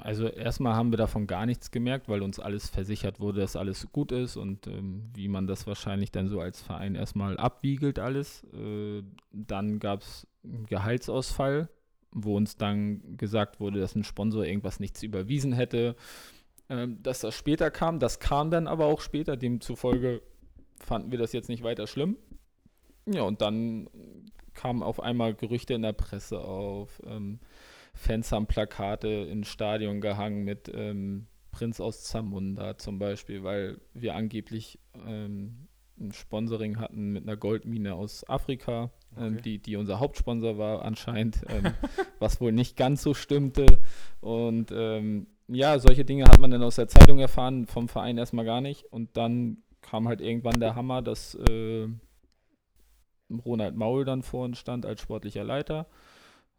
Also 0.00 0.26
erstmal 0.26 0.74
haben 0.74 0.92
wir 0.92 0.98
davon 0.98 1.26
gar 1.26 1.46
nichts 1.46 1.70
gemerkt, 1.70 2.08
weil 2.08 2.22
uns 2.22 2.38
alles 2.38 2.68
versichert 2.68 3.18
wurde, 3.18 3.40
dass 3.40 3.56
alles 3.56 3.90
gut 3.92 4.12
ist 4.12 4.36
und 4.36 4.66
ähm, 4.66 5.10
wie 5.14 5.28
man 5.28 5.46
das 5.46 5.66
wahrscheinlich 5.66 6.10
dann 6.10 6.28
so 6.28 6.40
als 6.40 6.60
Verein 6.60 6.94
erstmal 6.94 7.38
abwiegelt 7.38 7.98
alles. 7.98 8.44
Äh, 8.52 9.02
dann 9.32 9.78
gab 9.78 10.02
es 10.02 10.26
Gehaltsausfall, 10.42 11.70
wo 12.12 12.36
uns 12.36 12.56
dann 12.56 13.16
gesagt 13.16 13.60
wurde, 13.60 13.80
dass 13.80 13.94
ein 13.94 14.04
Sponsor 14.04 14.44
irgendwas 14.44 14.80
nichts 14.80 15.02
überwiesen 15.02 15.52
hätte. 15.52 15.96
Ähm, 16.68 17.02
dass 17.02 17.20
das 17.20 17.34
später 17.34 17.70
kam, 17.70 17.98
das 17.98 18.20
kam 18.20 18.50
dann 18.50 18.66
aber 18.66 18.86
auch 18.86 19.00
später, 19.00 19.36
demzufolge 19.36 20.22
fanden 20.78 21.10
wir 21.10 21.18
das 21.18 21.32
jetzt 21.32 21.48
nicht 21.48 21.62
weiter 21.62 21.86
schlimm. 21.86 22.16
Ja, 23.06 23.22
und 23.22 23.40
dann 23.40 23.88
kamen 24.54 24.82
auf 24.82 25.00
einmal 25.00 25.34
Gerüchte 25.34 25.74
in 25.74 25.82
der 25.82 25.92
Presse 25.92 26.40
auf. 26.40 27.00
Ähm, 27.06 27.40
Fans 27.94 28.30
haben 28.32 28.46
Plakate 28.46 29.08
ins 29.08 29.48
Stadion 29.48 30.00
gehangen 30.00 30.44
mit 30.44 30.70
ähm, 30.72 31.26
Prinz 31.50 31.80
aus 31.80 32.04
Zamunda 32.04 32.78
zum 32.78 32.98
Beispiel, 32.98 33.42
weil 33.42 33.80
wir 33.94 34.14
angeblich 34.14 34.78
ähm, 35.06 35.66
ein 36.00 36.12
Sponsoring 36.12 36.78
hatten 36.78 37.12
mit 37.12 37.24
einer 37.24 37.36
Goldmine 37.36 37.94
aus 37.94 38.28
Afrika, 38.28 38.90
ähm, 39.16 39.34
okay. 39.34 39.42
die, 39.42 39.58
die 39.58 39.76
unser 39.76 40.00
Hauptsponsor 40.00 40.58
war 40.58 40.84
anscheinend, 40.84 41.42
ähm, 41.48 41.72
was 42.18 42.40
wohl 42.40 42.52
nicht 42.52 42.76
ganz 42.76 43.02
so 43.02 43.14
stimmte. 43.14 43.66
Und 44.20 44.72
ähm, 44.72 45.26
ja, 45.48 45.78
solche 45.78 46.04
Dinge 46.04 46.24
hat 46.24 46.40
man 46.40 46.50
dann 46.50 46.62
aus 46.62 46.76
der 46.76 46.88
Zeitung 46.88 47.18
erfahren, 47.18 47.66
vom 47.66 47.88
Verein 47.88 48.18
erstmal 48.18 48.44
gar 48.44 48.60
nicht. 48.60 48.84
Und 48.84 49.16
dann 49.16 49.58
kam 49.80 50.08
halt 50.08 50.20
irgendwann 50.20 50.60
der 50.60 50.74
Hammer, 50.74 51.02
dass 51.02 51.34
äh, 51.34 51.88
Ronald 53.44 53.76
Maul 53.76 54.04
dann 54.04 54.22
vor 54.22 54.44
uns 54.44 54.58
stand 54.58 54.86
als 54.86 55.00
sportlicher 55.00 55.44
Leiter. 55.44 55.86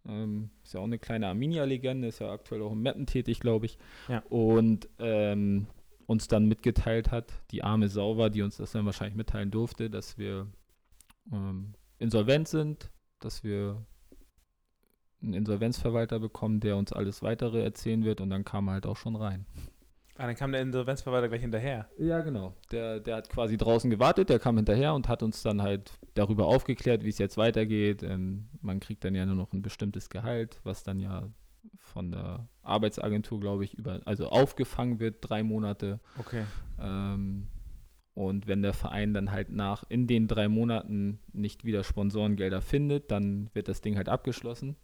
Ähm, 0.07 0.49
ist 0.63 0.73
ja 0.73 0.79
auch 0.79 0.85
eine 0.85 0.99
kleine 0.99 1.27
Arminia-Legende, 1.27 2.07
ist 2.07 2.19
ja 2.19 2.31
aktuell 2.31 2.61
auch 2.61 2.71
im 2.71 2.81
Mappen 2.81 3.05
tätig, 3.05 3.39
glaube 3.39 3.67
ich. 3.67 3.77
Ja. 4.07 4.23
Und 4.29 4.89
ähm, 4.99 5.67
uns 6.11 6.27
dann 6.27 6.45
mitgeteilt 6.45 7.09
hat, 7.09 7.33
die 7.51 7.63
arme 7.63 7.87
Sauber, 7.87 8.29
die 8.29 8.41
uns 8.41 8.57
das 8.57 8.73
dann 8.73 8.85
wahrscheinlich 8.85 9.15
mitteilen 9.15 9.49
durfte, 9.49 9.89
dass 9.89 10.17
wir 10.17 10.47
ähm, 11.31 11.73
insolvent 11.99 12.49
sind, 12.49 12.91
dass 13.19 13.43
wir 13.43 13.85
einen 15.21 15.33
Insolvenzverwalter 15.33 16.19
bekommen, 16.19 16.59
der 16.59 16.75
uns 16.75 16.91
alles 16.91 17.21
weitere 17.21 17.63
erzählen 17.63 18.03
wird 18.03 18.19
und 18.21 18.29
dann 18.29 18.43
kam 18.43 18.67
er 18.67 18.73
halt 18.73 18.85
auch 18.85 18.97
schon 18.97 19.15
rein. 19.15 19.45
Ah, 20.17 20.27
dann 20.27 20.35
kam 20.35 20.51
der 20.51 20.61
Insolvenzverwalter 20.61 21.29
gleich 21.29 21.41
hinterher. 21.41 21.89
Ja, 21.97 22.19
genau. 22.19 22.53
Der, 22.71 22.99
der 22.99 23.15
hat 23.15 23.29
quasi 23.29 23.57
draußen 23.57 23.89
gewartet, 23.89 24.29
der 24.29 24.39
kam 24.39 24.57
hinterher 24.57 24.93
und 24.93 25.07
hat 25.07 25.23
uns 25.23 25.41
dann 25.41 25.61
halt 25.61 25.97
darüber 26.15 26.45
aufgeklärt, 26.45 27.03
wie 27.03 27.09
es 27.09 27.17
jetzt 27.17 27.37
weitergeht. 27.37 28.03
Ähm, 28.03 28.49
man 28.61 28.79
kriegt 28.79 29.05
dann 29.05 29.15
ja 29.15 29.25
nur 29.25 29.35
noch 29.35 29.53
ein 29.53 29.61
bestimmtes 29.61 30.09
Gehalt, 30.09 30.59
was 30.63 30.83
dann 30.83 30.99
ja 30.99 31.29
von 31.77 32.11
der 32.11 32.47
Arbeitsagentur, 32.61 33.39
glaube 33.39 33.63
ich, 33.63 33.73
über, 33.73 34.01
also 34.05 34.29
aufgefangen 34.29 34.99
wird, 34.99 35.17
drei 35.21 35.43
Monate. 35.43 35.99
Okay. 36.17 36.43
Ähm, 36.79 37.47
und 38.13 38.47
wenn 38.47 38.61
der 38.61 38.73
Verein 38.73 39.13
dann 39.13 39.31
halt 39.31 39.51
nach 39.51 39.83
in 39.87 40.07
den 40.07 40.27
drei 40.27 40.47
Monaten 40.47 41.19
nicht 41.31 41.63
wieder 41.63 41.83
Sponsorengelder 41.83 42.61
findet, 42.61 43.09
dann 43.11 43.49
wird 43.53 43.67
das 43.67 43.81
Ding 43.81 43.95
halt 43.95 44.09
abgeschlossen. 44.09 44.75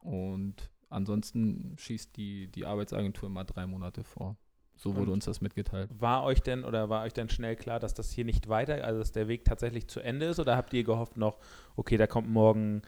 Und 0.00 0.70
ansonsten 0.88 1.74
schießt 1.78 2.16
die, 2.16 2.48
die 2.48 2.64
Arbeitsagentur 2.64 3.28
immer 3.28 3.44
drei 3.44 3.66
Monate 3.66 4.04
vor. 4.04 4.36
So 4.76 4.94
wurde 4.94 5.10
Und 5.10 5.14
uns 5.14 5.24
das 5.24 5.40
mitgeteilt. 5.40 5.90
War 5.98 6.22
euch 6.24 6.42
denn 6.42 6.62
oder 6.62 6.90
war 6.90 7.04
euch 7.04 7.14
denn 7.14 7.30
schnell 7.30 7.56
klar, 7.56 7.80
dass 7.80 7.94
das 7.94 8.12
hier 8.12 8.26
nicht 8.26 8.48
weiter, 8.48 8.84
also 8.84 8.98
dass 8.98 9.10
der 9.10 9.26
Weg 9.26 9.44
tatsächlich 9.44 9.88
zu 9.88 10.00
Ende 10.00 10.26
ist? 10.26 10.38
Oder 10.38 10.56
habt 10.56 10.72
ihr 10.74 10.84
gehofft 10.84 11.16
noch, 11.16 11.38
okay, 11.76 11.96
da 11.96 12.06
kommt 12.06 12.28
morgen, 12.28 12.82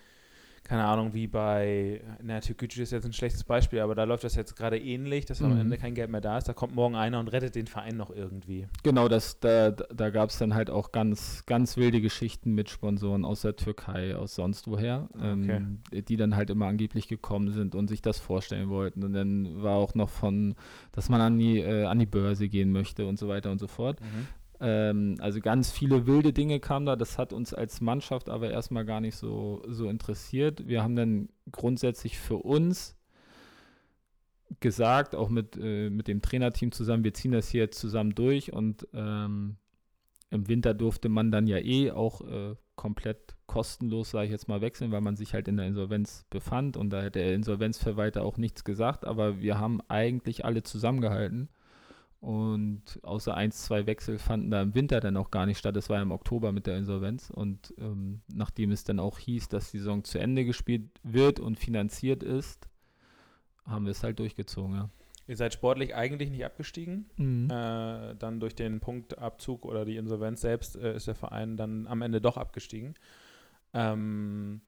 keine 0.69 0.85
Ahnung, 0.85 1.15
wie 1.15 1.27
bei, 1.27 2.03
na, 2.23 2.41
Türkgücü 2.41 2.83
ist 2.83 2.93
jetzt 2.93 3.07
ein 3.07 3.13
schlechtes 3.15 3.43
Beispiel, 3.43 3.81
aber 3.81 3.95
da 3.95 4.05
läuft 4.05 4.23
das 4.23 4.35
jetzt 4.35 4.55
gerade 4.55 4.79
ähnlich, 4.79 5.25
dass 5.25 5.43
am 5.43 5.55
Mhm. 5.55 5.61
Ende 5.61 5.79
kein 5.79 5.95
Geld 5.95 6.11
mehr 6.11 6.21
da 6.21 6.37
ist. 6.37 6.47
Da 6.47 6.53
kommt 6.53 6.75
morgen 6.75 6.95
einer 6.95 7.19
und 7.21 7.29
rettet 7.29 7.55
den 7.55 7.67
Verein 7.67 7.97
noch 7.97 8.11
irgendwie. 8.11 8.67
Genau, 8.83 9.09
das, 9.09 9.41
da, 9.41 9.71
da 9.71 10.11
gab 10.11 10.29
es 10.29 10.37
dann 10.39 10.55
halt 10.55 10.69
auch 10.69 10.93
ganz, 10.93 11.45
ganz 11.47 11.79
wilde 11.79 12.03
Geschichten 12.03 12.53
mit 12.55 12.69
Sponsoren 12.69 13.25
aus 13.25 13.41
der 13.41 13.57
Türkei, 13.57 14.15
aus 14.15 14.35
sonst 14.35 14.69
woher, 14.69 15.09
ähm, 15.21 15.81
die 15.91 16.17
dann 16.19 16.37
halt 16.37 16.51
immer 16.51 16.67
angeblich 16.67 17.09
gekommen 17.09 17.51
sind 17.51 17.75
und 17.75 17.89
sich 17.89 18.03
das 18.03 18.19
vorstellen 18.21 18.69
wollten. 18.69 19.03
Und 19.05 19.15
dann 19.15 19.63
war 19.63 19.77
auch 19.77 19.95
noch 19.95 20.11
von, 20.11 20.55
dass 20.93 21.09
man 21.09 21.23
an 21.23 21.39
die, 21.39 21.61
äh, 21.61 21.85
an 21.87 21.99
die 21.99 22.07
Börse 22.07 22.49
gehen 22.51 22.73
möchte 22.73 23.07
und 23.07 23.19
so 23.19 23.27
weiter 23.27 23.51
und 23.51 23.59
so 23.59 23.69
fort. 23.69 23.99
Ähm, 24.61 25.17
also 25.21 25.41
ganz 25.41 25.71
viele 25.71 26.07
wilde 26.07 26.33
Dinge 26.33 26.61
kamen 26.61 26.87
da. 26.87 26.97
Das 26.97 27.19
hat 27.19 27.33
uns 27.33 27.55
als 27.55 27.81
Mannschaft 27.81 28.29
aber 28.29 28.51
erstmal 28.51 28.85
gar 28.85 29.01
nicht 29.01 29.17
so, 29.17 29.63
so 29.69 29.89
interessiert. 29.89 30.67
Wir 30.67 30.83
haben 30.83 30.97
dann 30.97 31.29
grundsätzlich 31.51 32.19
für 32.19 32.37
uns 32.37 32.97
gesagt, 34.61 35.15
auch 35.15 35.29
mit, 35.29 35.57
äh, 35.61 35.91
mit 35.91 36.09
dem 36.09 36.23
Trainerteam 36.23 36.73
zusammen, 36.73 37.05
wir 37.05 37.15
ziehen 37.15 37.33
das 37.33 37.49
hier 37.49 37.63
jetzt 37.63 37.79
zusammen 37.79 38.15
durch 38.15 38.53
und 38.53 38.89
ähm, 38.95 39.57
im 40.31 40.49
Winter 40.49 40.75
durfte 40.75 41.09
man 41.09 41.31
dann 41.31 41.47
ja 41.47 41.59
eh 41.59 41.91
auch 41.91 42.21
äh, 42.23 42.55
komplett 42.75 43.37
kostenlos, 43.47 44.11
sage 44.11 44.27
ich 44.27 44.31
jetzt 44.31 44.49
mal, 44.49 44.61
wechseln, 44.61 44.93
weil 44.93 45.01
man 45.01 45.17
sich 45.17 45.35
halt 45.35 45.49
in 45.49 45.57
der 45.57 45.67
Insolvenz 45.67 46.27
befand 46.31 46.77
und 46.77 46.91
da 46.91 47.03
hätte 47.03 47.19
der 47.19 47.35
Insolvenzverwalter 47.35 48.23
auch 48.23 48.37
nichts 48.37 48.65
gesagt, 48.65 49.05
aber 49.05 49.41
wir 49.41 49.59
haben 49.59 49.81
eigentlich 49.89 50.45
alle 50.45 50.63
zusammengehalten 50.63 51.49
und 52.21 52.83
außer 53.03 53.35
ein, 53.35 53.53
zwei 53.53 53.87
Wechsel 53.87 54.19
fanden 54.19 54.51
da 54.51 54.63
im 54.63 54.75
Winter 54.75 54.99
dann 54.99 55.17
auch 55.17 55.31
gar 55.31 55.47
nicht 55.47 55.59
statt. 55.59 55.77
Das 55.77 55.89
war 55.89 55.99
ja 55.99 56.03
im 56.03 56.11
Oktober 56.11 56.51
mit 56.51 56.67
der 56.67 56.77
Insolvenz. 56.77 57.31
Und 57.31 57.75
ähm, 57.79 58.23
nachdem 58.33 58.73
es 58.73 58.83
dann 58.83 58.99
auch 58.99 59.19
hieß, 59.19 59.49
dass 59.49 59.71
die 59.71 59.79
Saison 59.79 60.03
zu 60.03 60.19
Ende 60.19 60.45
gespielt 60.45 60.91
wird 61.05 61.39
und 61.39 61.59
finanziert 61.59 62.25
ist, 62.25 62.69
haben 63.65 63.85
wir 63.85 63.93
es 63.93 64.03
halt 64.03 64.19
durchgezogen, 64.19 64.75
ja. 64.75 64.91
Ihr 65.29 65.37
seid 65.37 65.53
sportlich 65.53 65.95
eigentlich 65.95 66.31
nicht 66.31 66.45
abgestiegen. 66.45 67.11
Mhm. 67.17 67.51
Äh, 67.51 68.15
dann 68.17 68.41
durch 68.41 68.55
den 68.55 68.81
Punktabzug 68.81 69.67
oder 69.67 69.85
die 69.85 69.97
Insolvenz 69.97 70.41
selbst 70.41 70.75
äh, 70.75 70.97
ist 70.97 71.07
der 71.07 71.15
Verein 71.15 71.59
dann 71.59 71.87
am 71.87 72.01
Ende 72.01 72.23
doch 72.23 72.39
abgestiegen. 72.39 72.95
Ähm, 73.75 74.63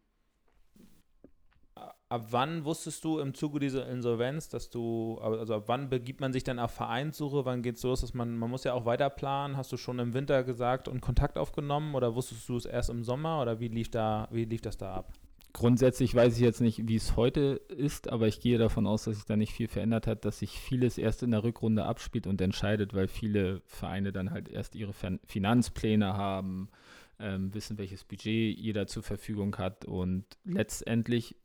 ab 2.11 2.27
wann 2.31 2.65
wusstest 2.65 3.05
du 3.05 3.19
im 3.21 3.35
Zuge 3.35 3.61
dieser 3.61 3.89
Insolvenz, 3.89 4.49
dass 4.49 4.69
du, 4.69 5.19
also 5.19 5.55
ab 5.55 5.65
wann 5.67 5.89
begibt 5.89 6.21
man 6.21 6.33
sich 6.33 6.43
dann 6.43 6.59
auf 6.59 6.73
Vereinssuche? 6.73 7.45
Wann 7.45 7.63
geht 7.63 7.77
es 7.77 7.83
los, 7.85 8.01
dass 8.03 8.15
man, 8.15 8.37
man 8.37 8.51
muss 8.51 8.65
ja 8.65 8.75
auch 8.75 8.85
weiter 8.85 9.09
planen? 9.09 9.57
Hast 9.57 9.71
du 9.73 9.77
schon 9.77 9.99
im 10.01 10.13
Winter 10.13 10.43
gesagt 10.43 10.89
und 10.89 11.01
Kontakt 11.01 11.39
aufgenommen 11.39 11.95
oder 11.95 12.15
wusstest 12.15 12.49
du 12.49 12.57
es 12.57 12.67
erst 12.67 12.91
im 12.91 13.05
Sommer 13.05 13.41
oder 13.41 13.61
wie 13.61 13.69
lief 13.69 13.91
da, 13.91 14.29
wie 14.33 14.45
lief 14.45 14.61
das 14.61 14.77
da 14.77 14.93
ab? 14.93 15.13
Grundsätzlich 15.53 16.15
weiß 16.15 16.35
ich 16.35 16.43
jetzt 16.43 16.61
nicht, 16.61 16.89
wie 16.89 16.97
es 16.97 17.17
heute 17.17 17.61
ist, 17.69 18.09
aber 18.09 18.29
ich 18.29 18.41
gehe 18.41 18.59
davon 18.59 18.87
aus, 18.87 19.05
dass 19.05 19.17
sich 19.17 19.25
da 19.25 19.37
nicht 19.37 19.53
viel 19.53 19.69
verändert 19.69 20.07
hat, 20.07 20.25
dass 20.25 20.41
sich 20.41 20.59
vieles 20.59 20.99
erst 20.99 21.23
in 21.23 21.31
der 21.31 21.43
Rückrunde 21.43 21.85
abspielt 21.85 22.27
und 22.27 22.41
entscheidet, 22.41 22.95
weil 22.95 23.09
viele 23.09 23.61
Vereine 23.67 24.13
dann 24.13 24.31
halt 24.31 24.49
erst 24.49 24.75
ihre 24.75 24.93
Fin 24.93 25.19
Finanzpläne 25.27 26.15
haben, 26.15 26.71
ähm, 27.19 27.53
wissen, 27.55 27.79
welches 27.79 28.05
Budget 28.05 28.57
jeder 28.59 28.87
zur 28.87 29.03
Verfügung 29.03 29.57
hat 29.59 29.85
und 29.85 30.25
letztendlich 30.45 31.37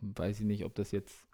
weiß 0.00 0.40
ich 0.40 0.46
nicht, 0.46 0.64
ob 0.64 0.74
das 0.74 0.90
jetzt 0.92 1.28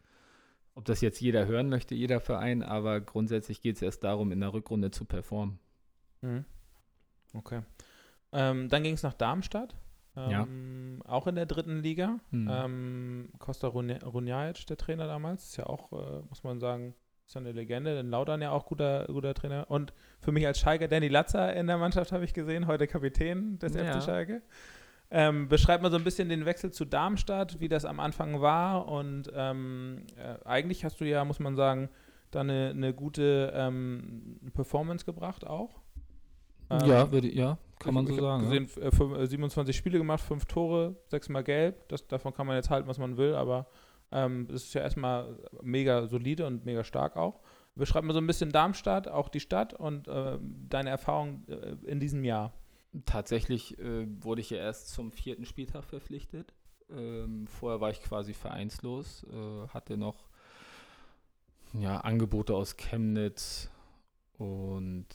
ob 0.74 0.84
das 0.84 1.00
jetzt 1.00 1.20
jeder 1.20 1.46
hören 1.46 1.68
möchte, 1.68 1.96
jeder 1.96 2.20
Verein, 2.20 2.62
aber 2.62 3.00
grundsätzlich 3.00 3.61
geht 3.62 3.74
es 3.76 3.82
erst 3.82 4.04
darum, 4.04 4.30
in 4.30 4.38
der 4.38 4.52
Rückrunde 4.52 4.92
zu 4.92 5.04
performen. 5.04 5.58
Mhm. 6.22 6.44
Okay. 7.34 7.62
Ähm, 8.32 8.68
dann 8.68 8.84
ging 8.84 8.94
es 8.94 9.02
nach 9.02 9.14
Darmstadt. 9.14 9.74
Ja. 10.14 10.42
Ähm, 10.44 11.02
Auch 11.04 11.26
in 11.26 11.34
der 11.34 11.46
dritten 11.46 11.82
Liga. 11.82 12.20
Mhm. 12.30 12.48
Ähm, 12.50 13.28
Costa 13.40 13.66
Runja- 13.68 14.04
Runjajic, 14.04 14.66
der 14.68 14.76
Trainer 14.76 15.06
damals, 15.08 15.46
ist 15.46 15.56
ja 15.56 15.66
auch, 15.66 15.92
äh, 15.92 16.22
muss 16.28 16.44
man 16.44 16.61
sagen, 16.61 16.94
ist 17.26 17.34
ja 17.34 17.40
eine 17.40 17.50
Legende. 17.52 17.96
Denn 17.96 18.08
Laudern 18.11 18.40
ja 18.40 18.52
auch 18.52 18.66
guter, 18.66 19.04
guter 19.06 19.34
Trainer. 19.34 19.68
Und 19.68 19.92
für 20.20 20.30
mich 20.32 20.46
als 20.46 20.61
Schalke, 20.61 20.87
Danny 20.88 21.08
Latzer 21.08 21.54
in 21.54 21.66
der 21.66 21.78
Mannschaft 21.78 22.12
habe 22.12 22.24
ich 22.24 22.34
gesehen, 22.34 22.68
heute 22.68 22.87
Kapitän 22.87 23.58
des 23.58 23.74
Ja. 23.74 23.84
FC 23.94 24.02
Schalke. 24.04 24.42
Ähm, 25.10 25.48
beschreib 25.48 25.80
mal 25.82 25.90
so 25.90 25.96
ein 25.96 26.04
bisschen 26.04 26.28
den 26.28 26.44
Wechsel 26.44 26.70
zu 26.70 26.84
Darmstadt, 26.84 27.60
wie 27.60 27.68
das 27.68 27.84
am 27.84 27.98
Anfang 27.98 28.40
war. 28.40 28.88
Und 28.88 29.30
ähm, 29.34 30.04
äh, 30.16 30.44
eigentlich 30.46 30.84
hast 30.84 31.00
du 31.00 31.06
ja, 31.06 31.24
muss 31.24 31.40
man 31.40 31.56
sagen, 31.56 31.88
da 32.30 32.40
eine, 32.40 32.70
eine 32.70 32.92
gute 32.92 33.52
ähm, 33.54 34.38
Performance 34.52 35.06
gebracht 35.06 35.46
auch. 35.46 35.80
ja, 36.70 37.04
Ähm, 37.04 37.12
würde, 37.12 37.28
ja, 37.34 37.56
kann 37.78 37.94
man 37.94 38.04
ich, 38.04 38.10
so 38.10 38.16
ich 38.16 38.20
sagen. 38.20 38.42
Gesehen, 38.42 38.64
f- 38.64 38.76
äh, 39.00 39.22
äh, 39.22 39.26
27 39.26 39.74
Spiele 39.74 39.96
gemacht, 39.98 40.20
5 40.20 40.44
Tore, 40.44 40.96
6 41.06 41.30
mal 41.30 41.42
gelb. 41.42 41.88
Das, 41.88 42.06
davon 42.06 42.34
kann 42.34 42.46
man 42.46 42.56
jetzt 42.56 42.68
halten, 42.68 42.86
was 42.86 42.98
man 42.98 43.16
will, 43.16 43.34
aber 43.34 43.66
ähm, 44.12 44.46
das 44.48 44.64
ist 44.64 44.74
ja 44.74 44.82
erstmal 44.82 45.38
mega 45.62 46.06
solide 46.06 46.46
und 46.46 46.66
mega 46.66 46.84
stark 46.84 47.16
auch. 47.16 47.40
Beschreib 47.74 48.04
mal 48.04 48.12
so 48.12 48.18
ein 48.18 48.26
bisschen 48.26 48.50
Darmstadt, 48.50 49.08
auch 49.08 49.28
die 49.30 49.40
Stadt 49.40 49.72
und 49.72 50.06
ähm, 50.10 50.66
deine 50.68 50.90
Erfahrung 50.90 51.44
äh, 51.48 51.76
in 51.86 52.00
diesem 52.00 52.24
Jahr. 52.24 52.52
Tatsächlich 53.05 53.79
äh, 53.79 54.07
wurde 54.22 54.40
ich 54.40 54.51
ja 54.51 54.59
erst 54.59 54.88
zum 54.88 55.12
vierten 55.12 55.44
Spieltag 55.44 55.85
verpflichtet. 55.85 56.55
Ähm, 56.90 57.46
vorher 57.46 57.81
war 57.81 57.90
ich 57.90 58.01
quasi 58.01 58.33
vereinslos, 58.33 59.24
äh, 59.24 59.68
hatte 59.68 59.96
noch 59.96 60.29
ja, 61.74 61.98
Angebote 61.98 62.55
aus 62.55 62.77
Chemnitz 62.77 63.70
und 64.38 65.07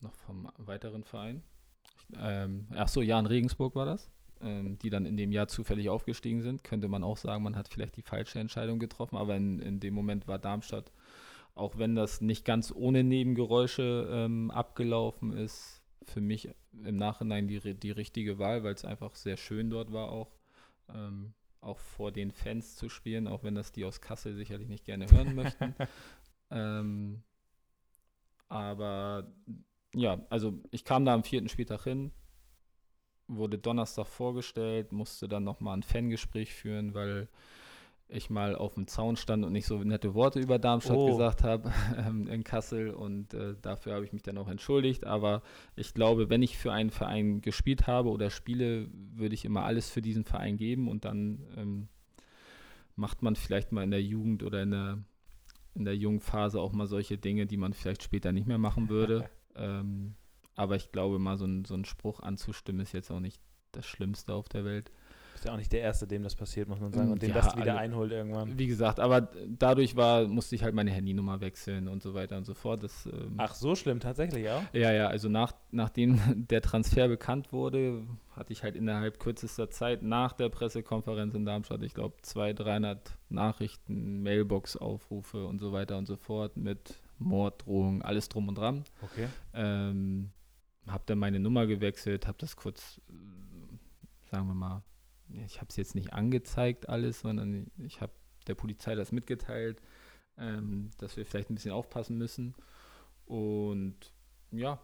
noch 0.00 0.14
vom 0.14 0.48
weiteren 0.58 1.02
Verein. 1.02 1.42
Ähm, 2.16 2.68
ach 2.76 2.88
so, 2.88 3.02
ja, 3.02 3.18
in 3.18 3.26
Regensburg 3.26 3.74
war 3.74 3.86
das, 3.86 4.08
ähm, 4.40 4.78
die 4.78 4.90
dann 4.90 5.04
in 5.04 5.16
dem 5.16 5.32
Jahr 5.32 5.48
zufällig 5.48 5.88
aufgestiegen 5.88 6.42
sind. 6.42 6.62
Könnte 6.62 6.88
man 6.88 7.02
auch 7.02 7.16
sagen, 7.16 7.42
man 7.42 7.56
hat 7.56 7.68
vielleicht 7.68 7.96
die 7.96 8.02
falsche 8.02 8.38
Entscheidung 8.38 8.78
getroffen, 8.78 9.16
aber 9.16 9.36
in, 9.36 9.58
in 9.58 9.80
dem 9.80 9.94
Moment 9.94 10.28
war 10.28 10.38
Darmstadt, 10.38 10.92
auch 11.56 11.76
wenn 11.76 11.96
das 11.96 12.20
nicht 12.20 12.44
ganz 12.44 12.72
ohne 12.72 13.02
Nebengeräusche 13.02 14.08
ähm, 14.10 14.52
abgelaufen 14.52 15.32
ist, 15.32 15.77
für 16.08 16.20
mich 16.20 16.48
im 16.84 16.96
Nachhinein 16.96 17.48
die, 17.48 17.74
die 17.74 17.90
richtige 17.90 18.38
Wahl, 18.38 18.64
weil 18.64 18.74
es 18.74 18.84
einfach 18.84 19.14
sehr 19.14 19.36
schön 19.36 19.70
dort 19.70 19.92
war 19.92 20.10
auch. 20.10 20.36
Ähm, 20.88 21.34
auch 21.60 21.78
vor 21.78 22.12
den 22.12 22.30
Fans 22.30 22.76
zu 22.76 22.88
spielen, 22.88 23.26
auch 23.26 23.42
wenn 23.42 23.54
das 23.54 23.72
die 23.72 23.84
aus 23.84 24.00
Kassel 24.00 24.34
sicherlich 24.34 24.68
nicht 24.68 24.84
gerne 24.84 25.10
hören 25.10 25.34
möchten. 25.34 25.74
ähm, 26.50 27.22
aber 28.48 29.30
ja, 29.94 30.24
also 30.30 30.60
ich 30.70 30.84
kam 30.84 31.04
da 31.04 31.14
am 31.14 31.24
vierten 31.24 31.48
Spieltag 31.48 31.84
hin, 31.84 32.12
wurde 33.26 33.58
Donnerstag 33.58 34.06
vorgestellt, 34.06 34.92
musste 34.92 35.28
dann 35.28 35.44
nochmal 35.44 35.76
ein 35.76 35.82
Fangespräch 35.82 36.54
führen, 36.54 36.94
weil 36.94 37.28
ich 38.08 38.30
mal 38.30 38.54
auf 38.56 38.74
dem 38.74 38.86
Zaun 38.86 39.16
stand 39.16 39.44
und 39.44 39.52
nicht 39.52 39.66
so 39.66 39.78
nette 39.84 40.14
Worte 40.14 40.40
über 40.40 40.58
Darmstadt 40.58 40.96
Oh. 40.96 41.06
gesagt 41.06 41.44
habe 41.44 41.70
ähm, 41.98 42.26
in 42.26 42.42
Kassel 42.42 42.90
und 42.90 43.34
äh, 43.34 43.54
dafür 43.60 43.94
habe 43.94 44.04
ich 44.04 44.12
mich 44.12 44.22
dann 44.22 44.38
auch 44.38 44.48
entschuldigt. 44.48 45.04
Aber 45.04 45.42
ich 45.76 45.92
glaube, 45.92 46.30
wenn 46.30 46.42
ich 46.42 46.56
für 46.56 46.72
einen 46.72 46.90
Verein 46.90 47.42
gespielt 47.42 47.86
habe 47.86 48.08
oder 48.08 48.30
spiele, 48.30 48.88
würde 49.14 49.34
ich 49.34 49.44
immer 49.44 49.64
alles 49.64 49.90
für 49.90 50.00
diesen 50.00 50.24
Verein 50.24 50.56
geben 50.56 50.88
und 50.88 51.04
dann 51.04 51.44
ähm, 51.56 51.88
macht 52.96 53.22
man 53.22 53.36
vielleicht 53.36 53.72
mal 53.72 53.84
in 53.84 53.90
der 53.90 54.02
Jugend 54.02 54.42
oder 54.42 54.62
in 54.62 54.70
der, 54.70 54.98
in 55.74 55.84
der 55.84 55.96
jungen 55.96 56.20
Phase 56.20 56.60
auch 56.60 56.72
mal 56.72 56.86
solche 56.86 57.18
Dinge, 57.18 57.46
die 57.46 57.58
man 57.58 57.74
vielleicht 57.74 58.02
später 58.02 58.32
nicht 58.32 58.46
mehr 58.46 58.58
machen 58.58 58.88
würde. 58.88 59.28
ähm, 59.54 60.14
aber 60.56 60.76
ich 60.76 60.90
glaube, 60.92 61.18
mal 61.18 61.36
so, 61.36 61.44
ein, 61.44 61.64
so 61.64 61.74
einen 61.74 61.84
Spruch 61.84 62.20
anzustimmen, 62.20 62.80
ist 62.80 62.92
jetzt 62.92 63.10
auch 63.10 63.20
nicht 63.20 63.40
das 63.72 63.86
Schlimmste 63.86 64.32
auf 64.34 64.48
der 64.48 64.64
Welt. 64.64 64.90
Ist 65.38 65.44
ja 65.44 65.52
auch 65.52 65.56
nicht 65.56 65.72
der 65.72 65.82
Erste, 65.82 66.08
dem 66.08 66.24
das 66.24 66.34
passiert, 66.34 66.68
muss 66.68 66.80
man 66.80 66.92
sagen. 66.92 67.12
Und 67.12 67.22
den 67.22 67.28
ja, 67.30 67.36
das 67.36 67.54
wieder 67.56 67.72
alle- 67.72 67.78
einholt 67.78 68.10
irgendwann. 68.10 68.58
Wie 68.58 68.66
gesagt, 68.66 68.98
aber 68.98 69.28
dadurch 69.46 69.94
war, 69.94 70.26
musste 70.26 70.56
ich 70.56 70.64
halt 70.64 70.74
meine 70.74 70.90
Handynummer 70.90 71.40
wechseln 71.40 71.86
und 71.86 72.02
so 72.02 72.12
weiter 72.12 72.36
und 72.36 72.44
so 72.44 72.54
fort. 72.54 72.82
Das, 72.82 73.06
ähm, 73.06 73.34
Ach, 73.36 73.54
so 73.54 73.76
schlimm 73.76 74.00
tatsächlich 74.00 74.50
auch? 74.50 74.62
Ja, 74.72 74.90
ja, 74.92 75.06
also 75.06 75.28
nach, 75.28 75.52
nachdem 75.70 76.18
der 76.50 76.60
Transfer 76.60 77.06
bekannt 77.06 77.52
wurde, 77.52 78.02
hatte 78.30 78.52
ich 78.52 78.64
halt 78.64 78.74
innerhalb 78.74 79.20
kürzester 79.20 79.70
Zeit 79.70 80.02
nach 80.02 80.32
der 80.32 80.48
Pressekonferenz 80.48 81.34
in 81.34 81.44
Darmstadt, 81.44 81.82
ich 81.84 81.94
glaube, 81.94 82.16
200, 82.22 82.58
300 82.66 83.18
Nachrichten, 83.28 84.22
Mailbox-Aufrufe 84.24 85.46
und 85.46 85.60
so 85.60 85.70
weiter 85.70 85.98
und 85.98 86.06
so 86.06 86.16
fort 86.16 86.56
mit 86.56 87.00
Morddrohungen, 87.20 88.02
alles 88.02 88.28
drum 88.28 88.48
und 88.48 88.58
dran. 88.58 88.82
Okay. 89.02 89.28
Ähm, 89.54 90.30
habe 90.88 91.04
dann 91.06 91.18
meine 91.18 91.38
Nummer 91.38 91.68
gewechselt, 91.68 92.26
habe 92.26 92.38
das 92.40 92.56
kurz, 92.56 93.00
sagen 94.30 94.48
wir 94.48 94.54
mal, 94.54 94.82
ich 95.46 95.56
habe 95.56 95.68
es 95.68 95.76
jetzt 95.76 95.94
nicht 95.94 96.12
angezeigt 96.12 96.88
alles, 96.88 97.20
sondern 97.20 97.70
ich 97.78 98.00
habe 98.00 98.12
der 98.46 98.54
Polizei 98.54 98.94
das 98.94 99.12
mitgeteilt, 99.12 99.80
ähm, 100.38 100.90
dass 100.98 101.16
wir 101.16 101.26
vielleicht 101.26 101.50
ein 101.50 101.54
bisschen 101.54 101.72
aufpassen 101.72 102.16
müssen. 102.16 102.54
Und 103.26 104.12
ja, 104.50 104.80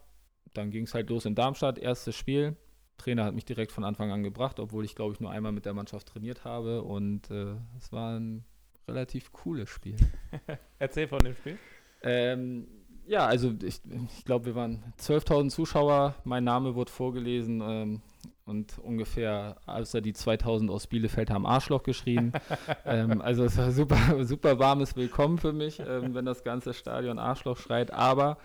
dann 0.53 0.71
ging 0.71 0.85
es 0.85 0.95
halt 0.95 1.09
los 1.11 1.25
in 1.25 1.35
Darmstadt, 1.35 1.79
erstes 1.79 2.17
Spiel. 2.17 2.57
Trainer 2.99 3.25
hat 3.25 3.35
mich 3.35 3.45
direkt 3.45 3.73
von 3.73 3.85
Anfang 3.85 4.13
an 4.13 4.23
gebracht, 4.23 4.61
obwohl 4.61 4.85
ich 4.85 4.95
glaube 4.95 5.15
ich 5.15 5.21
nur 5.21 5.31
einmal 5.31 5.53
mit 5.53 5.65
der 5.65 5.75
Mannschaft 5.75 6.09
trainiert 6.09 6.45
habe 6.45 6.83
und 6.83 7.31
äh, 7.31 7.57
es 7.77 7.91
war 7.91 8.19
ein 8.19 8.45
relativ 8.87 9.33
cooles 9.33 9.69
Spiel. 9.69 9.97
Erzähl 10.79 11.09
von 11.09 11.19
dem 11.21 11.35
Spiel. 11.35 11.59
Ähm, 12.03 12.69
ja, 13.07 13.27
also 13.27 13.53
ich, 13.63 13.81
ich 14.17 14.25
glaube, 14.25 14.47
wir 14.47 14.55
waren 14.55 14.83
12.000 14.99 15.51
Zuschauer. 15.51 16.15
Mein 16.25 16.45
Name 16.45 16.75
wurde 16.75 16.91
vorgelesen 16.91 17.61
ähm, 17.63 18.03
und 18.45 18.79
ungefähr, 18.79 19.57
außer 19.67 20.01
die 20.01 20.15
2.000 20.15 20.71
aus 20.71 20.87
Bielefeld 20.87 21.31
haben 21.31 21.47
Arschloch 21.47 21.83
geschrien. 21.83 22.33
ähm, 22.85 23.21
also 23.21 23.45
es 23.45 23.57
war 23.57 23.71
super, 23.71 24.25
super 24.25 24.59
warmes 24.59 24.97
Willkommen 24.97 25.39
für 25.39 25.53
mich, 25.53 25.81
ähm, 25.81 26.15
wenn 26.15 26.27
das 26.27 26.45
ganze 26.45 26.75
Stadion 26.75 27.19
Arschloch 27.19 27.57
schreit. 27.57 27.91
Aber 27.91 28.39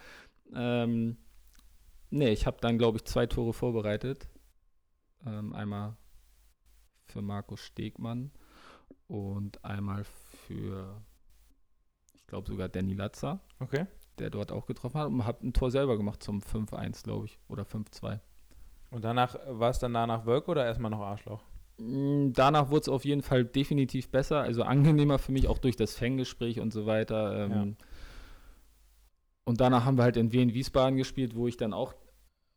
ähm, 0.54 1.18
nee, 2.10 2.30
ich 2.30 2.46
habe 2.46 2.58
dann, 2.62 2.78
glaube 2.78 2.98
ich, 2.98 3.06
zwei 3.06 3.26
Tore 3.26 3.54
vorbereitet. 3.54 4.30
Ähm, 5.26 5.54
einmal 5.54 5.98
für 7.08 7.22
Markus 7.22 7.62
Stegmann 7.62 8.32
und 9.08 9.64
einmal 9.66 10.06
für, 10.48 11.02
ich 12.16 12.26
glaube 12.26 12.48
sogar 12.48 12.70
Danny 12.70 12.94
Latzer. 12.94 13.42
Okay. 13.60 13.86
Der 14.18 14.30
dort 14.30 14.52
auch 14.52 14.66
getroffen 14.66 15.00
hat 15.00 15.08
und 15.08 15.26
hat 15.26 15.44
ein 15.44 15.54
Tor 15.54 15.72
selber 15.72 15.98
gemacht 15.98 16.24
zum 16.24 16.40
5-1, 16.40 17.04
glaube 17.04 17.26
ich, 17.26 17.38
oder 17.50 17.64
5-2. 17.64 18.20
Und 18.92 19.04
danach 19.04 19.36
war 19.48 19.70
es 19.70 19.80
dann 19.80 19.94
danach 19.94 20.26
Work 20.26 20.48
oder 20.48 20.66
erstmal 20.66 20.92
noch 20.92 21.02
Arschloch? 21.02 21.44
Mm, 21.78 22.32
danach 22.34 22.70
wurde 22.70 22.82
es 22.82 22.90
auf 22.90 23.06
jeden 23.06 23.22
Fall 23.22 23.46
definitiv 23.46 24.10
besser, 24.10 24.42
also 24.42 24.64
angenehmer 24.64 25.20
für 25.20 25.32
mich, 25.32 25.48
auch 25.48 25.60
durch 25.60 25.76
das 25.76 25.96
Fanggespräch 25.96 26.60
und 26.60 26.74
so 26.74 26.86
weiter. 26.86 27.46
Ähm, 27.46 27.52
ja. 27.52 27.86
Und 29.46 29.62
danach 29.62 29.86
haben 29.86 29.98
wir 29.98 30.04
halt 30.04 30.18
in 30.18 30.32
Wien-Wiesbaden 30.32 30.98
gespielt, 30.98 31.36
wo 31.36 31.48
ich 31.48 31.58
dann 31.58 31.74
auch, 31.74 31.94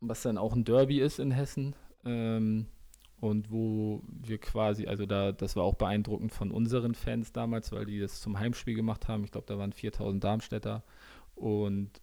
was 0.00 0.22
dann 0.22 0.38
auch 0.38 0.54
ein 0.54 0.64
Derby 0.64 1.00
ist 1.00 1.18
in 1.18 1.30
Hessen. 1.30 1.74
Ähm, 2.04 2.66
und 3.22 3.52
wo 3.52 4.02
wir 4.08 4.38
quasi, 4.38 4.88
also 4.88 5.06
da, 5.06 5.30
das 5.30 5.54
war 5.54 5.62
auch 5.62 5.76
beeindruckend 5.76 6.32
von 6.32 6.50
unseren 6.50 6.96
Fans 6.96 7.32
damals, 7.32 7.70
weil 7.70 7.86
die 7.86 8.00
das 8.00 8.20
zum 8.20 8.40
Heimspiel 8.40 8.74
gemacht 8.74 9.06
haben. 9.06 9.22
Ich 9.22 9.30
glaube, 9.30 9.46
da 9.46 9.56
waren 9.58 9.72
4000 9.72 10.24
Darmstädter 10.24 10.82
und 11.36 12.01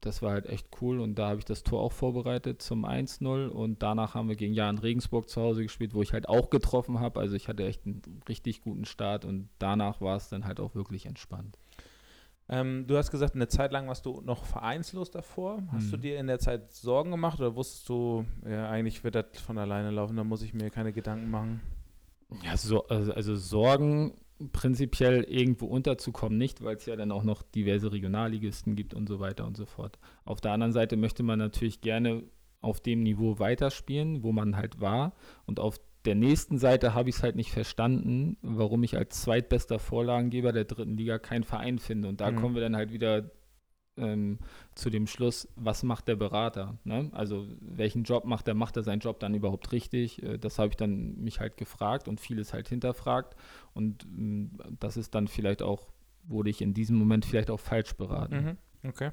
das 0.00 0.22
war 0.22 0.32
halt 0.32 0.46
echt 0.46 0.68
cool 0.80 1.00
und 1.00 1.16
da 1.16 1.28
habe 1.28 1.38
ich 1.38 1.44
das 1.44 1.62
Tor 1.62 1.80
auch 1.80 1.92
vorbereitet 1.92 2.62
zum 2.62 2.84
1-0 2.84 3.48
und 3.48 3.82
danach 3.82 4.14
haben 4.14 4.28
wir 4.28 4.36
gegen 4.36 4.54
Jan 4.54 4.78
Regensburg 4.78 5.28
zu 5.28 5.40
Hause 5.40 5.62
gespielt, 5.62 5.94
wo 5.94 6.02
ich 6.02 6.12
halt 6.12 6.28
auch 6.28 6.50
getroffen 6.50 7.00
habe. 7.00 7.20
Also 7.20 7.34
ich 7.34 7.48
hatte 7.48 7.64
echt 7.64 7.86
einen 7.86 8.02
richtig 8.28 8.62
guten 8.62 8.84
Start 8.84 9.24
und 9.24 9.48
danach 9.58 10.00
war 10.00 10.16
es 10.16 10.28
dann 10.28 10.44
halt 10.44 10.60
auch 10.60 10.74
wirklich 10.74 11.06
entspannt. 11.06 11.58
Ähm, 12.48 12.86
du 12.86 12.96
hast 12.96 13.10
gesagt, 13.10 13.34
eine 13.34 13.48
Zeit 13.48 13.72
lang 13.72 13.88
warst 13.88 14.06
du 14.06 14.20
noch 14.20 14.44
vereinslos 14.44 15.10
davor. 15.10 15.62
Hast 15.72 15.84
hm. 15.84 15.90
du 15.90 15.96
mhm. 15.96 16.00
dir 16.02 16.18
in 16.20 16.26
der 16.28 16.38
Zeit 16.38 16.72
Sorgen 16.72 17.10
gemacht 17.10 17.40
oder 17.40 17.56
wusstest 17.56 17.88
du, 17.88 18.24
ja, 18.48 18.68
eigentlich 18.68 19.02
wird 19.02 19.16
das 19.16 19.26
von 19.40 19.58
alleine 19.58 19.90
laufen, 19.90 20.16
da 20.16 20.24
muss 20.24 20.42
ich 20.42 20.54
mir 20.54 20.70
keine 20.70 20.92
Gedanken 20.92 21.30
machen? 21.30 21.60
Ja, 22.44 22.56
so, 22.56 22.86
also, 22.86 23.12
also 23.12 23.36
Sorgen 23.36 24.14
prinzipiell 24.52 25.22
irgendwo 25.24 25.66
unterzukommen 25.66 26.36
nicht, 26.38 26.62
weil 26.62 26.76
es 26.76 26.86
ja 26.86 26.96
dann 26.96 27.12
auch 27.12 27.24
noch 27.24 27.42
diverse 27.42 27.92
Regionalligisten 27.92 28.76
gibt 28.76 28.94
und 28.94 29.08
so 29.08 29.20
weiter 29.20 29.46
und 29.46 29.56
so 29.56 29.66
fort. 29.66 29.98
Auf 30.24 30.40
der 30.40 30.52
anderen 30.52 30.72
Seite 30.72 30.96
möchte 30.96 31.22
man 31.22 31.38
natürlich 31.38 31.80
gerne 31.80 32.22
auf 32.60 32.80
dem 32.80 33.02
Niveau 33.02 33.38
weiterspielen, 33.38 34.22
wo 34.22 34.32
man 34.32 34.56
halt 34.56 34.80
war 34.80 35.14
und 35.46 35.60
auf 35.60 35.78
der 36.06 36.14
nächsten 36.14 36.58
Seite 36.58 36.94
habe 36.94 37.08
ich 37.08 37.16
es 37.16 37.22
halt 37.22 37.36
nicht 37.36 37.50
verstanden, 37.50 38.36
warum 38.40 38.82
ich 38.84 38.96
als 38.96 39.22
zweitbester 39.22 39.78
Vorlagengeber 39.78 40.52
der 40.52 40.64
dritten 40.64 40.96
Liga 40.96 41.18
keinen 41.18 41.44
Verein 41.44 41.78
finde. 41.78 42.08
Und 42.08 42.20
da 42.20 42.30
mhm. 42.30 42.36
kommen 42.36 42.54
wir 42.54 42.62
dann 42.62 42.76
halt 42.76 42.92
wieder 42.92 43.30
ähm, 43.96 44.38
zu 44.74 44.90
dem 44.90 45.06
Schluss, 45.06 45.48
was 45.56 45.82
macht 45.82 46.08
der 46.08 46.16
Berater? 46.16 46.78
Ne? 46.84 47.10
Also 47.12 47.46
welchen 47.60 48.04
Job 48.04 48.24
macht 48.24 48.48
er? 48.48 48.54
Macht 48.54 48.76
er 48.76 48.82
seinen 48.82 49.00
Job 49.00 49.20
dann 49.20 49.34
überhaupt 49.34 49.72
richtig? 49.72 50.22
Äh, 50.22 50.38
das 50.38 50.58
habe 50.58 50.68
ich 50.68 50.76
dann 50.76 51.16
mich 51.16 51.40
halt 51.40 51.56
gefragt 51.56 52.08
und 52.08 52.20
vieles 52.20 52.52
halt 52.52 52.68
hinterfragt. 52.68 53.36
Und 53.74 54.04
äh, 54.04 54.48
das 54.80 54.96
ist 54.96 55.14
dann 55.14 55.28
vielleicht 55.28 55.62
auch, 55.62 55.88
wurde 56.24 56.50
ich 56.50 56.60
in 56.62 56.74
diesem 56.74 56.96
Moment 56.96 57.24
vielleicht 57.24 57.50
auch 57.50 57.60
falsch 57.60 57.94
beraten. 57.94 58.58
Mhm. 58.82 58.88
Okay. 58.88 59.10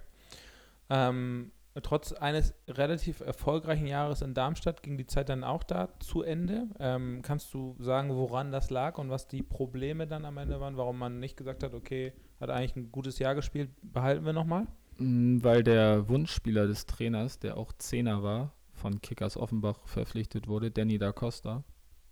Ähm, 0.89 1.51
trotz 1.81 2.13
eines 2.13 2.53
relativ 2.67 3.21
erfolgreichen 3.21 3.88
Jahres 3.88 4.21
in 4.21 4.34
Darmstadt 4.34 4.84
ging 4.84 4.97
die 4.97 5.07
Zeit 5.07 5.29
dann 5.29 5.43
auch 5.43 5.63
da 5.63 5.89
zu 5.99 6.21
Ende. 6.21 6.67
Ähm, 6.79 7.21
kannst 7.23 7.53
du 7.53 7.75
sagen, 7.79 8.15
woran 8.15 8.51
das 8.51 8.69
lag 8.69 8.97
und 8.97 9.09
was 9.09 9.27
die 9.27 9.41
Probleme 9.41 10.05
dann 10.05 10.25
am 10.25 10.38
Ende 10.38 10.59
waren, 10.59 10.77
warum 10.77 10.99
man 10.99 11.19
nicht 11.19 11.38
gesagt 11.38 11.63
hat, 11.63 11.73
okay, 11.73 12.13
hat 12.44 12.50
eigentlich 12.50 12.76
ein 12.76 12.91
gutes 12.91 13.20
Jahr 13.20 13.36
gespielt, 13.36 13.70
behalten 13.82 14.26
wir 14.26 14.34
nochmal? 14.34 14.68
Mm, 14.98 15.39
weil 15.41 15.64
der 15.64 16.08
Wunschspieler 16.08 16.68
des 16.68 16.86
Trainers, 16.86 17.39
der 17.39 17.58
auch 17.58 17.74
Zehner 17.74 18.22
war, 18.22 18.54
von 18.74 19.02
Kickers 19.02 19.38
Offenbach 19.38 19.88
verpflichtet 19.88 20.48
wurde, 20.48 20.72
Danny 20.72 20.98
da 20.98 21.12
Costa. 21.12 21.64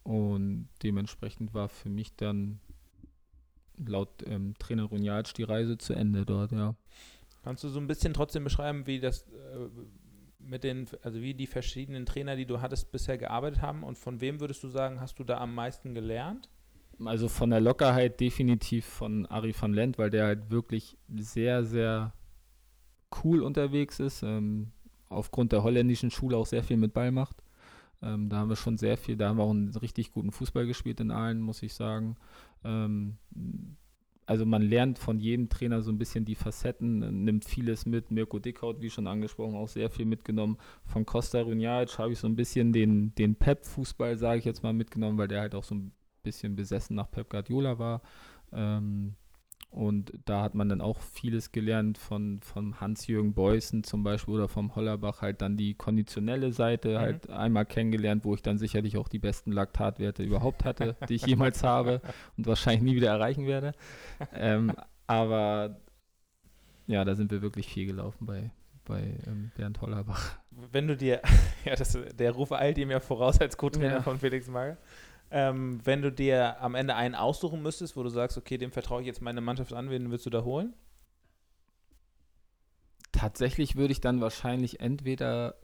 Und 0.04 0.70
dementsprechend 0.82 1.54
war 1.54 1.70
für 1.70 1.90
mich 1.90 2.16
dann 2.16 2.60
laut 3.78 4.24
ähm, 4.26 4.56
Trainer 4.58 4.86
Runjatsch 4.86 5.34
die 5.38 5.44
Reise 5.44 5.78
zu 5.78 5.94
Ende 5.94 6.26
dort, 6.26 6.52
ja. 6.52 6.76
Kannst 7.44 7.64
du 7.64 7.70
so 7.70 7.80
ein 7.80 7.88
bisschen 7.88 8.14
trotzdem 8.14 8.44
beschreiben, 8.44 8.86
wie 8.88 9.00
das 9.00 9.24
äh, 9.24 9.68
mit 10.40 10.64
den, 10.64 10.88
also 11.02 11.22
wie 11.22 11.34
die 11.34 11.48
verschiedenen 11.48 12.06
Trainer, 12.06 12.36
die 12.36 12.46
du 12.46 12.62
hattest, 12.62 12.92
bisher 12.92 13.18
gearbeitet 13.18 13.62
haben 13.62 13.84
und 13.84 13.98
von 13.98 14.22
wem 14.22 14.40
würdest 14.40 14.64
du 14.64 14.68
sagen, 14.68 15.00
hast 15.00 15.20
du 15.20 15.24
da 15.24 15.38
am 15.38 15.54
meisten 15.54 15.94
gelernt? 15.94 16.50
Also 17.06 17.28
von 17.28 17.50
der 17.50 17.62
Lockerheit 17.62 18.20
definitiv 18.20 18.86
von 18.86 19.26
Ari 19.26 19.54
van 19.60 19.74
Lent, 19.74 19.98
weil 19.98 20.10
der 20.10 20.26
halt 20.26 20.52
wirklich 20.52 20.98
sehr, 21.16 21.64
sehr 21.64 22.14
cool 23.24 23.42
unterwegs 23.42 24.00
ist. 24.00 24.24
Ähm, 24.24 24.72
aufgrund 25.10 25.52
der 25.52 25.64
holländischen 25.64 26.12
Schule 26.12 26.38
auch 26.38 26.46
sehr 26.46 26.64
viel 26.64 26.78
mit 26.78 26.94
Ball 26.94 27.12
macht. 27.12 27.44
Ähm, 28.02 28.30
da 28.30 28.38
haben 28.38 28.50
wir 28.50 28.56
schon 28.56 28.78
sehr 28.78 28.98
viel, 28.98 29.16
da 29.16 29.30
haben 29.30 29.38
wir 29.38 29.44
auch 29.44 29.52
einen 29.52 29.76
richtig 29.76 30.12
guten 30.12 30.32
Fußball 30.32 30.66
gespielt 30.66 31.00
in 31.00 31.12
allen, 31.12 31.40
muss 31.40 31.62
ich 31.62 31.74
sagen. 31.74 32.16
Ähm, 32.64 33.18
also 34.26 34.46
man 34.46 34.62
lernt 34.62 34.98
von 34.98 35.20
jedem 35.20 35.50
Trainer 35.50 35.82
so 35.82 35.92
ein 35.92 35.98
bisschen 35.98 36.26
die 36.26 36.36
Facetten, 36.36 37.24
nimmt 37.24 37.46
vieles 37.46 37.86
mit. 37.86 38.12
Mirko 38.12 38.40
Dickhaut, 38.40 38.82
wie 38.82 38.90
schon 38.90 39.08
angesprochen, 39.08 39.56
auch 39.56 39.68
sehr 39.68 39.90
viel 39.90 40.06
mitgenommen. 40.06 40.58
Von 40.86 41.06
Costa 41.06 41.42
Runjaic 41.42 41.98
habe 42.00 42.14
ich 42.14 42.20
so 42.20 42.28
ein 42.28 42.36
bisschen 42.36 42.72
den, 42.72 43.14
den 43.16 43.36
Pep-Fußball, 43.36 44.18
sage 44.18 44.40
ich 44.40 44.46
jetzt 44.46 44.64
mal, 44.64 44.74
mitgenommen, 44.74 45.18
weil 45.18 45.28
der 45.28 45.42
halt 45.42 45.54
auch 45.54 45.64
so 45.64 45.76
ein 45.76 45.92
bisschen 46.24 46.56
besessen 46.56 46.96
nach 46.96 47.10
Pep 47.10 47.30
Guardiola 47.30 47.80
war. 47.80 48.02
Ähm, 48.54 49.16
und 49.72 50.12
da 50.26 50.42
hat 50.42 50.54
man 50.54 50.68
dann 50.68 50.82
auch 50.82 51.00
vieles 51.00 51.54
gelernt 51.54 51.98
von, 51.98 52.42
von 52.42 52.82
Hans-Jürgen 52.82 53.34
Beußen 53.34 53.86
zum 53.86 54.04
Beispiel 54.04 54.34
oder 54.34 54.50
vom 54.50 54.76
Hollerbach 54.76 55.22
halt 55.22 55.42
dann 55.42 55.56
die 55.56 55.76
konditionelle 55.76 56.52
Seite 56.52 56.90
mhm. 56.90 56.98
halt 56.98 57.30
einmal 57.30 57.66
kennengelernt, 57.66 58.26
wo 58.26 58.36
ich 58.36 58.42
dann 58.42 58.58
sicherlich 58.58 58.98
auch 58.98 59.08
die 59.08 59.20
besten 59.20 59.54
Laktatwerte 59.54 60.24
überhaupt 60.24 60.66
hatte, 60.66 60.98
die 61.10 61.16
ich 61.16 61.26
jemals 61.26 61.64
habe 61.64 62.02
und 62.36 62.48
wahrscheinlich 62.48 62.84
nie 62.84 62.96
wieder 62.98 63.12
erreichen 63.12 63.48
werde. 63.48 63.72
Ähm, 64.34 64.74
aber 65.08 65.80
ja, 66.88 67.06
da 67.06 67.16
sind 67.16 67.32
wir 67.32 67.42
wirklich 67.42 67.68
viel 67.68 67.86
gelaufen 67.86 68.26
bei, 68.26 68.52
bei 68.84 69.16
ähm, 69.26 69.52
Bernd 69.56 69.80
Hollerbach. 69.80 70.38
Wenn 70.50 70.88
du 70.90 70.98
dir, 70.98 71.22
ja, 71.64 71.76
das, 71.76 71.98
der 72.14 72.32
Ruf 72.32 72.52
eilt 72.52 72.78
ihm 72.78 72.92
ja 72.92 73.00
voraus 73.00 73.40
als 73.40 73.56
Co-Trainer 73.56 73.96
ja. 73.96 74.02
von 74.02 74.20
Felix 74.20 74.50
Magath. 74.50 74.80
Ähm, 75.32 75.80
wenn 75.86 76.02
du 76.02 76.12
dir 76.12 76.62
am 76.62 76.76
Ende 76.76 76.96
einen 76.96 77.16
aussuchen 77.16 77.62
müsstest, 77.62 77.96
wo 77.96 78.04
du 78.04 78.10
sagst, 78.10 78.38
okay, 78.38 78.58
dem 78.58 78.72
vertraue 78.72 79.02
ich 79.02 79.08
jetzt 79.08 79.22
meine 79.22 79.42
Mannschaft 79.42 79.74
an, 79.74 79.90
wen 79.90 80.12
willst 80.12 80.26
du 80.26 80.30
da 80.30 80.44
holen? 80.44 80.74
Tatsächlich 83.14 83.76
würde 83.76 83.94
ich 83.94 84.02
dann 84.02 84.20
wahrscheinlich 84.20 84.82
entweder 84.82 85.56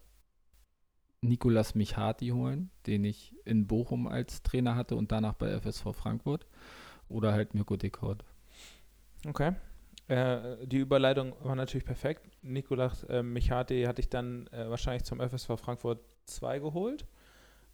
Nikolas 1.22 1.76
Michati 1.76 2.30
holen, 2.30 2.70
den 2.86 3.04
ich 3.04 3.36
in 3.44 3.68
Bochum 3.68 4.08
als 4.08 4.44
Trainer 4.44 4.76
hatte 4.76 4.96
und 4.96 5.12
danach 5.12 5.34
bei 5.34 5.50
FSV 5.60 5.94
Frankfurt, 5.94 6.46
oder 7.10 7.34
halt 7.34 7.54
Mirko 7.54 7.76
Dickhaut. 7.76 8.24
Okay. 9.26 9.54
Äh, 10.08 10.66
die 10.66 10.78
Überleitung 10.78 11.34
war 11.42 11.56
natürlich 11.56 11.86
perfekt. 11.86 12.30
Nikolas 12.42 13.04
äh, 13.06 13.24
Michati 13.24 13.84
hatte 13.84 14.02
ich 14.02 14.10
dann 14.10 14.48
äh, 14.48 14.70
wahrscheinlich 14.70 15.04
zum 15.04 15.20
FSV 15.20 15.60
Frankfurt 15.60 16.00
2 16.26 16.60
geholt. 16.60 17.06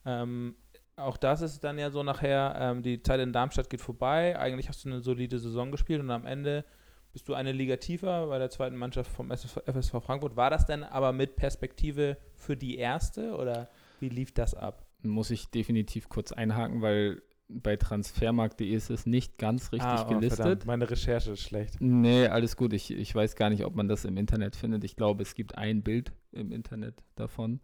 Ähm, 0.05 0.55
auch 0.95 1.17
das 1.17 1.41
ist 1.41 1.63
dann 1.63 1.79
ja 1.79 1.89
so 1.89 2.03
nachher, 2.03 2.55
ähm, 2.59 2.83
die 2.83 3.01
Zeit 3.01 3.19
in 3.19 3.33
Darmstadt 3.33 3.69
geht 3.69 3.81
vorbei. 3.81 4.37
Eigentlich 4.37 4.69
hast 4.69 4.85
du 4.85 4.89
eine 4.89 5.01
solide 5.01 5.39
Saison 5.39 5.71
gespielt 5.71 6.01
und 6.01 6.11
am 6.11 6.25
Ende 6.25 6.65
bist 7.13 7.27
du 7.27 7.33
eine 7.33 7.51
Liga 7.51 7.77
tiefer 7.77 8.27
bei 8.27 8.39
der 8.39 8.49
zweiten 8.49 8.75
Mannschaft 8.75 9.11
vom 9.11 9.31
FSV 9.31 10.03
Frankfurt. 10.03 10.35
War 10.35 10.49
das 10.49 10.65
denn 10.65 10.83
aber 10.83 11.11
mit 11.11 11.35
Perspektive 11.35 12.17
für 12.35 12.57
die 12.57 12.77
erste 12.77 13.35
oder 13.35 13.69
wie 13.99 14.09
lief 14.09 14.33
das 14.33 14.55
ab? 14.55 14.85
Muss 15.03 15.31
ich 15.31 15.49
definitiv 15.49 16.09
kurz 16.09 16.31
einhaken, 16.31 16.81
weil 16.81 17.21
bei 17.49 17.75
transfermarkt.de 17.75 18.67
ist 18.67 18.89
es 18.89 19.05
nicht 19.05 19.37
ganz 19.37 19.71
richtig 19.71 19.89
ah, 19.89 20.05
oh, 20.07 20.13
gelistet. 20.13 20.37
Verdammt, 20.37 20.65
meine 20.65 20.89
Recherche 20.89 21.31
ist 21.31 21.41
schlecht. 21.41 21.75
Nee, 21.79 22.27
alles 22.27 22.55
gut. 22.55 22.73
Ich, 22.73 22.91
ich 22.91 23.13
weiß 23.13 23.35
gar 23.35 23.49
nicht, 23.49 23.65
ob 23.65 23.75
man 23.75 23.87
das 23.87 24.05
im 24.05 24.17
Internet 24.17 24.55
findet. 24.55 24.83
Ich 24.83 24.95
glaube, 24.95 25.21
es 25.23 25.35
gibt 25.35 25.57
ein 25.57 25.83
Bild 25.83 26.13
im 26.31 26.51
Internet 26.51 27.03
davon. 27.15 27.59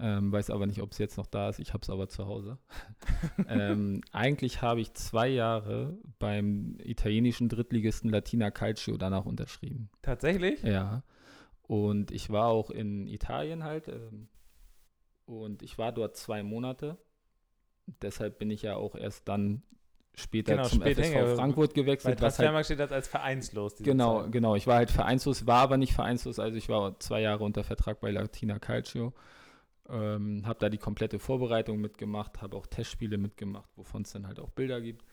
Ähm, 0.00 0.30
weiß 0.30 0.50
aber 0.50 0.66
nicht, 0.66 0.80
ob 0.80 0.92
es 0.92 0.98
jetzt 0.98 1.16
noch 1.16 1.26
da 1.26 1.48
ist. 1.48 1.58
Ich 1.58 1.72
habe 1.72 1.82
es 1.82 1.90
aber 1.90 2.08
zu 2.08 2.26
Hause. 2.26 2.58
ähm, 3.48 4.00
eigentlich 4.12 4.62
habe 4.62 4.80
ich 4.80 4.94
zwei 4.94 5.26
Jahre 5.28 5.98
beim 6.20 6.76
italienischen 6.82 7.48
Drittligisten 7.48 8.08
Latina 8.08 8.50
Calcio 8.52 8.96
danach 8.96 9.24
unterschrieben. 9.24 9.90
Tatsächlich? 10.02 10.62
Ja. 10.62 11.02
Und 11.62 12.12
ich 12.12 12.30
war 12.30 12.46
auch 12.46 12.70
in 12.70 13.08
Italien 13.08 13.64
halt. 13.64 13.88
Ähm, 13.88 14.28
und 15.26 15.62
ich 15.62 15.78
war 15.78 15.92
dort 15.92 16.16
zwei 16.16 16.42
Monate. 16.44 16.96
Deshalb 18.00 18.38
bin 18.38 18.50
ich 18.50 18.62
ja 18.62 18.76
auch 18.76 18.94
erst 18.94 19.28
dann 19.28 19.62
später 20.14 20.56
Genau, 20.56 20.68
zum 20.68 20.80
später, 20.80 21.02
FSV 21.02 21.36
Frankfurt 21.36 21.74
gewechselt. 21.74 22.20
was 22.20 22.38
halt, 22.38 22.46
Transfermarkt 22.46 22.66
steht 22.66 22.80
das 22.80 22.92
als 22.92 23.08
vereinslos. 23.08 23.76
genau, 23.76 24.22
Zahl. 24.22 24.30
genau. 24.30 24.54
Ich 24.54 24.66
war 24.66 24.76
halt 24.76 24.90
vereinslos, 24.90 25.46
war 25.46 25.60
aber 25.60 25.76
nicht 25.76 25.92
vereinslos. 25.92 26.38
Also 26.38 26.56
ich 26.56 26.68
war 26.68 26.98
zwei 27.00 27.20
Jahre 27.20 27.44
unter 27.44 27.64
Vertrag 27.64 28.00
bei 28.00 28.10
Latina 28.10 28.58
Calcio. 28.58 29.12
Ähm, 29.90 30.42
habe 30.46 30.58
da 30.58 30.68
die 30.68 30.78
komplette 30.78 31.18
Vorbereitung 31.18 31.80
mitgemacht, 31.80 32.42
habe 32.42 32.56
auch 32.56 32.66
Testspiele 32.66 33.16
mitgemacht, 33.18 33.70
wovon 33.76 34.02
es 34.02 34.12
dann 34.12 34.26
halt 34.26 34.38
auch 34.38 34.50
Bilder 34.50 34.80
gibt. 34.80 35.04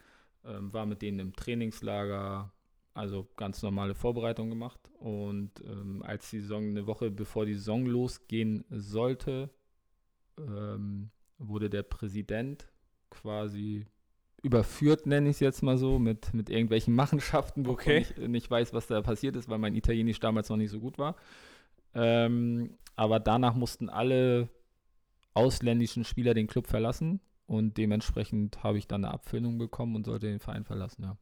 Ähm, 0.43 0.73
war 0.73 0.85
mit 0.85 1.01
denen 1.01 1.19
im 1.19 1.33
Trainingslager, 1.35 2.51
also 2.93 3.27
ganz 3.37 3.61
normale 3.63 3.95
Vorbereitung 3.95 4.49
gemacht. 4.49 4.79
Und 4.99 5.51
ähm, 5.65 6.03
als 6.03 6.29
die 6.29 6.41
Saison, 6.41 6.63
eine 6.69 6.87
Woche 6.87 7.09
bevor 7.11 7.45
die 7.45 7.53
Saison 7.53 7.85
losgehen 7.85 8.65
sollte, 8.69 9.49
ähm, 10.37 11.09
wurde 11.37 11.69
der 11.69 11.83
Präsident 11.83 12.67
quasi 13.09 13.85
überführt, 14.43 15.07
nenne 15.07 15.29
ich 15.29 15.37
es 15.37 15.39
jetzt 15.39 15.63
mal 15.63 15.77
so, 15.77 15.97
mit, 15.99 16.33
mit 16.33 16.49
irgendwelchen 16.49 16.93
Machenschaften, 16.95 17.65
wovon 17.65 17.73
Okay. 17.73 17.97
ich 17.97 18.17
nicht 18.17 18.51
weiß, 18.51 18.73
was 18.73 18.87
da 18.87 19.01
passiert 19.01 19.35
ist, 19.35 19.49
weil 19.49 19.57
mein 19.57 19.75
Italienisch 19.75 20.19
damals 20.19 20.49
noch 20.49 20.57
nicht 20.57 20.69
so 20.69 20.79
gut 20.79 20.97
war. 20.97 21.15
Ähm, 21.93 22.77
aber 22.95 23.19
danach 23.19 23.55
mussten 23.55 23.89
alle 23.89 24.49
ausländischen 25.35 26.03
Spieler 26.03 26.33
den 26.33 26.47
Club 26.47 26.67
verlassen 26.67 27.21
und 27.45 27.77
dementsprechend 27.77 28.63
habe 28.63 28.77
ich 28.77 28.87
dann 28.87 29.05
eine 29.05 29.13
Abfindung 29.13 29.57
bekommen 29.57 29.95
und 29.95 30.05
sollte 30.05 30.27
den 30.27 30.39
Verein 30.39 30.65
verlassen, 30.65 31.03
ja. 31.03 31.17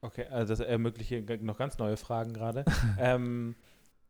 Okay, 0.00 0.26
also 0.30 0.52
das 0.52 0.60
ermöglicht 0.60 1.42
noch 1.42 1.58
ganz 1.58 1.76
neue 1.78 1.96
Fragen 1.96 2.32
gerade. 2.32 2.64
ähm, 2.98 3.56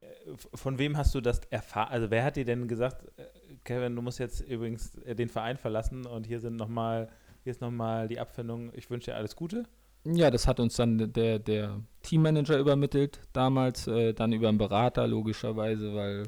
äh, 0.01 0.07
von 0.55 0.79
wem 0.79 0.97
hast 0.97 1.15
du 1.15 1.21
das 1.21 1.41
erfahren? 1.51 1.89
Also 1.91 2.11
wer 2.11 2.25
hat 2.25 2.37
dir 2.37 2.45
denn 2.45 2.69
gesagt, 2.69 3.07
äh, 3.19 3.25
Kevin, 3.65 3.97
du 3.97 4.03
musst 4.03 4.19
jetzt 4.19 4.41
übrigens 4.41 4.97
äh, 4.97 5.15
den 5.15 5.31
Verein 5.31 5.57
verlassen 5.57 6.05
und 6.05 6.27
hier 6.27 6.41
sind 6.41 6.57
noch 6.57 6.69
mal, 6.69 7.09
hier 7.43 7.53
ist 7.53 7.63
nochmal 7.63 8.07
die 8.07 8.21
Abfindung. 8.21 8.71
Ich 8.75 8.91
wünsche 8.91 9.13
dir 9.13 9.17
alles 9.17 9.35
Gute. 9.35 9.65
Ja, 10.05 10.31
das 10.31 10.47
hat 10.47 10.61
uns 10.61 10.77
dann 10.77 11.13
der, 11.13 11.39
der 11.39 11.81
Teammanager 12.03 12.59
übermittelt, 12.59 13.21
damals, 13.33 13.87
äh, 13.89 14.13
dann 14.13 14.33
über 14.33 14.49
einen 14.49 14.59
Berater, 14.59 15.07
logischerweise, 15.07 15.95
weil 15.95 16.25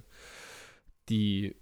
die 1.08 1.54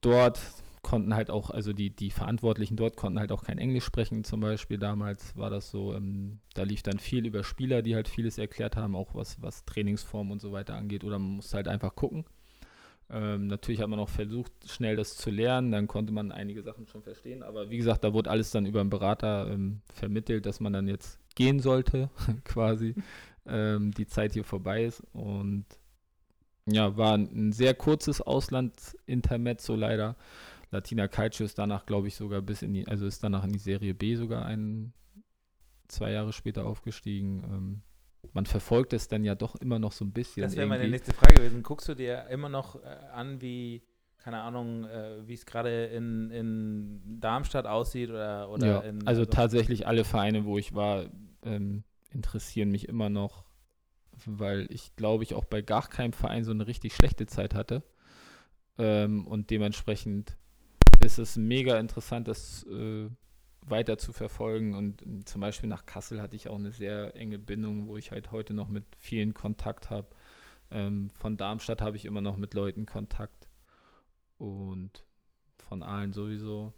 dort 0.00 0.40
konnten 0.82 1.14
halt 1.14 1.30
auch, 1.30 1.50
also 1.50 1.72
die, 1.72 1.90
die 1.90 2.10
Verantwortlichen 2.10 2.76
dort 2.76 2.96
konnten 2.96 3.18
halt 3.18 3.32
auch 3.32 3.42
kein 3.42 3.58
Englisch 3.58 3.84
sprechen, 3.84 4.22
zum 4.22 4.40
Beispiel 4.40 4.78
damals 4.78 5.36
war 5.36 5.50
das 5.50 5.70
so, 5.70 5.92
ähm, 5.94 6.38
da 6.54 6.62
lief 6.62 6.84
dann 6.84 7.00
viel 7.00 7.26
über 7.26 7.42
Spieler, 7.42 7.82
die 7.82 7.96
halt 7.96 8.06
vieles 8.06 8.38
erklärt 8.38 8.76
haben, 8.76 8.94
auch 8.94 9.14
was, 9.14 9.42
was 9.42 9.64
Trainingsform 9.64 10.30
und 10.30 10.40
so 10.40 10.52
weiter 10.52 10.76
angeht, 10.76 11.02
oder 11.02 11.18
man 11.18 11.36
musste 11.36 11.56
halt 11.56 11.66
einfach 11.66 11.96
gucken. 11.96 12.24
Ähm, 13.10 13.48
natürlich 13.48 13.80
hat 13.80 13.88
man 13.88 13.98
auch 13.98 14.08
versucht, 14.08 14.52
schnell 14.68 14.94
das 14.94 15.16
zu 15.16 15.30
lernen, 15.30 15.72
dann 15.72 15.88
konnte 15.88 16.12
man 16.12 16.30
einige 16.30 16.62
Sachen 16.62 16.86
schon 16.86 17.02
verstehen, 17.02 17.42
aber 17.42 17.68
wie 17.68 17.78
gesagt, 17.78 18.04
da 18.04 18.12
wurde 18.12 18.30
alles 18.30 18.52
dann 18.52 18.64
über 18.64 18.80
einen 18.80 18.90
Berater 18.90 19.50
ähm, 19.50 19.80
vermittelt, 19.92 20.46
dass 20.46 20.60
man 20.60 20.72
dann 20.72 20.86
jetzt 20.86 21.18
gehen 21.34 21.58
sollte, 21.58 22.10
quasi, 22.44 22.94
ähm, 23.46 23.90
die 23.92 24.06
Zeit 24.06 24.34
hier 24.34 24.44
vorbei 24.44 24.84
ist. 24.84 25.02
Und 25.12 25.66
ja, 26.68 26.96
war 26.96 27.14
ein, 27.14 27.52
sehr 27.52 27.74
kurzes 27.74 28.20
Auslandsintermezzo 28.20 29.74
leider. 29.74 30.16
Latina 30.70 31.06
Calcio 31.08 31.46
ist 31.46 31.58
danach, 31.58 31.86
glaube 31.86 32.08
ich, 32.08 32.16
sogar 32.16 32.42
bis 32.42 32.62
in 32.62 32.74
die, 32.74 32.86
also 32.86 33.06
ist 33.06 33.22
danach 33.22 33.44
in 33.44 33.52
die 33.52 33.58
Serie 33.58 33.94
B 33.94 34.16
sogar 34.16 34.44
ein, 34.44 34.92
zwei 35.86 36.10
Jahre 36.10 36.32
später 36.32 36.66
aufgestiegen. 36.66 37.44
Ähm, 37.44 37.82
man 38.32 38.46
verfolgt 38.46 38.92
es 38.92 39.06
dann 39.06 39.24
ja 39.24 39.36
doch 39.36 39.54
immer 39.56 39.78
noch 39.78 39.92
so 39.92 40.04
ein 40.04 40.12
bisschen. 40.12 40.42
Das 40.42 40.56
wäre 40.56 40.66
meine 40.66 40.88
nächste 40.88 41.14
Frage 41.14 41.34
gewesen. 41.34 41.62
Guckst 41.62 41.88
du 41.88 41.94
dir 41.94 42.26
immer 42.30 42.48
noch 42.48 42.82
äh, 42.82 42.88
an, 43.12 43.40
wie, 43.40 43.82
keine 44.18 44.40
Ahnung, 44.40 44.84
äh, 44.84 45.26
wie 45.26 45.34
es 45.34 45.46
gerade 45.46 45.86
in, 45.86 46.30
in 46.30 47.20
Darmstadt 47.20 47.66
aussieht 47.66 48.10
oder, 48.10 48.50
oder 48.50 48.66
ja, 48.66 48.80
in 48.80 49.06
also 49.06 49.24
tatsächlich 49.24 49.86
alle 49.86 50.04
Vereine, 50.04 50.44
wo 50.44 50.58
ich 50.58 50.74
war, 50.74 51.06
ähm, 51.44 51.84
interessieren 52.10 52.70
mich 52.70 52.88
immer 52.88 53.08
noch, 53.08 53.45
weil 54.24 54.66
ich 54.70 54.96
glaube 54.96 55.24
ich 55.24 55.34
auch 55.34 55.44
bei 55.44 55.62
gar 55.62 55.88
keinem 55.88 56.12
Verein 56.12 56.44
so 56.44 56.52
eine 56.52 56.66
richtig 56.66 56.94
schlechte 56.94 57.26
Zeit 57.26 57.54
hatte. 57.54 57.82
Ähm, 58.78 59.26
und 59.26 59.50
dementsprechend 59.50 60.36
ist 61.04 61.18
es 61.18 61.36
mega 61.36 61.78
interessant, 61.78 62.28
das 62.28 62.64
äh, 62.64 63.08
weiter 63.66 63.98
zu 63.98 64.12
verfolgen. 64.12 64.74
Und 64.74 65.02
ähm, 65.02 65.26
zum 65.26 65.40
Beispiel 65.40 65.68
nach 65.68 65.86
Kassel 65.86 66.20
hatte 66.20 66.36
ich 66.36 66.48
auch 66.48 66.58
eine 66.58 66.72
sehr 66.72 67.14
enge 67.16 67.38
Bindung, 67.38 67.88
wo 67.88 67.96
ich 67.96 68.10
halt 68.10 68.32
heute 68.32 68.54
noch 68.54 68.68
mit 68.68 68.84
vielen 68.98 69.34
Kontakt 69.34 69.90
habe. 69.90 70.08
Ähm, 70.70 71.10
von 71.10 71.36
Darmstadt 71.36 71.82
habe 71.82 71.96
ich 71.96 72.04
immer 72.04 72.20
noch 72.20 72.36
mit 72.36 72.54
Leuten 72.54 72.86
Kontakt. 72.86 73.48
Und 74.38 75.04
von 75.58 75.82
allen 75.82 76.12
sowieso. 76.12 76.72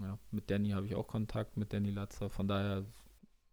Ja, 0.00 0.18
mit 0.30 0.50
Danny 0.50 0.70
habe 0.70 0.86
ich 0.86 0.94
auch 0.94 1.08
Kontakt, 1.08 1.56
mit 1.56 1.72
Danny 1.72 1.90
Latzer. 1.90 2.30
Von 2.30 2.48
daher, 2.48 2.84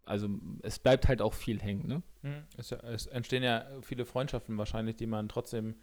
also 0.05 0.29
es 0.61 0.79
bleibt 0.79 1.07
halt 1.07 1.21
auch 1.21 1.33
viel 1.33 1.59
hängen, 1.61 1.87
ne? 1.87 2.03
Hm, 2.21 2.43
Es, 2.57 2.71
es 2.71 3.07
entstehen 3.07 3.43
ja 3.43 3.65
viele 3.81 4.05
Freundschaften 4.05 4.57
wahrscheinlich, 4.57 4.95
die 4.95 5.07
man 5.07 5.29
trotzdem 5.29 5.75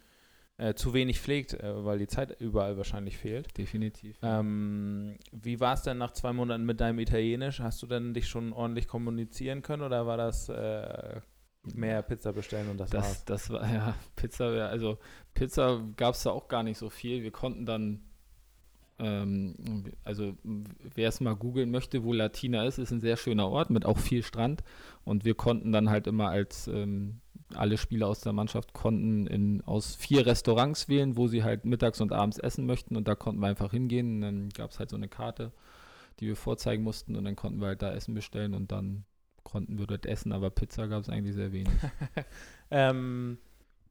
äh, 0.57 0.73
zu 0.75 0.93
wenig 0.93 1.19
pflegt, 1.19 1.53
äh, 1.55 1.83
weil 1.85 1.97
die 1.99 2.07
Zeit 2.07 2.39
überall 2.39 2.77
wahrscheinlich 2.77 3.17
fehlt. 3.17 3.57
Definitiv. 3.57 4.17
Ähm, 4.21 5.17
wie 5.31 5.59
war 5.59 5.73
es 5.73 5.81
denn 5.81 5.97
nach 5.97 6.11
zwei 6.11 6.31
Monaten 6.31 6.63
mit 6.65 6.79
deinem 6.79 6.99
Italienisch? 6.99 7.59
Hast 7.59 7.81
du 7.81 7.87
denn 7.87 8.13
dich 8.13 8.27
schon 8.27 8.53
ordentlich 8.53 8.87
kommunizieren 8.87 9.61
können 9.63 9.81
oder 9.83 10.05
war 10.05 10.17
das 10.17 10.49
äh, 10.49 11.21
mehr 11.73 12.01
Pizza 12.03 12.33
bestellen 12.33 12.69
und 12.69 12.77
das, 12.77 12.89
Das, 12.91 13.03
war's? 13.05 13.25
das 13.25 13.49
war, 13.49 13.73
ja, 13.73 13.95
Pizza, 14.15 14.45
also 14.69 14.99
Pizza 15.33 15.81
gab 15.95 16.13
es 16.13 16.23
da 16.23 16.31
auch 16.31 16.47
gar 16.47 16.61
nicht 16.63 16.77
so 16.77 16.89
viel. 16.89 17.23
Wir 17.23 17.31
konnten 17.31 17.65
dann, 17.65 18.03
also 18.97 20.37
wer 20.43 21.09
es 21.09 21.19
mal 21.19 21.35
googeln 21.35 21.71
möchte, 21.71 22.03
wo 22.03 22.13
Latina 22.13 22.65
ist, 22.65 22.77
ist 22.77 22.91
ein 22.91 23.01
sehr 23.01 23.17
schöner 23.17 23.49
Ort 23.49 23.69
mit 23.69 23.85
auch 23.85 23.97
viel 23.97 24.23
Strand. 24.23 24.63
Und 25.03 25.25
wir 25.25 25.33
konnten 25.33 25.71
dann 25.71 25.89
halt 25.89 26.07
immer 26.07 26.29
als 26.29 26.67
ähm, 26.67 27.19
alle 27.55 27.77
Spieler 27.77 28.07
aus 28.07 28.21
der 28.21 28.33
Mannschaft 28.33 28.73
konnten 28.73 29.27
in, 29.27 29.61
aus 29.61 29.95
vier 29.95 30.25
Restaurants 30.25 30.89
wählen, 30.89 31.17
wo 31.17 31.27
sie 31.27 31.43
halt 31.43 31.65
mittags 31.65 32.01
und 32.01 32.13
abends 32.13 32.37
essen 32.37 32.65
möchten. 32.65 32.95
Und 32.95 33.07
da 33.07 33.15
konnten 33.15 33.41
wir 33.41 33.47
einfach 33.47 33.71
hingehen. 33.71 34.15
Und 34.15 34.21
dann 34.21 34.49
gab 34.49 34.71
es 34.71 34.79
halt 34.79 34.89
so 34.89 34.95
eine 34.95 35.07
Karte, 35.07 35.51
die 36.19 36.27
wir 36.27 36.35
vorzeigen 36.35 36.83
mussten. 36.83 37.15
Und 37.15 37.25
dann 37.25 37.35
konnten 37.35 37.59
wir 37.59 37.67
halt 37.67 37.81
da 37.81 37.91
Essen 37.91 38.13
bestellen 38.13 38.53
und 38.53 38.71
dann 38.71 39.05
konnten 39.43 39.79
wir 39.79 39.87
dort 39.87 40.05
essen. 40.05 40.31
Aber 40.31 40.49
Pizza 40.49 40.87
gab 40.87 41.01
es 41.01 41.09
eigentlich 41.09 41.35
sehr 41.35 41.51
wenig. 41.51 41.73
ähm, 42.71 43.37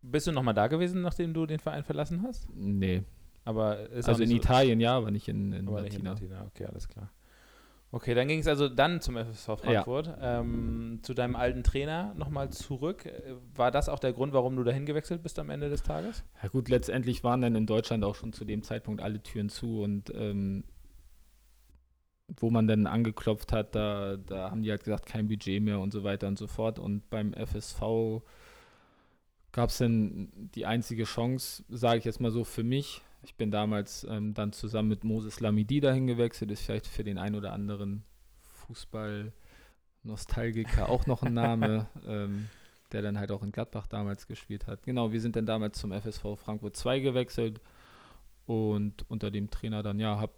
bist 0.01 0.27
du 0.27 0.33
nochmal 0.33 0.55
da 0.55 0.69
gewesen, 0.69 1.03
nachdem 1.03 1.35
du 1.35 1.47
den 1.47 1.59
Verein 1.59 1.85
verlassen 1.85 2.23
hast? 2.23 2.49
Nee. 2.55 3.03
Aber 3.45 3.89
Also 3.95 4.23
in 4.23 4.29
so- 4.29 4.37
Italien 4.37 4.81
ja, 4.81 4.97
aber 4.97 5.11
nicht 5.11 5.29
in, 5.29 5.53
in 5.53 5.67
Aber 5.69 5.83
nicht 5.83 5.99
in 5.99 6.05
Latina. 6.05 6.35
Latina, 6.37 6.47
okay, 6.47 6.67
alles 6.67 6.89
klar. 6.89 7.11
Okay, 7.95 8.15
dann 8.15 8.27
ging 8.27 8.39
es 8.39 8.47
also 8.47 8.71
dann 8.71 9.03
zum 9.03 9.17
FSV 9.19 9.59
Frankfurt. 9.61 10.17
Ähm, 10.21 11.01
zu 11.03 11.13
deinem 11.13 11.37
alten 11.37 11.63
Trainer 11.63 12.15
nochmal 12.17 12.49
zurück. 12.51 13.05
War 13.55 13.71
das 13.71 13.91
auch 13.91 13.99
der 13.99 14.15
Grund, 14.15 14.33
warum 14.33 14.57
du 14.57 14.65
dahin 14.65 14.87
gewechselt 14.87 15.23
bist 15.23 15.39
am 15.39 15.51
Ende 15.51 15.69
des 15.69 15.83
Tages? 15.83 16.25
Ja 16.43 16.49
gut, 16.49 16.71
letztendlich 16.71 17.23
waren 17.23 17.43
dann 17.43 17.55
in 17.55 17.67
Deutschland 17.67 18.03
auch 18.05 18.15
schon 18.15 18.33
zu 18.33 18.47
dem 18.47 18.63
Zeitpunkt 18.63 19.03
alle 19.03 19.23
Türen 19.23 19.51
zu 19.51 19.83
und 19.83 20.11
ähm, 20.15 20.65
wo 22.41 22.49
man 22.51 22.67
dann 22.67 22.87
angeklopft 22.87 23.53
hat, 23.53 23.75
da, 23.75 24.17
da 24.17 24.51
haben 24.51 24.63
die 24.63 24.71
halt 24.71 24.85
gesagt, 24.85 25.05
kein 25.05 25.29
Budget 25.29 25.63
mehr 25.63 25.79
und 25.81 25.93
so 25.93 26.03
weiter 26.03 26.29
und 26.29 26.39
so 26.39 26.47
fort. 26.47 26.79
Und 26.79 27.11
beim 27.11 27.35
FSV 27.35 28.23
gab 29.51 29.69
es 29.69 29.77
dann 29.79 30.31
die 30.55 30.65
einzige 30.65 31.05
Chance, 31.05 31.63
sage 31.69 31.99
ich 31.99 32.05
jetzt 32.07 32.21
mal 32.21 32.31
so, 32.31 32.45
für 32.45 32.63
mich. 32.65 33.03
Ich 33.23 33.37
bin 33.37 33.51
damals 33.51 34.07
ähm, 34.11 34.35
dann 34.35 34.53
zusammen 34.53 34.89
mit 34.89 35.05
Moses 35.05 35.41
Lamidi 35.41 35.81
dahin 35.81 36.07
gewechselt, 36.07 36.51
ist 36.51 36.63
vielleicht 36.63 36.87
für 36.87 37.05
den 37.05 37.19
einen 37.19 37.37
oder 37.37 37.53
anderen 37.53 38.05
Fußball-Nostalgiker 38.67 40.89
auch 40.89 41.07
noch 41.07 41.23
ein 41.23 41.35
Name, 41.35 41.87
ähm, 42.07 42.49
der 42.91 43.03
dann 43.03 43.19
halt 43.19 43.31
auch 43.31 43.43
in 43.43 43.53
Gladbach 43.53 43.87
damals 43.87 44.27
gespielt 44.27 44.67
hat. 44.67 44.83
Genau, 44.83 45.13
wir 45.13 45.21
sind 45.21 45.37
dann 45.37 45.45
damals 45.47 45.79
zum 45.79 45.93
FSV 45.93 46.37
Frankfurt 46.37 46.77
2 46.77 47.01
gewechselt 47.01 47.61
und 48.47 49.05
unter 49.09 49.31
dem 49.31 49.51
Trainer 49.51 49.83
dann, 49.83 50.01
ja, 50.01 50.19
habe 50.19 50.33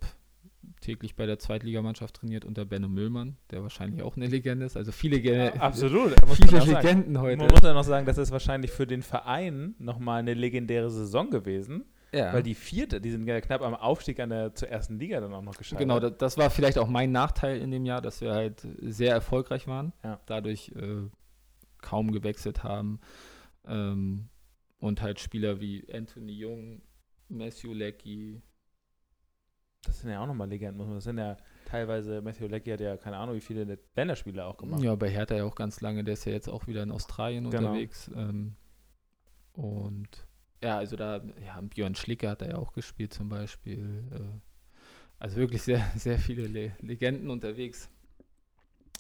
täglich 0.81 1.17
bei 1.17 1.27
der 1.27 1.39
Zweitligamannschaft 1.39 2.17
trainiert 2.17 2.45
unter 2.45 2.65
Benno 2.65 2.89
Müllmann, 2.89 3.37
der 3.51 3.63
wahrscheinlich 3.63 4.03
auch 4.03 4.17
eine 4.17 4.27
Legende 4.27 4.67
ist. 4.67 4.77
Also 4.77 4.93
viele, 4.93 5.21
Ge 5.21 5.51
absolut. 5.59 6.15
viele 6.35 6.65
Legenden 6.65 7.21
heute. 7.21 7.39
Man 7.39 7.51
muss 7.51 7.63
ja 7.63 7.73
noch 7.73 7.85
sagen, 7.85 8.07
das 8.07 8.19
ist 8.19 8.31
wahrscheinlich 8.31 8.71
für 8.71 8.87
den 8.87 9.03
Verein 9.03 9.75
nochmal 9.79 10.21
eine 10.21 10.35
legendäre 10.35 10.91
Saison 10.91 11.31
gewesen, 11.31 11.85
ja. 12.15 12.33
weil 12.33 12.43
die 12.43 12.55
vierte, 12.55 13.01
die 13.01 13.11
sind 13.11 13.27
ja 13.27 13.41
knapp 13.41 13.63
am 13.63 13.75
Aufstieg 13.75 14.21
an 14.21 14.31
der, 14.31 14.55
zur 14.55 14.69
ersten 14.69 14.99
Liga 14.99 15.21
dann 15.21 15.33
auch 15.35 15.43
noch 15.43 15.57
gescheitert. 15.57 15.81
Genau, 15.81 16.01
das, 16.01 16.17
das 16.19 16.39
war 16.39 16.51
vielleicht 16.51 16.79
auch 16.79 16.89
mein 16.89 17.13
Nachteil 17.13 17.59
in 17.59 17.71
dem 17.71 17.85
Jahr, 17.85 18.01
dass 18.01 18.21
wir 18.21 18.33
halt 18.33 18.67
sehr 18.81 19.13
erfolgreich 19.13 19.67
waren, 19.67 19.93
Ja. 20.03 20.21
dadurch 20.27 20.73
äh, 20.77 21.03
kaum 21.83 22.13
gewechselt 22.13 22.63
haben 22.65 23.01
ähm, 23.67 24.29
und 24.79 25.03
halt 25.03 25.21
Spieler 25.21 25.61
wie 25.61 25.87
Anthony 25.93 26.33
Jung, 26.33 26.83
Matthew 27.29 27.73
Leckie, 27.73 28.43
Das 29.85 30.01
sind 30.01 30.11
ja 30.11 30.23
auch 30.23 30.27
nochmal 30.27 30.49
Legenden. 30.49 30.79
muss 30.79 30.87
man- 30.87 30.97
Das 30.97 31.05
sind 31.05 31.19
ja 31.19 31.37
teilweise, 31.67 32.23
Matthew 32.23 32.47
Leckie 32.47 32.73
hat 32.73 32.81
ja 32.81 32.97
keine 32.97 33.17
Ahnung, 33.19 33.35
wie 33.35 33.41
viele 33.41 33.79
Länderspiele 33.97 34.45
auch 34.45 34.57
gemacht. 34.57 34.83
ja, 34.83 34.95
bei 34.95 35.11
Hertha 35.11 35.35
ja 35.37 35.45
auch 35.45 35.55
ganz 35.55 35.81
lange, 35.81 36.05
der 36.05 36.15
ist 36.15 36.25
ja 36.25 36.33
jetzt 36.33 36.49
auch 36.49 36.67
wieder 36.67 36.83
in 36.83 36.91
Australien 36.91 37.51
Genau. 37.51 37.69
unterwegs 37.69 38.11
ähm, 38.15 38.57
und 39.53 40.24
ja, 40.65 40.79
also 40.79 40.97
da, 40.97 41.21
ja, 41.45 41.61
Björn 41.61 41.95
Schlicke 41.95 42.29
hat 42.29 42.43
er 42.43 42.51
ja 42.51 42.57
auch 42.57 42.73
gespielt 42.73 43.13
zum 43.13 43.29
Beispiel, 43.29 44.05
äh, 44.13 44.19
also 45.19 45.37
wirklich 45.37 45.63
sehr, 45.63 45.85
sehr 45.97 46.19
viele 46.19 46.47
Le 46.47 46.73
Legenden 46.81 47.31
unterwegs. 47.31 47.91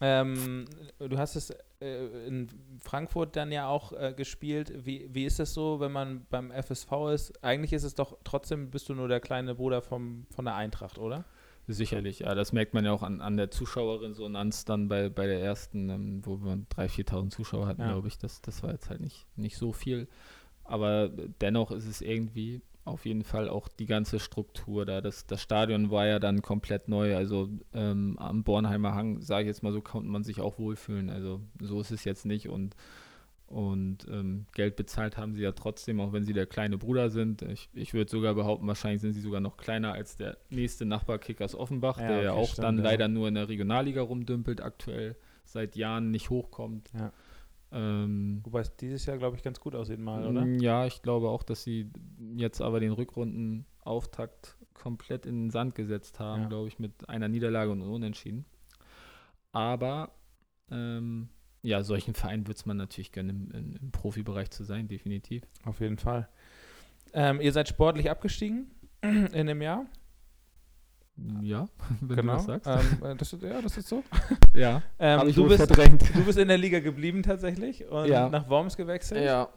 Ähm, 0.00 0.66
du 0.98 1.16
hast 1.16 1.36
es 1.36 1.50
äh, 1.80 2.26
in 2.26 2.48
Frankfurt 2.80 3.36
dann 3.36 3.52
ja 3.52 3.68
auch 3.68 3.92
äh, 3.92 4.12
gespielt. 4.14 4.84
Wie, 4.84 5.08
wie 5.12 5.24
ist 5.24 5.38
es 5.38 5.54
so, 5.54 5.78
wenn 5.78 5.92
man 5.92 6.26
beim 6.30 6.50
FSV 6.50 6.92
ist? 7.14 7.44
Eigentlich 7.44 7.72
ist 7.72 7.84
es 7.84 7.94
doch 7.94 8.18
trotzdem, 8.24 8.70
bist 8.70 8.88
du 8.88 8.94
nur 8.94 9.08
der 9.08 9.20
kleine 9.20 9.54
Bruder 9.54 9.82
vom, 9.82 10.26
von 10.30 10.44
der 10.44 10.56
Eintracht, 10.56 10.98
oder? 10.98 11.24
Sicherlich, 11.66 12.18
ja, 12.18 12.34
das 12.34 12.52
merkt 12.52 12.74
man 12.74 12.84
ja 12.84 12.92
auch 12.92 13.02
an, 13.02 13.22
an 13.22 13.38
der 13.38 13.50
Zuschauerresonanz 13.50 14.66
dann 14.66 14.88
bei, 14.88 15.08
bei 15.08 15.26
der 15.26 15.40
ersten, 15.40 15.88
ähm, 15.88 16.20
wo 16.26 16.36
wir 16.42 16.56
3.000, 16.76 17.08
4.000 17.08 17.30
Zuschauer 17.30 17.66
hatten, 17.66 17.80
ja. 17.80 17.92
glaube 17.92 18.08
ich. 18.08 18.18
Das, 18.18 18.42
das 18.42 18.62
war 18.62 18.72
jetzt 18.72 18.90
halt 18.90 19.00
nicht, 19.00 19.26
nicht 19.36 19.56
so 19.56 19.72
viel. 19.72 20.08
Aber 20.64 21.10
dennoch 21.40 21.70
ist 21.70 21.86
es 21.86 22.00
irgendwie 22.00 22.62
auf 22.84 23.06
jeden 23.06 23.24
Fall 23.24 23.48
auch 23.48 23.68
die 23.68 23.86
ganze 23.86 24.20
Struktur 24.20 24.84
da. 24.84 25.00
Das, 25.00 25.26
das 25.26 25.40
Stadion 25.40 25.90
war 25.90 26.06
ja 26.06 26.18
dann 26.18 26.42
komplett 26.42 26.88
neu. 26.88 27.16
Also 27.16 27.48
ähm, 27.72 28.18
am 28.18 28.44
Bornheimer 28.44 28.94
Hang, 28.94 29.20
sage 29.20 29.42
ich 29.42 29.46
jetzt 29.48 29.62
mal 29.62 29.72
so, 29.72 29.80
konnte 29.80 30.10
man 30.10 30.22
sich 30.22 30.40
auch 30.40 30.58
wohlfühlen. 30.58 31.08
Also 31.08 31.40
so 31.60 31.80
ist 31.80 31.90
es 31.90 32.04
jetzt 32.04 32.26
nicht. 32.26 32.48
Und, 32.48 32.76
und 33.46 34.06
ähm, 34.10 34.46
Geld 34.52 34.76
bezahlt 34.76 35.16
haben 35.16 35.34
sie 35.34 35.42
ja 35.42 35.52
trotzdem, 35.52 35.98
auch 36.00 36.12
wenn 36.12 36.24
sie 36.24 36.34
der 36.34 36.46
kleine 36.46 36.76
Bruder 36.76 37.08
sind. 37.08 37.40
Ich, 37.42 37.70
ich 37.72 37.94
würde 37.94 38.10
sogar 38.10 38.34
behaupten, 38.34 38.66
wahrscheinlich 38.66 39.00
sind 39.00 39.14
sie 39.14 39.22
sogar 39.22 39.40
noch 39.40 39.56
kleiner 39.56 39.92
als 39.94 40.16
der 40.16 40.36
nächste 40.50 40.84
Nachbar 40.84 41.18
Kickers 41.18 41.54
Offenbach, 41.54 41.98
ja, 41.98 42.08
der 42.08 42.16
okay, 42.16 42.24
ja 42.24 42.32
auch 42.32 42.52
stimmt, 42.52 42.64
dann 42.64 42.78
ja. 42.78 42.84
leider 42.84 43.08
nur 43.08 43.28
in 43.28 43.34
der 43.34 43.48
Regionalliga 43.48 44.02
rumdümpelt, 44.02 44.60
aktuell 44.60 45.16
seit 45.44 45.76
Jahren 45.76 46.10
nicht 46.10 46.28
hochkommt. 46.28 46.90
Ja. 46.92 47.12
Ähm, 47.76 48.40
Wobei 48.44 48.60
es 48.60 48.76
dieses 48.76 49.04
Jahr, 49.04 49.18
glaube 49.18 49.36
ich, 49.36 49.42
ganz 49.42 49.58
gut 49.58 49.74
aussieht 49.74 49.98
mal, 49.98 50.24
oder? 50.24 50.44
Mm, 50.44 50.60
ja, 50.60 50.86
ich 50.86 51.02
glaube 51.02 51.28
auch, 51.28 51.42
dass 51.42 51.64
sie 51.64 51.90
jetzt 52.36 52.60
aber 52.60 52.78
den 52.78 52.92
Rückrundenauftakt 52.92 54.56
komplett 54.74 55.26
in 55.26 55.46
den 55.46 55.50
Sand 55.50 55.74
gesetzt 55.74 56.20
haben, 56.20 56.42
ja. 56.42 56.48
glaube 56.48 56.68
ich, 56.68 56.78
mit 56.78 57.08
einer 57.08 57.26
Niederlage 57.26 57.72
und 57.72 57.82
Unentschieden. 57.82 58.44
Aber 59.50 60.12
ähm, 60.70 61.28
ja, 61.62 61.82
solchen 61.82 62.14
Vereinen 62.14 62.46
würde 62.46 62.58
es 62.58 62.66
man 62.66 62.76
natürlich 62.76 63.10
gönnen, 63.10 63.50
im, 63.52 63.76
im, 63.80 63.90
Profibereich 63.90 64.50
zu 64.50 64.62
sein, 64.62 64.86
definitiv. 64.86 65.42
Auf 65.64 65.80
jeden 65.80 65.98
Fall. 65.98 66.28
Ähm, 67.12 67.40
ihr 67.40 67.52
seid 67.52 67.68
sportlich 67.68 68.08
abgestiegen 68.08 68.70
in 69.02 69.46
dem 69.46 69.62
Jahr. 69.62 69.86
Ja, 71.42 71.68
wenn 72.00 72.16
genau. 72.16 72.32
du 72.32 72.52
das 72.52 72.64
sagst. 72.64 72.66
Ähm, 73.02 73.10
äh, 73.10 73.14
das, 73.16 73.36
ja, 73.40 73.62
das 73.62 73.76
ist 73.76 73.88
so. 73.88 74.02
ja, 74.54 74.82
ähm, 74.98 75.32
du, 75.32 75.46
bist, 75.46 75.58
verdrängt. 75.58 76.02
du 76.14 76.24
bist 76.24 76.38
in 76.38 76.48
der 76.48 76.58
Liga 76.58 76.80
geblieben 76.80 77.22
tatsächlich 77.22 77.86
und 77.88 78.06
ja. 78.06 78.28
nach 78.28 78.48
Worms 78.48 78.76
gewechselt. 78.76 79.24
Ja. 79.24 79.48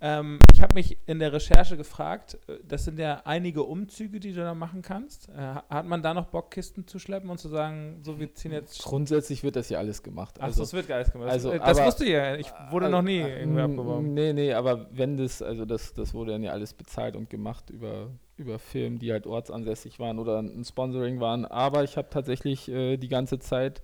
Ähm, 0.00 0.38
ich 0.52 0.60
habe 0.60 0.74
mich 0.74 0.98
in 1.06 1.18
der 1.18 1.32
Recherche 1.32 1.76
gefragt, 1.76 2.38
äh, 2.46 2.58
das 2.66 2.84
sind 2.84 2.98
ja 2.98 3.22
einige 3.24 3.62
Umzüge, 3.62 4.20
die 4.20 4.32
du 4.32 4.40
da 4.40 4.54
machen 4.54 4.82
kannst. 4.82 5.28
Äh, 5.28 5.32
hat 5.68 5.86
man 5.86 6.02
da 6.02 6.14
noch 6.14 6.26
Bock, 6.26 6.50
Kisten 6.50 6.86
zu 6.86 6.98
schleppen 6.98 7.30
und 7.30 7.38
zu 7.38 7.48
sagen, 7.48 8.00
so 8.02 8.18
wir 8.18 8.34
ziehen 8.34 8.52
jetzt. 8.52 8.82
Grundsätzlich 8.82 9.42
wird 9.42 9.56
das 9.56 9.68
ja 9.68 9.78
alles 9.78 10.02
gemacht. 10.02 10.40
Also, 10.40 10.62
Ach, 10.62 10.64
das 10.64 10.72
wird 10.72 10.90
alles 10.90 11.12
gemacht. 11.12 11.30
Also, 11.30 11.52
das 11.52 11.60
aber, 11.60 11.86
wusste 11.86 12.04
ich 12.04 12.10
ja. 12.10 12.36
Ich 12.36 12.52
wurde 12.70 12.86
äh, 12.86 12.90
noch 12.90 13.02
nie 13.02 13.20
irgendwie 13.20 13.60
abgeworben. 13.60 14.14
Nee, 14.14 14.32
nee, 14.32 14.52
aber 14.52 14.88
wenn 14.92 15.16
das, 15.16 15.42
also 15.42 15.64
das, 15.64 15.94
das 15.94 16.14
wurde 16.14 16.32
dann 16.32 16.42
ja 16.42 16.52
alles 16.52 16.74
bezahlt 16.74 17.16
und 17.16 17.30
gemacht 17.30 17.70
über, 17.70 18.10
über 18.36 18.58
Firmen, 18.58 18.98
die 18.98 19.12
halt 19.12 19.26
ortsansässig 19.26 19.98
waren 19.98 20.18
oder 20.18 20.38
ein 20.40 20.64
Sponsoring 20.64 21.20
waren. 21.20 21.44
Aber 21.44 21.84
ich 21.84 21.96
habe 21.96 22.08
tatsächlich 22.10 22.68
äh, 22.68 22.96
die 22.96 23.08
ganze 23.08 23.38
Zeit. 23.38 23.82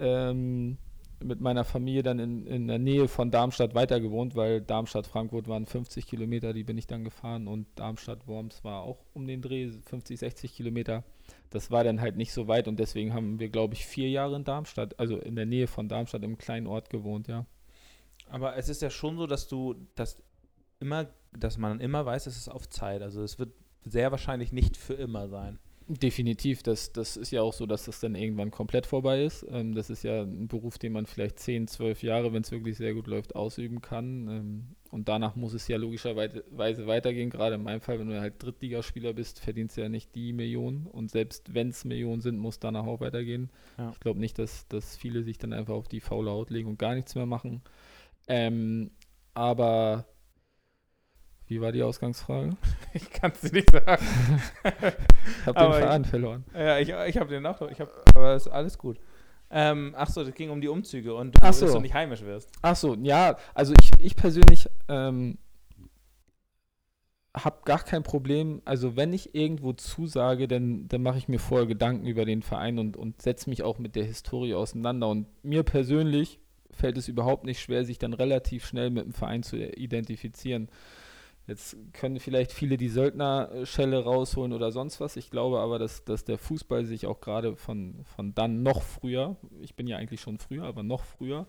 Ähm, 0.00 0.78
mit 1.24 1.40
meiner 1.40 1.64
Familie 1.64 2.02
dann 2.02 2.18
in, 2.18 2.46
in 2.46 2.66
der 2.68 2.78
Nähe 2.78 3.08
von 3.08 3.30
Darmstadt 3.30 3.74
weiter 3.74 4.00
gewohnt, 4.00 4.36
weil 4.36 4.60
Darmstadt-Frankfurt 4.60 5.48
waren 5.48 5.66
50 5.66 6.06
Kilometer, 6.06 6.52
die 6.52 6.64
bin 6.64 6.78
ich 6.78 6.86
dann 6.86 7.04
gefahren 7.04 7.48
und 7.48 7.66
Darmstadt-Worms 7.76 8.64
war 8.64 8.82
auch 8.82 9.04
um 9.14 9.26
den 9.26 9.42
Dreh 9.42 9.70
50, 9.70 10.18
60 10.18 10.54
Kilometer. 10.54 11.04
Das 11.50 11.70
war 11.70 11.84
dann 11.84 12.00
halt 12.00 12.16
nicht 12.16 12.32
so 12.32 12.48
weit 12.48 12.68
und 12.68 12.78
deswegen 12.78 13.12
haben 13.14 13.38
wir, 13.38 13.48
glaube 13.48 13.74
ich, 13.74 13.86
vier 13.86 14.08
Jahre 14.10 14.36
in 14.36 14.44
Darmstadt, 14.44 14.98
also 14.98 15.18
in 15.18 15.36
der 15.36 15.46
Nähe 15.46 15.66
von 15.66 15.88
Darmstadt 15.88 16.22
im 16.22 16.38
kleinen 16.38 16.66
Ort 16.66 16.90
gewohnt, 16.90 17.28
ja. 17.28 17.46
Aber 18.30 18.56
es 18.56 18.68
ist 18.68 18.82
ja 18.82 18.90
schon 18.90 19.16
so, 19.16 19.26
dass 19.26 19.48
du 19.48 19.74
das 19.94 20.22
immer, 20.80 21.06
dass 21.32 21.58
man 21.58 21.80
immer 21.80 22.04
weiß, 22.06 22.26
es 22.26 22.36
ist 22.36 22.48
auf 22.48 22.68
Zeit. 22.68 23.02
Also 23.02 23.22
es 23.22 23.38
wird 23.38 23.52
sehr 23.84 24.10
wahrscheinlich 24.10 24.52
nicht 24.52 24.76
für 24.76 24.94
immer 24.94 25.28
sein. 25.28 25.58
Definitiv, 26.00 26.62
das, 26.62 26.90
das 26.92 27.18
ist 27.18 27.32
ja 27.32 27.42
auch 27.42 27.52
so, 27.52 27.66
dass 27.66 27.84
das 27.84 28.00
dann 28.00 28.14
irgendwann 28.14 28.50
komplett 28.50 28.86
vorbei 28.86 29.24
ist. 29.24 29.44
Ähm, 29.50 29.74
das 29.74 29.90
ist 29.90 30.02
ja 30.04 30.22
ein 30.22 30.48
Beruf, 30.48 30.78
den 30.78 30.94
man 30.94 31.04
vielleicht 31.04 31.38
10, 31.38 31.68
12 31.68 32.02
Jahre, 32.02 32.32
wenn 32.32 32.42
es 32.42 32.50
wirklich 32.50 32.78
sehr 32.78 32.94
gut 32.94 33.06
läuft, 33.06 33.36
ausüben 33.36 33.82
kann. 33.82 34.28
Ähm, 34.28 34.66
und 34.90 35.08
danach 35.08 35.36
muss 35.36 35.52
es 35.52 35.68
ja 35.68 35.76
logischerweise 35.76 36.44
weitergehen. 36.48 37.28
Gerade 37.28 37.56
in 37.56 37.62
meinem 37.62 37.82
Fall, 37.82 37.98
wenn 37.98 38.08
du 38.08 38.18
halt 38.18 38.42
Drittligaspieler 38.42 39.12
bist, 39.12 39.40
verdienst 39.40 39.76
du 39.76 39.82
ja 39.82 39.90
nicht 39.90 40.14
die 40.14 40.32
Millionen. 40.32 40.86
Und 40.86 41.10
selbst 41.10 41.52
wenn 41.52 41.68
es 41.68 41.84
Millionen 41.84 42.22
sind, 42.22 42.38
muss 42.38 42.58
danach 42.58 42.86
auch 42.86 43.00
weitergehen. 43.00 43.50
Ja. 43.76 43.90
Ich 43.90 44.00
glaube 44.00 44.18
nicht, 44.18 44.38
dass, 44.38 44.66
dass 44.68 44.96
viele 44.96 45.22
sich 45.22 45.36
dann 45.36 45.52
einfach 45.52 45.74
auf 45.74 45.88
die 45.88 46.00
faule 46.00 46.30
Haut 46.30 46.48
legen 46.48 46.70
und 46.70 46.78
gar 46.78 46.94
nichts 46.94 47.14
mehr 47.14 47.26
machen. 47.26 47.60
Ähm, 48.28 48.92
aber 49.34 50.06
wie 51.52 51.60
war 51.60 51.72
die 51.72 51.82
Ausgangsfrage? 51.82 52.56
Ich 52.94 53.08
kann 53.10 53.32
es 53.32 53.40
dir 53.40 53.52
nicht 53.52 53.70
sagen. 53.70 54.06
ich 54.64 55.46
habe 55.46 55.60
den 55.60 55.72
Faden 55.72 56.04
verloren. 56.04 56.44
Ja, 56.54 56.78
ich, 56.78 56.88
ich 56.88 57.16
habe 57.16 57.30
den 57.30 57.46
auch. 57.46 57.62
Ich 57.70 57.80
hab, 57.80 57.88
aber 58.14 58.34
ist 58.34 58.48
alles 58.48 58.76
gut. 58.76 58.98
Ähm, 59.50 59.94
ach 59.96 60.08
so, 60.08 60.24
das 60.24 60.34
ging 60.34 60.50
um 60.50 60.60
die 60.60 60.68
Umzüge 60.68 61.14
und 61.14 61.36
ach 61.42 61.54
so. 61.54 61.64
dass 61.64 61.74
du 61.74 61.80
nicht 61.80 61.94
heimisch 61.94 62.22
wirst. 62.22 62.50
Ach 62.60 62.76
so, 62.76 62.94
ja, 62.94 63.36
also 63.54 63.74
ich, 63.80 63.90
ich 63.98 64.14
persönlich 64.14 64.68
ähm, 64.88 65.38
habe 67.34 67.60
gar 67.64 67.82
kein 67.82 68.02
Problem. 68.02 68.60
Also 68.64 68.96
wenn 68.96 69.12
ich 69.12 69.34
irgendwo 69.34 69.72
zusage, 69.72 70.48
dann, 70.48 70.88
dann 70.88 71.02
mache 71.02 71.18
ich 71.18 71.28
mir 71.28 71.38
vorher 71.38 71.66
Gedanken 71.66 72.06
über 72.06 72.24
den 72.24 72.42
Verein 72.42 72.78
und, 72.78 72.96
und 72.96 73.22
setze 73.22 73.48
mich 73.48 73.62
auch 73.62 73.78
mit 73.78 73.96
der 73.96 74.04
Historie 74.04 74.54
auseinander. 74.54 75.08
Und 75.08 75.26
mir 75.42 75.62
persönlich 75.62 76.40
fällt 76.70 76.96
es 76.98 77.08
überhaupt 77.08 77.44
nicht 77.44 77.60
schwer, 77.60 77.84
sich 77.84 77.98
dann 77.98 78.12
relativ 78.12 78.66
schnell 78.66 78.90
mit 78.90 79.04
dem 79.04 79.12
Verein 79.12 79.42
zu 79.42 79.56
identifizieren. 79.56 80.68
Jetzt 81.46 81.76
können 81.92 82.20
vielleicht 82.20 82.52
viele 82.52 82.76
die 82.76 82.88
Söldnerschelle 82.88 84.04
rausholen 84.04 84.52
oder 84.52 84.70
sonst 84.70 85.00
was. 85.00 85.16
Ich 85.16 85.30
glaube 85.30 85.58
aber, 85.58 85.78
dass, 85.78 86.04
dass 86.04 86.24
der 86.24 86.38
Fußball 86.38 86.84
sich 86.84 87.06
auch 87.06 87.20
gerade 87.20 87.56
von, 87.56 88.04
von 88.04 88.34
dann 88.34 88.62
noch 88.62 88.82
früher, 88.82 89.36
ich 89.60 89.74
bin 89.74 89.88
ja 89.88 89.96
eigentlich 89.96 90.20
schon 90.20 90.38
früher, 90.38 90.64
aber 90.64 90.84
noch 90.84 91.02
früher, 91.02 91.48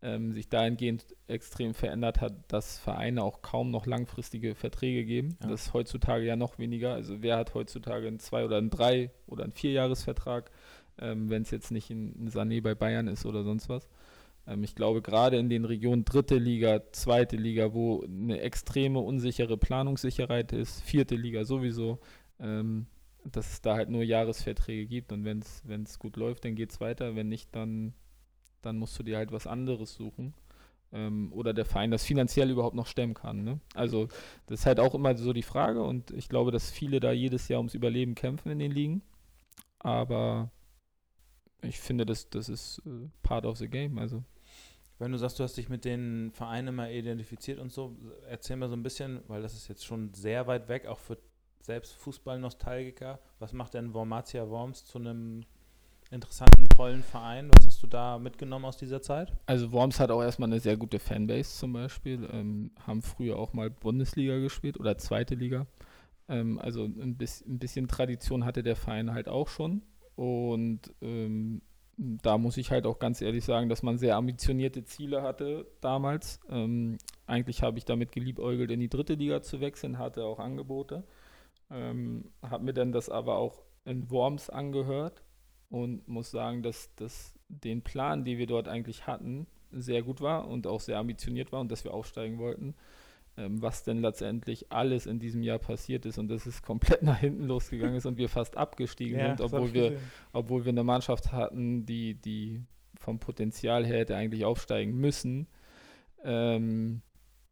ähm, 0.00 0.32
sich 0.32 0.48
dahingehend 0.48 1.06
extrem 1.28 1.74
verändert 1.74 2.20
hat, 2.20 2.34
dass 2.48 2.78
Vereine 2.78 3.22
auch 3.22 3.42
kaum 3.42 3.70
noch 3.70 3.86
langfristige 3.86 4.54
Verträge 4.54 5.04
geben. 5.04 5.36
Ja. 5.42 5.50
Das 5.50 5.66
ist 5.66 5.74
heutzutage 5.74 6.24
ja 6.24 6.36
noch 6.36 6.58
weniger. 6.58 6.94
Also 6.94 7.22
wer 7.22 7.36
hat 7.36 7.54
heutzutage 7.54 8.08
einen 8.08 8.18
Zwei- 8.18 8.44
oder 8.44 8.58
einen 8.58 8.70
Drei- 8.70 9.10
oder 9.26 9.44
einen 9.44 9.52
Vierjahresvertrag, 9.52 10.50
ähm, 10.98 11.30
wenn 11.30 11.42
es 11.42 11.50
jetzt 11.50 11.70
nicht 11.70 11.90
ein, 11.90 12.26
ein 12.26 12.28
Sané 12.30 12.62
bei 12.62 12.74
Bayern 12.74 13.08
ist 13.08 13.26
oder 13.26 13.42
sonst 13.44 13.68
was. 13.68 13.88
Ähm, 14.46 14.62
ich 14.64 14.74
glaube, 14.74 15.02
gerade 15.02 15.38
in 15.38 15.48
den 15.48 15.64
Regionen 15.64 16.04
dritte 16.04 16.36
Liga, 16.36 16.82
zweite 16.92 17.36
Liga, 17.36 17.72
wo 17.72 18.02
eine 18.02 18.40
extreme 18.40 19.00
unsichere 19.00 19.56
Planungssicherheit 19.56 20.52
ist, 20.52 20.82
vierte 20.82 21.14
Liga 21.16 21.44
sowieso, 21.44 21.98
ähm, 22.40 22.86
dass 23.24 23.52
es 23.52 23.60
da 23.60 23.76
halt 23.76 23.88
nur 23.88 24.02
Jahresverträge 24.02 24.86
gibt 24.86 25.12
und 25.12 25.24
wenn 25.24 25.82
es 25.82 25.98
gut 25.98 26.16
läuft, 26.16 26.44
dann 26.44 26.56
geht 26.56 26.72
es 26.72 26.80
weiter. 26.80 27.14
Wenn 27.14 27.28
nicht, 27.28 27.54
dann, 27.54 27.94
dann 28.62 28.78
musst 28.78 28.98
du 28.98 29.02
dir 29.02 29.16
halt 29.16 29.32
was 29.32 29.46
anderes 29.46 29.94
suchen. 29.94 30.34
Ähm, 30.92 31.32
oder 31.32 31.54
der 31.54 31.64
Verein 31.64 31.90
das 31.90 32.04
finanziell 32.04 32.50
überhaupt 32.50 32.76
noch 32.76 32.86
stemmen 32.86 33.14
kann. 33.14 33.44
Ne? 33.44 33.60
Also 33.74 34.08
das 34.46 34.60
ist 34.60 34.66
halt 34.66 34.80
auch 34.80 34.94
immer 34.94 35.16
so 35.16 35.32
die 35.32 35.42
Frage 35.42 35.82
und 35.82 36.10
ich 36.10 36.28
glaube, 36.28 36.50
dass 36.50 36.70
viele 36.70 37.00
da 37.00 37.12
jedes 37.12 37.48
Jahr 37.48 37.60
ums 37.60 37.74
Überleben 37.74 38.14
kämpfen 38.14 38.50
in 38.50 38.58
den 38.58 38.72
Ligen. 38.72 39.02
Aber 39.78 40.50
ich 41.62 41.80
finde, 41.80 42.06
das, 42.06 42.28
das 42.30 42.48
ist 42.48 42.82
äh, 42.86 43.08
part 43.22 43.46
of 43.46 43.56
the 43.58 43.68
game. 43.68 43.98
Also 43.98 44.22
wenn 44.98 45.12
du 45.12 45.18
sagst, 45.18 45.38
du 45.38 45.44
hast 45.44 45.56
dich 45.56 45.68
mit 45.68 45.84
den 45.84 46.30
Vereinen 46.32 46.68
immer 46.68 46.90
identifiziert 46.90 47.58
und 47.58 47.72
so, 47.72 47.96
erzähl 48.28 48.56
mir 48.56 48.68
so 48.68 48.76
ein 48.76 48.82
bisschen, 48.82 49.20
weil 49.26 49.42
das 49.42 49.54
ist 49.54 49.68
jetzt 49.68 49.84
schon 49.84 50.14
sehr 50.14 50.46
weit 50.46 50.68
weg, 50.68 50.86
auch 50.86 50.98
für 50.98 51.18
selbst 51.60 51.94
Fußball-Nostalgiker. 51.94 53.18
Was 53.38 53.52
macht 53.52 53.74
denn 53.74 53.94
Wormatia 53.94 54.48
Worms 54.48 54.84
zu 54.84 54.98
einem 54.98 55.44
interessanten, 56.10 56.68
tollen 56.68 57.02
Verein? 57.02 57.50
Was 57.56 57.66
hast 57.66 57.82
du 57.82 57.86
da 57.86 58.18
mitgenommen 58.18 58.64
aus 58.64 58.76
dieser 58.76 59.00
Zeit? 59.00 59.32
Also 59.46 59.72
Worms 59.72 59.98
hat 59.98 60.10
auch 60.10 60.22
erstmal 60.22 60.48
eine 60.48 60.60
sehr 60.60 60.76
gute 60.76 60.98
Fanbase 60.98 61.58
zum 61.58 61.72
Beispiel, 61.72 62.28
ähm, 62.30 62.70
haben 62.86 63.02
früher 63.02 63.38
auch 63.38 63.52
mal 63.52 63.70
Bundesliga 63.70 64.38
gespielt 64.38 64.78
oder 64.78 64.98
zweite 64.98 65.34
Liga. 65.34 65.66
Ähm, 66.28 66.58
also 66.58 66.84
ein, 66.84 67.16
bis, 67.16 67.42
ein, 67.42 67.58
bisschen 67.58 67.88
Tradition 67.88 68.44
hatte 68.44 68.62
der 68.62 68.76
Verein 68.76 69.12
halt 69.12 69.28
auch 69.28 69.48
schon. 69.48 69.82
Und 70.16 70.80
ähm, 71.00 71.62
da 71.96 72.38
muss 72.38 72.56
ich 72.56 72.70
halt 72.70 72.86
auch 72.86 72.98
ganz 72.98 73.20
ehrlich 73.20 73.44
sagen, 73.44 73.68
dass 73.68 73.82
man 73.82 73.98
sehr 73.98 74.16
ambitionierte 74.16 74.84
Ziele 74.84 75.22
hatte 75.22 75.66
damals. 75.80 76.40
Ähm, 76.48 76.98
eigentlich 77.26 77.62
habe 77.62 77.78
ich 77.78 77.84
damit 77.84 78.12
geliebäugelt, 78.12 78.70
in 78.70 78.80
die 78.80 78.88
dritte 78.88 79.14
Liga 79.14 79.42
zu 79.42 79.60
wechseln, 79.60 79.98
hatte 79.98 80.24
auch 80.24 80.38
Angebote. 80.38 81.04
Ähm, 81.70 82.30
habe 82.42 82.64
mir 82.64 82.74
dann 82.74 82.92
das 82.92 83.08
aber 83.08 83.36
auch 83.36 83.62
in 83.84 84.10
Worms 84.10 84.50
angehört 84.50 85.22
und 85.70 86.06
muss 86.08 86.30
sagen, 86.30 86.62
dass 86.62 86.94
das 86.96 87.34
den 87.48 87.82
Plan, 87.82 88.24
den 88.24 88.38
wir 88.38 88.46
dort 88.46 88.68
eigentlich 88.68 89.06
hatten, 89.06 89.46
sehr 89.70 90.02
gut 90.02 90.20
war 90.20 90.48
und 90.48 90.66
auch 90.66 90.80
sehr 90.80 90.98
ambitioniert 90.98 91.52
war 91.52 91.60
und 91.60 91.70
dass 91.72 91.84
wir 91.84 91.94
aufsteigen 91.94 92.38
wollten. 92.38 92.74
Ähm, 93.36 93.62
was 93.62 93.82
denn 93.82 94.00
letztendlich 94.02 94.70
alles 94.70 95.06
in 95.06 95.18
diesem 95.18 95.42
Jahr 95.42 95.58
passiert 95.58 96.04
ist 96.06 96.18
und 96.18 96.28
dass 96.28 96.46
es 96.46 96.62
komplett 96.62 97.02
nach 97.02 97.18
hinten 97.18 97.44
losgegangen 97.44 97.96
ist 97.96 98.06
und 98.06 98.18
wir 98.18 98.28
fast 98.28 98.56
abgestiegen 98.56 99.18
Ja, 99.18 99.36
sind, 99.36 99.40
obwohl 99.40 99.72
wir, 99.72 99.98
obwohl 100.32 100.64
wir 100.64 100.70
eine 100.70 100.84
Mannschaft 100.84 101.32
hatten, 101.32 101.86
die, 101.86 102.14
die 102.14 102.62
vom 102.94 103.18
Potenzial 103.18 103.84
her 103.86 104.00
hätte 104.00 104.16
eigentlich 104.16 104.44
aufsteigen 104.44 104.94
müssen. 104.98 105.46
Ähm, 106.24 107.02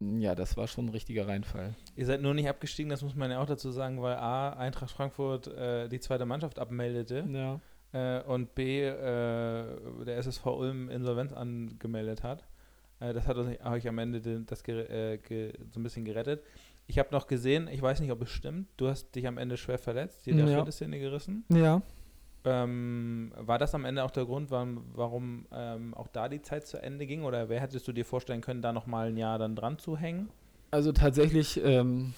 ja, 0.01 0.35
das 0.35 0.57
war 0.57 0.67
schon 0.67 0.87
ein 0.87 0.91
richtiger 0.91 1.29
Reinfall. 1.29 1.75
Ihr 1.97 2.07
seid 2.07 2.23
nur 2.23 2.33
nicht 2.35 2.49
abgestiegen, 2.49 2.89
das 2.91 3.03
muss 3.03 3.15
man 3.15 3.31
ja 3.31 3.41
auch 3.41 3.47
dazu 3.47 3.71
sagen, 3.71 4.01
weil 4.01 4.17
A, 4.17 4.51
Eintracht 4.51 4.91
Frankfurt 4.91 5.49
äh, 5.49 5.89
die 5.89 6.01
zweite 6.01 6.25
Mannschaft 6.25 6.59
abmeldete 6.59 7.27
Ja. 7.31 7.61
äh, 7.93 8.23
und 8.25 8.55
B, 8.55 8.83
äh, 8.83 8.95
der 8.95 10.17
SSV 10.19 10.47
Ulm 10.47 10.89
Insolvenz 10.89 11.33
angemeldet 11.33 12.23
hat. 12.23 12.45
Äh, 13.01 13.13
das 13.13 13.27
hat 13.27 13.37
uns- 13.37 13.59
euch 13.65 13.89
am 13.89 13.99
Ende 13.99 14.21
das 14.45 14.63
äh, 14.69 15.19
so 15.73 15.81
ein 15.81 15.83
bisschen 15.83 16.05
gerettet. 16.05 16.43
Ich 16.87 16.99
habe 16.99 17.09
noch 17.13 17.27
gesehen, 17.27 17.69
ich 17.69 17.81
weiß 17.81 18.01
nicht, 18.01 18.11
ob 18.11 18.23
es 18.23 18.31
stimmt, 18.31 18.69
du 18.77 18.89
hast 18.89 19.15
dich 19.15 19.27
am 19.27 19.39
Ende 19.39 19.57
schwer 19.57 19.79
verletzt, 19.79 20.27
dir 20.27 20.35
Ja. 20.35 20.45
Achillessehne 20.59 20.99
gerissen. 20.99 21.45
Ja. 21.49 21.83
Ähm, 22.45 23.33
war 23.37 23.59
das 23.59 23.75
am 23.75 23.85
Ende 23.85 24.03
auch 24.03 24.11
der 24.11 24.25
Grund, 24.25 24.51
warum, 24.51 24.85
warum 24.95 25.47
ähm, 25.53 25.93
auch 25.95 26.09
da 26.09 26.29
die 26.29 26.41
Zeit 26.41 26.67
zu 26.67 26.83
Ende 26.83 27.07
ging? 27.07 27.23
Oder 27.23 27.49
wer 27.49 27.61
hättest 27.61 27.87
du 27.87 27.93
dir 27.93 28.05
vorstellen 28.05 28.41
können, 28.41 28.63
da 28.63 28.73
nochmal 28.73 29.09
ein 29.09 29.17
Jahr 29.19 29.39
dann 29.39 29.55
dran 29.55 29.79
zu 29.79 29.97
hängen? 29.97 30.31
Also 30.71 30.91
tatsächlich 30.93 31.61
ähm, 31.63 32.15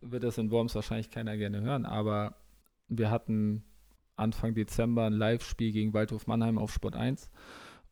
wird 0.00 0.24
das 0.24 0.38
in 0.38 0.50
Worms 0.50 0.74
wahrscheinlich 0.74 1.10
keiner 1.10 1.36
gerne 1.36 1.60
hören, 1.60 1.84
aber 1.84 2.34
wir 2.88 3.10
hatten 3.10 3.62
Anfang 4.16 4.54
Dezember 4.54 5.04
ein 5.04 5.12
Live-Spiel 5.12 5.72
gegen 5.72 5.92
Waldhof 5.92 6.26
Mannheim 6.26 6.58
auf 6.58 6.72
Sport 6.72 6.96
1 6.96 7.30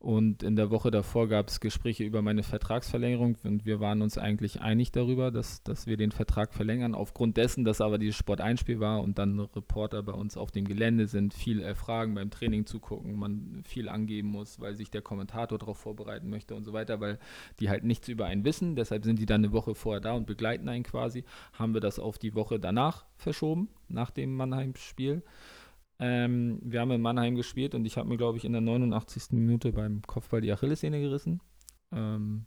und 0.00 0.44
in 0.44 0.54
der 0.54 0.70
Woche 0.70 0.92
davor 0.92 1.28
gab 1.28 1.48
es 1.48 1.58
Gespräche 1.58 2.04
über 2.04 2.22
meine 2.22 2.44
Vertragsverlängerung 2.44 3.36
und 3.42 3.66
wir 3.66 3.80
waren 3.80 4.00
uns 4.00 4.16
eigentlich 4.16 4.60
einig 4.60 4.92
darüber, 4.92 5.32
dass, 5.32 5.64
dass 5.64 5.88
wir 5.88 5.96
den 5.96 6.12
Vertrag 6.12 6.54
verlängern. 6.54 6.94
Aufgrund 6.94 7.36
dessen, 7.36 7.64
dass 7.64 7.80
aber 7.80 7.98
dieses 7.98 8.14
Sport 8.14 8.40
1-Spiel 8.40 8.78
war 8.78 9.02
und 9.02 9.18
dann 9.18 9.40
Reporter 9.40 10.04
bei 10.04 10.12
uns 10.12 10.36
auf 10.36 10.52
dem 10.52 10.66
Gelände 10.66 11.08
sind, 11.08 11.34
viel 11.34 11.60
erfragen, 11.60 12.14
beim 12.14 12.30
Training 12.30 12.64
zugucken, 12.64 13.18
man 13.18 13.64
viel 13.64 13.88
angeben 13.88 14.28
muss, 14.28 14.60
weil 14.60 14.76
sich 14.76 14.92
der 14.92 15.02
Kommentator 15.02 15.58
darauf 15.58 15.78
vorbereiten 15.78 16.30
möchte 16.30 16.54
und 16.54 16.62
so 16.62 16.72
weiter, 16.72 17.00
weil 17.00 17.18
die 17.58 17.68
halt 17.68 17.82
nichts 17.82 18.06
über 18.06 18.26
einen 18.26 18.44
wissen. 18.44 18.76
Deshalb 18.76 19.04
sind 19.04 19.18
die 19.18 19.26
dann 19.26 19.42
eine 19.42 19.52
Woche 19.52 19.74
vorher 19.74 20.00
da 20.00 20.12
und 20.12 20.26
begleiten 20.26 20.68
einen 20.68 20.84
quasi. 20.84 21.24
Haben 21.54 21.74
wir 21.74 21.80
das 21.80 21.98
auf 21.98 22.18
die 22.18 22.36
Woche 22.36 22.60
danach 22.60 23.04
verschoben, 23.16 23.68
nach 23.88 24.12
dem 24.12 24.36
Mannheim-Spiel. 24.36 25.24
Ähm, 26.00 26.60
wir 26.62 26.80
haben 26.80 26.92
in 26.92 27.00
Mannheim 27.00 27.34
gespielt 27.34 27.74
und 27.74 27.84
ich 27.84 27.96
habe 27.96 28.08
mir, 28.08 28.16
glaube 28.16 28.38
ich, 28.38 28.44
in 28.44 28.52
der 28.52 28.60
89. 28.60 29.32
Minute 29.32 29.72
beim 29.72 30.02
Kopfball 30.02 30.40
die 30.40 30.52
Achillessehne 30.52 31.00
gerissen. 31.00 31.40
Ähm, 31.92 32.46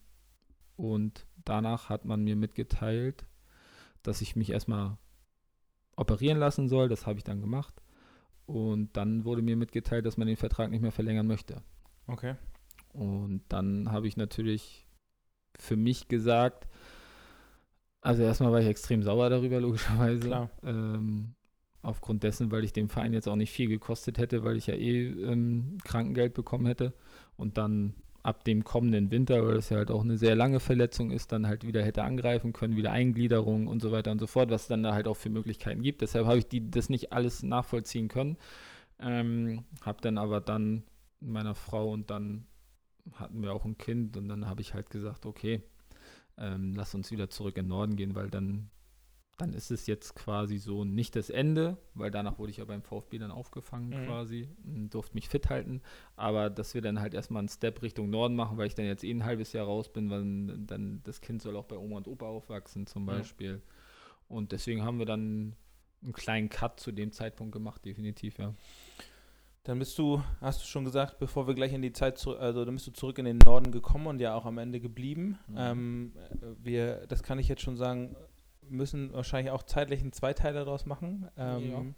und 0.77 1.25
danach 1.43 1.89
hat 1.89 2.05
man 2.05 2.23
mir 2.23 2.35
mitgeteilt, 2.35 3.25
dass 4.03 4.21
ich 4.21 4.35
mich 4.35 4.51
erstmal 4.51 4.97
operieren 5.95 6.39
lassen 6.39 6.69
soll. 6.69 6.87
Das 6.87 7.05
habe 7.05 7.17
ich 7.17 7.23
dann 7.23 7.41
gemacht. 7.41 7.81
Und 8.45 8.95
dann 8.97 9.25
wurde 9.25 9.41
mir 9.41 9.55
mitgeteilt, 9.55 10.05
dass 10.05 10.17
man 10.17 10.27
den 10.27 10.37
Vertrag 10.37 10.71
nicht 10.71 10.81
mehr 10.81 10.91
verlängern 10.91 11.27
möchte. 11.27 11.61
Okay. 12.07 12.35
Und 12.93 13.43
dann 13.49 13.91
habe 13.91 14.07
ich 14.07 14.17
natürlich 14.17 14.85
für 15.57 15.75
mich 15.75 16.07
gesagt, 16.07 16.67
also 18.01 18.23
erstmal 18.23 18.51
war 18.51 18.59
ich 18.59 18.67
extrem 18.67 19.03
sauer 19.03 19.29
darüber, 19.29 19.59
logischerweise. 19.59 20.27
Klar. 20.27 20.49
Ähm, 20.63 21.35
aufgrund 21.81 22.23
dessen, 22.23 22.51
weil 22.51 22.63
ich 22.63 22.73
dem 22.73 22.89
Verein 22.89 23.13
jetzt 23.13 23.27
auch 23.27 23.35
nicht 23.35 23.51
viel 23.51 23.67
gekostet 23.67 24.17
hätte, 24.17 24.43
weil 24.43 24.57
ich 24.57 24.67
ja 24.67 24.75
eh 24.75 25.07
ähm, 25.07 25.77
Krankengeld 25.83 26.33
bekommen 26.33 26.65
hätte. 26.65 26.93
Und 27.37 27.57
dann 27.57 27.95
ab 28.23 28.43
dem 28.43 28.63
kommenden 28.63 29.09
Winter, 29.09 29.45
weil 29.45 29.55
das 29.55 29.69
ja 29.69 29.77
halt 29.77 29.89
auch 29.89 30.03
eine 30.03 30.17
sehr 30.17 30.35
lange 30.35 30.59
Verletzung 30.59 31.11
ist, 31.11 31.31
dann 31.31 31.47
halt 31.47 31.65
wieder 31.65 31.83
hätte 31.83 32.03
angreifen 32.03 32.53
können, 32.53 32.75
wieder 32.75 32.91
Eingliederung 32.91 33.67
und 33.67 33.81
so 33.81 33.91
weiter 33.91 34.11
und 34.11 34.19
so 34.19 34.27
fort, 34.27 34.51
was 34.51 34.63
es 34.63 34.67
dann 34.67 34.83
da 34.83 34.93
halt 34.93 35.07
auch 35.07 35.17
für 35.17 35.29
Möglichkeiten 35.29 35.81
gibt. 35.81 36.01
Deshalb 36.01 36.27
habe 36.27 36.37
ich 36.37 36.47
die, 36.47 36.69
das 36.69 36.89
nicht 36.89 37.13
alles 37.13 37.41
nachvollziehen 37.41 38.09
können. 38.09 38.37
Ähm, 38.99 39.65
habe 39.81 40.01
dann 40.01 40.19
aber 40.19 40.39
dann 40.41 40.83
meiner 41.19 41.55
Frau 41.55 41.91
und 41.91 42.11
dann 42.11 42.45
hatten 43.13 43.41
wir 43.41 43.53
auch 43.53 43.65
ein 43.65 43.77
Kind 43.77 44.15
und 44.17 44.27
dann 44.29 44.47
habe 44.47 44.61
ich 44.61 44.75
halt 44.75 44.91
gesagt, 44.91 45.25
okay, 45.25 45.63
ähm, 46.37 46.73
lass 46.75 46.93
uns 46.93 47.11
wieder 47.11 47.29
zurück 47.29 47.57
in 47.57 47.65
den 47.65 47.69
Norden 47.69 47.95
gehen, 47.95 48.15
weil 48.15 48.29
dann, 48.29 48.69
dann 49.41 49.53
ist 49.53 49.71
es 49.71 49.87
jetzt 49.87 50.15
quasi 50.15 50.57
so 50.57 50.85
nicht 50.85 51.15
das 51.15 51.29
Ende, 51.29 51.77
weil 51.93 52.11
danach 52.11 52.37
wurde 52.39 52.51
ich 52.51 52.57
ja 52.57 52.65
beim 52.65 52.81
VfB 52.83 53.17
dann 53.17 53.31
aufgefangen 53.31 53.89
Mhm. 53.89 54.05
quasi 54.05 54.49
und 54.63 54.93
durfte 54.93 55.15
mich 55.15 55.27
fit 55.29 55.49
halten, 55.49 55.81
aber 56.15 56.49
dass 56.49 56.73
wir 56.73 56.81
dann 56.81 56.99
halt 56.99 57.13
erstmal 57.13 57.39
einen 57.39 57.49
Step 57.49 57.81
Richtung 57.81 58.09
Norden 58.09 58.35
machen, 58.35 58.57
weil 58.57 58.67
ich 58.67 58.75
dann 58.75 58.85
jetzt 58.85 59.03
eh 59.03 59.11
ein 59.11 59.25
halbes 59.25 59.53
Jahr 59.53 59.65
raus 59.65 59.91
bin, 59.91 60.09
weil 60.09 60.57
dann 60.65 61.01
das 61.03 61.21
Kind 61.21 61.41
soll 61.41 61.55
auch 61.57 61.65
bei 61.65 61.77
Oma 61.77 61.97
und 61.97 62.07
Opa 62.07 62.27
aufwachsen 62.27 62.85
zum. 62.87 63.05
Beispiel. 63.05 63.61
Und 64.27 64.51
deswegen 64.51 64.83
haben 64.83 64.99
wir 64.99 65.05
dann 65.05 65.55
einen 66.03 66.13
kleinen 66.13 66.49
Cut 66.49 66.79
zu 66.79 66.91
dem 66.91 67.11
Zeitpunkt 67.11 67.51
gemacht, 67.51 67.83
definitiv, 67.83 68.37
ja. 68.37 68.53
Dann 69.63 69.77
bist 69.77 69.97
du, 69.99 70.23
hast 70.39 70.63
du 70.63 70.65
schon 70.65 70.85
gesagt, 70.85 71.19
bevor 71.19 71.45
wir 71.45 71.53
gleich 71.53 71.71
in 71.73 71.83
die 71.83 71.93
Zeit 71.93 72.17
zurück, 72.17 72.39
also 72.39 72.65
dann 72.65 72.73
bist 72.73 72.87
du 72.87 72.91
zurück 72.91 73.19
in 73.19 73.25
den 73.25 73.37
Norden 73.37 73.71
gekommen 73.71 74.07
und 74.07 74.19
ja 74.19 74.33
auch 74.33 74.45
am 74.47 74.57
Ende 74.57 74.79
geblieben. 74.79 75.37
Mhm. 75.47 75.55
Ähm, 75.57 76.13
äh, 76.15 76.45
wir, 76.63 77.05
das 77.07 77.21
kann 77.21 77.37
ich 77.37 77.47
jetzt 77.47 77.61
schon 77.61 77.77
sagen, 77.77 78.15
müssen 78.71 79.13
wahrscheinlich 79.13 79.51
auch 79.51 79.63
zeitlich 79.63 80.01
einen 80.01 80.13
Zweiteiler 80.13 80.65
daraus 80.65 80.85
machen. 80.85 81.29
Ähm, 81.37 81.95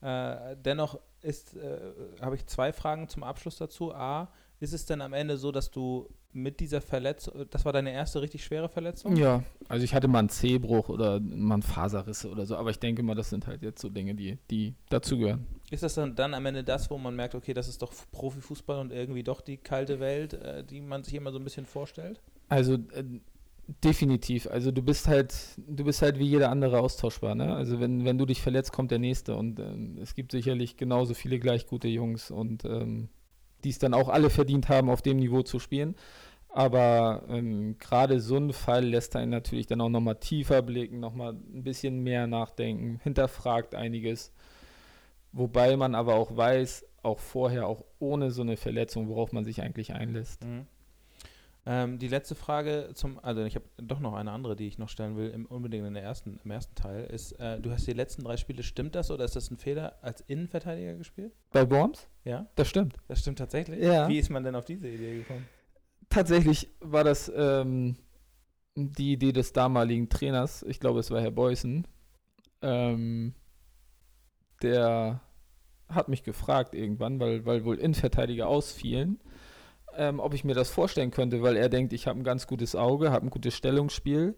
äh, 0.00 0.56
dennoch 0.62 1.00
ist, 1.22 1.56
äh, 1.56 1.78
habe 2.20 2.36
ich 2.36 2.46
zwei 2.46 2.72
Fragen 2.72 3.08
zum 3.08 3.22
Abschluss 3.22 3.56
dazu. 3.56 3.94
A, 3.94 4.28
ist 4.60 4.72
es 4.72 4.86
denn 4.86 5.00
am 5.00 5.12
Ende 5.12 5.36
so, 5.36 5.50
dass 5.50 5.70
du 5.70 6.08
mit 6.32 6.60
dieser 6.60 6.80
Verletzung, 6.80 7.46
das 7.50 7.64
war 7.64 7.72
deine 7.72 7.92
erste 7.92 8.20
richtig 8.20 8.44
schwere 8.44 8.68
Verletzung? 8.68 9.16
Ja, 9.16 9.42
also 9.68 9.84
ich 9.84 9.94
hatte 9.94 10.08
mal 10.08 10.18
einen 10.18 10.28
Zehbruch 10.28 10.88
oder 10.88 11.20
mal 11.20 11.54
einen 11.54 11.62
Faserrisse 11.62 12.28
oder 12.28 12.44
so, 12.44 12.56
aber 12.56 12.70
ich 12.70 12.78
denke 12.78 13.02
mal, 13.02 13.14
das 13.14 13.30
sind 13.30 13.46
halt 13.46 13.62
jetzt 13.62 13.80
so 13.80 13.88
Dinge, 13.88 14.14
die, 14.14 14.38
die 14.50 14.74
dazugehören. 14.90 15.46
Ist 15.70 15.82
das 15.82 15.94
dann, 15.94 16.14
dann 16.14 16.34
am 16.34 16.44
Ende 16.44 16.64
das, 16.64 16.90
wo 16.90 16.98
man 16.98 17.14
merkt, 17.14 17.34
okay, 17.34 17.54
das 17.54 17.68
ist 17.68 17.82
doch 17.82 17.92
Profifußball 18.12 18.80
und 18.80 18.92
irgendwie 18.92 19.22
doch 19.22 19.40
die 19.40 19.56
kalte 19.56 20.00
Welt, 20.00 20.34
äh, 20.34 20.64
die 20.64 20.80
man 20.80 21.04
sich 21.04 21.14
immer 21.14 21.30
so 21.30 21.38
ein 21.38 21.44
bisschen 21.44 21.66
vorstellt? 21.66 22.20
Also 22.48 22.74
äh, 22.74 23.04
definitiv. 23.66 24.46
Also 24.46 24.70
du 24.70 24.82
bist 24.82 25.08
halt, 25.08 25.34
du 25.56 25.84
bist 25.84 26.02
halt 26.02 26.18
wie 26.18 26.26
jeder 26.26 26.50
andere 26.50 26.80
austauschbar, 26.80 27.34
ne? 27.34 27.54
Also 27.54 27.80
wenn, 27.80 28.04
wenn 28.04 28.18
du 28.18 28.26
dich 28.26 28.42
verletzt, 28.42 28.72
kommt 28.72 28.90
der 28.90 28.98
nächste 28.98 29.36
und 29.36 29.58
ähm, 29.58 29.98
es 30.00 30.14
gibt 30.14 30.32
sicherlich 30.32 30.76
genauso 30.76 31.14
viele 31.14 31.38
gleich 31.38 31.66
gute 31.66 31.88
Jungs 31.88 32.30
und 32.30 32.64
ähm, 32.64 33.08
die 33.64 33.70
es 33.70 33.78
dann 33.78 33.94
auch 33.94 34.08
alle 34.08 34.30
verdient 34.30 34.68
haben, 34.68 34.90
auf 34.90 35.02
dem 35.02 35.16
Niveau 35.16 35.42
zu 35.42 35.58
spielen. 35.58 35.94
Aber 36.48 37.24
ähm, 37.28 37.78
gerade 37.78 38.20
so 38.20 38.36
ein 38.36 38.52
Fall 38.52 38.84
lässt 38.84 39.16
einen 39.16 39.30
natürlich 39.30 39.66
dann 39.66 39.80
auch 39.80 39.88
nochmal 39.88 40.20
tiefer 40.20 40.62
blicken, 40.62 41.00
nochmal 41.00 41.32
ein 41.32 41.64
bisschen 41.64 42.00
mehr 42.00 42.26
nachdenken, 42.26 43.00
hinterfragt 43.02 43.74
einiges. 43.74 44.32
Wobei 45.32 45.76
man 45.76 45.96
aber 45.96 46.14
auch 46.14 46.36
weiß, 46.36 46.86
auch 47.02 47.18
vorher, 47.18 47.66
auch 47.66 47.84
ohne 47.98 48.30
so 48.30 48.42
eine 48.42 48.56
Verletzung, 48.56 49.08
worauf 49.08 49.32
man 49.32 49.44
sich 49.44 49.62
eigentlich 49.62 49.94
einlässt. 49.94 50.44
Mhm. 50.44 50.66
Ähm, 51.66 51.98
die 51.98 52.08
letzte 52.08 52.34
Frage 52.34 52.90
zum, 52.92 53.18
also 53.20 53.42
ich 53.44 53.54
habe 53.54 53.64
doch 53.78 53.98
noch 53.98 54.12
eine 54.12 54.30
andere, 54.32 54.54
die 54.54 54.66
ich 54.66 54.76
noch 54.78 54.90
stellen 54.90 55.16
will, 55.16 55.30
im, 55.30 55.46
unbedingt 55.46 55.86
in 55.86 55.94
der 55.94 56.02
ersten, 56.02 56.38
im 56.44 56.50
ersten 56.50 56.74
Teil, 56.74 57.04
ist, 57.04 57.32
äh, 57.40 57.58
du 57.58 57.70
hast 57.70 57.86
die 57.86 57.94
letzten 57.94 58.22
drei 58.24 58.36
Spiele, 58.36 58.62
stimmt 58.62 58.94
das 58.94 59.10
oder 59.10 59.24
ist 59.24 59.34
das 59.34 59.50
ein 59.50 59.56
Fehler, 59.56 59.96
als 60.02 60.20
Innenverteidiger 60.20 60.94
gespielt? 60.94 61.32
Bei 61.52 61.68
Worms? 61.70 62.06
Ja, 62.24 62.46
Das 62.54 62.68
stimmt. 62.68 62.96
das 63.08 63.20
stimmt 63.20 63.38
tatsächlich. 63.38 63.82
Ja. 63.82 64.08
Wie 64.08 64.18
ist 64.18 64.28
man 64.30 64.44
denn 64.44 64.54
auf 64.54 64.66
diese 64.66 64.88
Idee 64.88 65.18
gekommen? 65.20 65.46
Tatsächlich 66.10 66.68
war 66.80 67.02
das 67.02 67.32
ähm, 67.34 67.96
die 68.74 69.12
Idee 69.12 69.32
des 69.32 69.54
damaligen 69.54 70.10
Trainers, 70.10 70.62
ich 70.64 70.80
glaube, 70.80 71.00
es 71.00 71.10
war 71.10 71.22
Herr 71.22 71.30
Beußen, 71.30 71.86
ähm, 72.60 73.34
der 74.62 75.22
hat 75.88 76.08
mich 76.08 76.24
gefragt 76.24 76.74
irgendwann, 76.74 77.20
weil, 77.20 77.46
weil 77.46 77.64
wohl 77.64 77.78
Innenverteidiger 77.78 78.48
ausfielen, 78.48 79.20
ähm, 79.96 80.20
ob 80.20 80.34
ich 80.34 80.44
mir 80.44 80.54
das 80.54 80.70
vorstellen 80.70 81.10
könnte, 81.10 81.42
weil 81.42 81.56
er 81.56 81.68
denkt, 81.68 81.92
ich 81.92 82.06
habe 82.06 82.18
ein 82.20 82.24
ganz 82.24 82.46
gutes 82.46 82.74
Auge, 82.76 83.10
habe 83.10 83.26
ein 83.26 83.30
gutes 83.30 83.54
Stellungsspiel, 83.54 84.34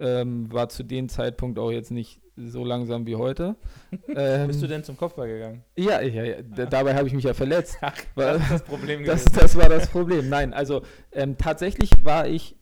ähm, 0.00 0.50
war 0.52 0.68
zu 0.68 0.82
dem 0.82 1.08
Zeitpunkt 1.08 1.58
auch 1.58 1.70
jetzt 1.70 1.90
nicht 1.90 2.20
so 2.36 2.64
langsam 2.64 3.06
wie 3.06 3.16
heute. 3.16 3.56
ähm, 4.16 4.46
Bist 4.46 4.62
du 4.62 4.66
denn 4.66 4.82
zum 4.82 4.96
Kopfball 4.96 5.28
gegangen? 5.28 5.62
Ja, 5.76 6.00
ja, 6.00 6.24
ja 6.24 6.42
d- 6.42 6.66
dabei 6.70 6.94
habe 6.94 7.06
ich 7.06 7.12
mich 7.12 7.24
ja 7.24 7.34
verletzt. 7.34 7.76
Ach, 7.82 7.92
das 8.16 8.40
ist 8.42 8.50
das 8.50 8.62
Problem 8.62 9.04
Das, 9.04 9.24
das 9.26 9.56
war 9.56 9.68
das 9.68 9.88
Problem. 9.88 10.28
Nein, 10.30 10.54
also 10.54 10.82
ähm, 11.12 11.36
tatsächlich 11.36 11.90
war 12.04 12.26
ich 12.26 12.56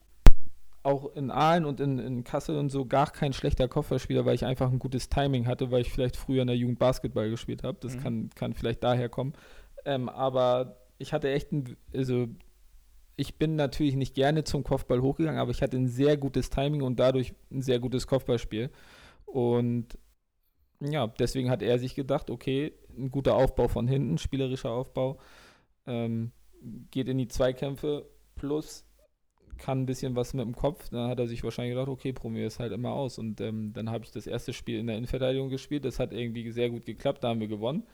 auch 0.83 1.13
in 1.15 1.29
Aalen 1.29 1.65
und 1.65 1.79
in, 1.81 1.99
in 1.99 2.23
Kassel 2.23 2.57
und 2.57 2.69
so 2.69 2.85
gar 2.85 3.11
kein 3.11 3.33
schlechter 3.33 3.67
Kopfballspieler, 3.67 4.25
weil 4.25 4.35
ich 4.35 4.45
einfach 4.45 4.71
ein 4.71 4.79
gutes 4.79 5.09
Timing 5.09 5.45
hatte, 5.45 5.71
weil 5.71 5.81
ich 5.81 5.91
vielleicht 5.91 6.15
früher 6.17 6.41
in 6.41 6.47
der 6.47 6.55
Jugend 6.57 6.79
Basketball 6.79 7.29
gespielt 7.29 7.63
habe. 7.63 7.77
Das 7.81 7.95
Mhm. 7.95 7.99
kann, 8.01 8.29
kann 8.35 8.53
vielleicht 8.53 8.83
daher 8.83 9.09
kommen. 9.09 9.33
Ähm, 9.85 10.09
aber 10.09 10.77
ich 10.99 11.13
hatte 11.13 11.31
echt 11.31 11.51
ein, 11.51 11.75
also 11.93 12.27
ich 13.15 13.35
bin 13.35 13.55
natürlich 13.55 13.95
nicht 13.95 14.13
gerne 14.13 14.43
zum 14.43 14.63
Kopfball 14.63 15.01
hochgegangen, 15.01 15.39
aber 15.39 15.51
ich 15.51 15.61
hatte 15.61 15.77
ein 15.77 15.87
sehr 15.87 16.15
gutes 16.15 16.49
Timing 16.49 16.83
und 16.83 16.99
dadurch 16.99 17.33
ein 17.51 17.61
sehr 17.61 17.79
gutes 17.79 18.07
Kopfballspiel. 18.07 18.69
Und 19.25 19.97
ja, 20.79 21.07
deswegen 21.07 21.49
hat 21.49 21.61
er 21.61 21.79
sich 21.79 21.95
gedacht, 21.95 22.29
okay, 22.29 22.73
ein 22.97 23.11
guter 23.11 23.35
Aufbau 23.35 23.67
von 23.67 23.87
hinten, 23.87 24.17
spielerischer 24.17 24.71
Aufbau, 24.71 25.19
ähm, 25.85 26.31
geht 26.91 27.09
in 27.09 27.17
die 27.17 27.27
Zweikämpfe 27.27 28.09
plus 28.35 28.85
kann 29.59 29.81
ein 29.81 29.85
bisschen 29.85 30.15
was 30.15 30.33
mit 30.33 30.45
dem 30.45 30.55
Kopf. 30.55 30.89
Dann 30.89 31.09
hat 31.09 31.19
er 31.19 31.27
sich 31.27 31.43
wahrscheinlich 31.43 31.73
gedacht, 31.73 31.89
okay, 31.89 32.13
probier 32.13 32.47
es 32.47 32.59
halt 32.59 32.71
immer 32.71 32.91
aus. 32.91 33.19
Und 33.19 33.41
ähm, 33.41 33.73
dann 33.73 33.89
habe 33.91 34.05
ich 34.05 34.11
das 34.11 34.25
erste 34.25 34.53
Spiel 34.53 34.79
in 34.79 34.87
der 34.87 34.95
Innenverteidigung 34.95 35.49
gespielt. 35.49 35.85
Das 35.85 35.99
hat 35.99 36.13
irgendwie 36.13 36.49
sehr 36.51 36.69
gut 36.69 36.85
geklappt, 36.85 37.23
da 37.23 37.29
haben 37.29 37.41
wir 37.41 37.47
gewonnen. 37.47 37.85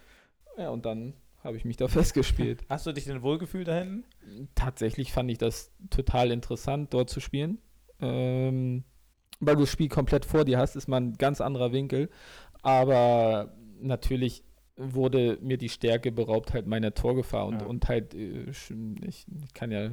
Ja, 0.58 0.70
und 0.70 0.86
dann 0.86 1.14
habe 1.46 1.56
ich 1.58 1.64
mich 1.66 1.78
da 1.78 1.88
festgespielt. 1.88 2.64
Hast 2.68 2.86
du 2.86 2.92
dich 2.92 3.06
denn 3.06 3.22
wohlgefühlt 3.22 3.68
da 3.68 3.80
hinten? 3.80 4.04
Tatsächlich 4.56 5.14
fand 5.14 5.32
ich 5.32 5.38
das 5.38 5.72
total 5.90 6.32
interessant, 6.32 6.94
dort 6.94 7.10
zu 7.10 7.20
spielen. 7.22 7.60
Ähm, 8.02 8.84
weil 9.40 9.56
du 9.56 9.62
das 9.62 9.72
Spiel 9.72 9.88
komplett 9.90 10.26
vor 10.26 10.44
dir 10.44 10.58
hast, 10.58 10.76
ist 10.76 10.88
mal 10.88 10.98
ein 11.02 11.14
ganz 11.14 11.40
anderer 11.42 11.72
Winkel. 11.72 12.10
Aber 12.62 13.54
natürlich 13.80 14.44
wurde 14.78 15.38
mir 15.42 15.58
die 15.58 15.70
Stärke 15.70 16.12
beraubt 16.12 16.54
halt 16.54 16.68
meiner 16.68 16.94
Torgefahr 16.94 17.46
und, 17.46 17.62
Ja. 17.62 17.68
und 17.68 17.88
halt, 17.88 18.14
äh, 18.14 18.50
ich, 18.50 18.74
ich 19.08 19.54
kann 19.54 19.72
ja, 19.72 19.92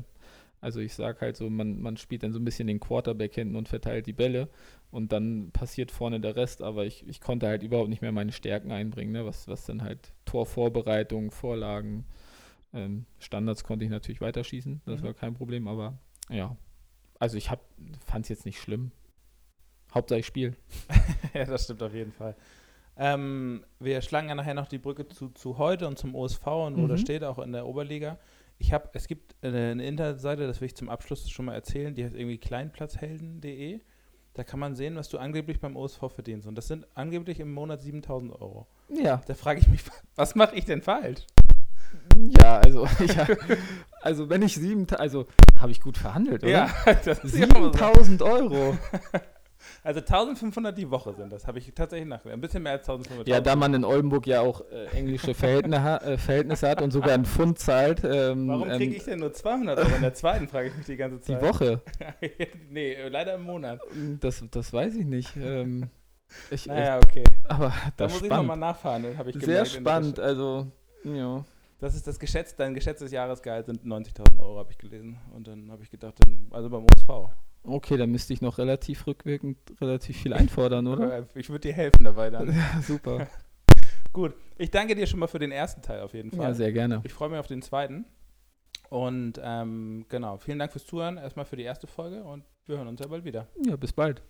also 0.62 0.80
ich 0.80 0.94
sag 0.94 1.20
halt 1.20 1.36
so, 1.36 1.50
man, 1.50 1.82
man 1.82 1.98
spielt 1.98 2.22
dann 2.22 2.32
so 2.32 2.38
ein 2.38 2.44
bisschen 2.44 2.66
den 2.68 2.80
Quarterback 2.80 3.34
hinten 3.34 3.56
und 3.56 3.68
verteilt 3.68 4.06
die 4.06 4.14
Bälle 4.14 4.48
und 4.90 5.12
dann 5.12 5.50
passiert 5.50 5.90
vorne 5.90 6.20
der 6.20 6.36
Rest, 6.36 6.62
aber 6.62 6.86
ich, 6.86 7.06
ich 7.06 7.20
konnte 7.20 7.46
halt 7.48 7.62
überhaupt 7.62 7.90
nicht 7.90 8.00
mehr 8.00 8.12
meine 8.12 8.32
Stärken 8.32 8.72
einbringen, 8.72 9.12
ne? 9.12 9.26
was, 9.26 9.48
was 9.48 9.66
dann 9.66 9.82
halt 9.82 10.12
Torvorbereitung, 10.24 11.30
Vorlagen, 11.30 12.06
ähm, 12.72 13.04
Standards 13.18 13.64
konnte 13.64 13.84
ich 13.84 13.90
natürlich 13.90 14.22
weiterschießen, 14.22 14.80
das 14.86 15.02
Mhm. 15.02 15.06
war 15.06 15.14
kein 15.14 15.34
Problem, 15.34 15.68
aber 15.68 15.98
ja, 16.30 16.56
also 17.18 17.36
ich 17.36 17.48
fand 18.06 18.24
es 18.24 18.28
jetzt 18.30 18.46
nicht 18.46 18.58
schlimm. 18.60 18.92
Hauptsache 19.92 20.20
ich 20.20 20.26
spiele. 20.26 20.54
ja, 21.34 21.44
das 21.44 21.64
stimmt 21.64 21.82
auf 21.82 21.92
jeden 21.92 22.12
Fall. 22.12 22.34
Ähm, 22.96 23.64
wir 23.80 24.00
schlagen 24.02 24.28
ja 24.28 24.34
nachher 24.34 24.54
noch 24.54 24.68
die 24.68 24.78
Brücke 24.78 25.08
zu, 25.08 25.30
zu 25.30 25.58
heute 25.58 25.86
und 25.88 25.98
zum 25.98 26.14
OSV 26.14 26.46
und 26.46 26.76
wo 26.76 26.82
Mhm. 26.84 26.88
das 26.88 27.00
steht, 27.00 27.24
auch 27.24 27.38
in 27.38 27.52
der 27.52 27.66
Oberliga. 27.66 28.18
Ich 28.62 28.72
habe, 28.72 28.88
es 28.92 29.08
gibt 29.08 29.34
eine, 29.42 29.72
eine 29.72 29.84
Internetseite, 29.84 30.46
das 30.46 30.60
will 30.60 30.66
ich 30.66 30.76
zum 30.76 30.88
Abschluss 30.88 31.28
schon 31.28 31.46
mal 31.46 31.54
erzählen, 31.54 31.96
die 31.96 32.04
heißt 32.04 32.14
irgendwie 32.14 32.38
kleinplatzhelden.de. 32.38 33.80
Da 34.34 34.44
kann 34.44 34.60
man 34.60 34.76
sehen, 34.76 34.94
was 34.94 35.08
du 35.08 35.18
angeblich 35.18 35.58
beim 35.58 35.76
OSV 35.76 35.98
verdienst. 36.14 36.46
Und 36.46 36.54
das 36.54 36.68
sind 36.68 36.86
angeblich 36.94 37.40
im 37.40 37.52
Monat 37.52 37.82
7000 37.82 38.32
Euro. 38.40 38.68
Ja, 38.88 39.20
Da 39.26 39.34
frage 39.34 39.58
ich 39.58 39.66
mich, 39.66 39.80
was 40.14 40.36
mache 40.36 40.54
ich 40.54 40.64
denn 40.64 40.80
falsch? 40.80 41.26
Ja, 42.40 42.58
also, 42.60 42.86
ja, 43.04 43.26
also 44.00 44.30
wenn 44.30 44.42
ich 44.42 44.54
sieben, 44.54 44.86
also 44.90 45.26
habe 45.58 45.72
ich 45.72 45.80
gut 45.80 45.98
verhandelt, 45.98 46.44
oder? 46.44 46.70
das 47.04 47.18
ist 47.24 47.36
ja 47.36 47.46
auch 47.48 47.54
mal 47.54 47.62
so. 47.64 47.72
7000 47.72 48.22
Euro. 48.22 48.78
Also 49.82 50.00
1500 50.00 50.76
die 50.76 50.90
Woche 50.90 51.14
sind 51.14 51.32
das, 51.32 51.46
habe 51.46 51.58
ich 51.58 51.72
tatsächlich 51.74 52.08
nachgedacht. 52.08 52.34
Ein 52.34 52.40
bisschen 52.40 52.62
mehr 52.62 52.72
als 52.72 52.88
1500. 52.88 53.28
Ja, 53.28 53.40
da 53.40 53.56
man 53.56 53.74
in 53.74 53.84
Oldenburg 53.84 54.26
ja 54.26 54.40
auch 54.40 54.62
äh, 54.70 54.86
englische 54.96 55.34
Verhältnisse, 55.34 56.00
äh, 56.02 56.18
Verhältnisse 56.18 56.68
hat 56.68 56.82
und 56.82 56.90
sogar 56.90 57.12
einen 57.12 57.24
Pfund 57.24 57.58
zahlt. 57.58 58.02
Ähm, 58.04 58.48
Warum 58.48 58.68
kriege 58.68 58.84
ähm, 58.84 58.92
ich 58.92 59.04
denn 59.04 59.18
nur 59.20 59.32
200 59.32 59.78
Euro? 59.78 59.96
In 59.96 60.02
der 60.02 60.14
zweiten 60.14 60.48
frage 60.48 60.68
ich 60.68 60.76
mich 60.76 60.86
die 60.86 60.96
ganze 60.96 61.18
die 61.18 61.24
Zeit. 61.32 61.42
Woche? 61.42 61.80
nee, 62.70 62.92
äh, 62.94 63.08
leider 63.08 63.34
im 63.34 63.42
Monat. 63.42 63.80
Das, 64.20 64.42
das 64.50 64.72
weiß 64.72 64.94
ich 64.96 65.06
nicht. 65.06 65.36
Ähm, 65.36 65.88
ich, 66.50 66.66
Naja, 66.66 66.96
okay. 66.96 67.24
aber 67.48 67.72
Da 67.96 68.04
muss 68.04 68.14
ist 68.16 68.22
ich 68.22 68.28
nochmal 68.30 68.44
spannend. 68.44 68.60
nachfahren, 68.60 69.18
habe 69.18 69.30
ich 69.30 69.36
Sehr 69.36 69.42
gemerkt 69.46 69.74
der 69.74 69.80
spannend. 69.80 70.18
Also, 70.20 70.66
ja. 71.04 71.44
Das 71.78 71.94
ist 71.96 72.06
das 72.06 72.18
geschätzt, 72.18 72.60
dein 72.60 72.74
geschätztes 72.74 73.10
Jahresgehalt 73.10 73.66
sind 73.66 73.84
90.000 73.84 74.38
Euro, 74.40 74.58
habe 74.58 74.70
ich 74.70 74.78
gelesen. 74.78 75.18
Und 75.34 75.48
dann 75.48 75.70
habe 75.70 75.82
ich 75.82 75.90
gedacht, 75.90 76.14
dann, 76.24 76.46
also 76.52 76.70
beim 76.70 76.84
OSV. 76.84 77.30
Okay, 77.64 77.96
dann 77.96 78.10
müsste 78.10 78.32
ich 78.32 78.40
noch 78.40 78.58
relativ 78.58 79.06
rückwirkend 79.06 79.56
relativ 79.80 80.20
viel 80.20 80.32
einfordern, 80.32 80.86
oder? 80.86 81.26
Ich 81.34 81.48
würde 81.48 81.68
dir 81.68 81.72
helfen 81.72 82.04
dabei 82.04 82.30
dann. 82.30 82.48
Ja, 82.48 82.82
super. 82.82 83.28
Gut, 84.12 84.34
ich 84.58 84.70
danke 84.70 84.94
dir 84.94 85.06
schon 85.06 85.20
mal 85.20 85.26
für 85.26 85.38
den 85.38 85.52
ersten 85.52 85.80
Teil 85.80 86.00
auf 86.00 86.12
jeden 86.12 86.30
Fall. 86.30 86.48
Ja, 86.48 86.54
sehr 86.54 86.72
gerne. 86.72 87.00
Ich 87.04 87.12
freue 87.12 87.30
mich 87.30 87.38
auf 87.38 87.46
den 87.46 87.62
zweiten. 87.62 88.04
Und 88.90 89.40
ähm, 89.42 90.04
genau, 90.10 90.36
vielen 90.36 90.58
Dank 90.58 90.70
fürs 90.72 90.84
Zuhören, 90.84 91.16
erstmal 91.16 91.46
für 91.46 91.56
die 91.56 91.62
erste 91.62 91.86
Folge 91.86 92.22
und 92.24 92.44
wir 92.66 92.76
hören 92.76 92.88
uns 92.88 93.00
ja 93.00 93.06
bald 93.06 93.24
wieder. 93.24 93.46
Ja, 93.64 93.76
bis 93.76 93.92
bald. 93.92 94.20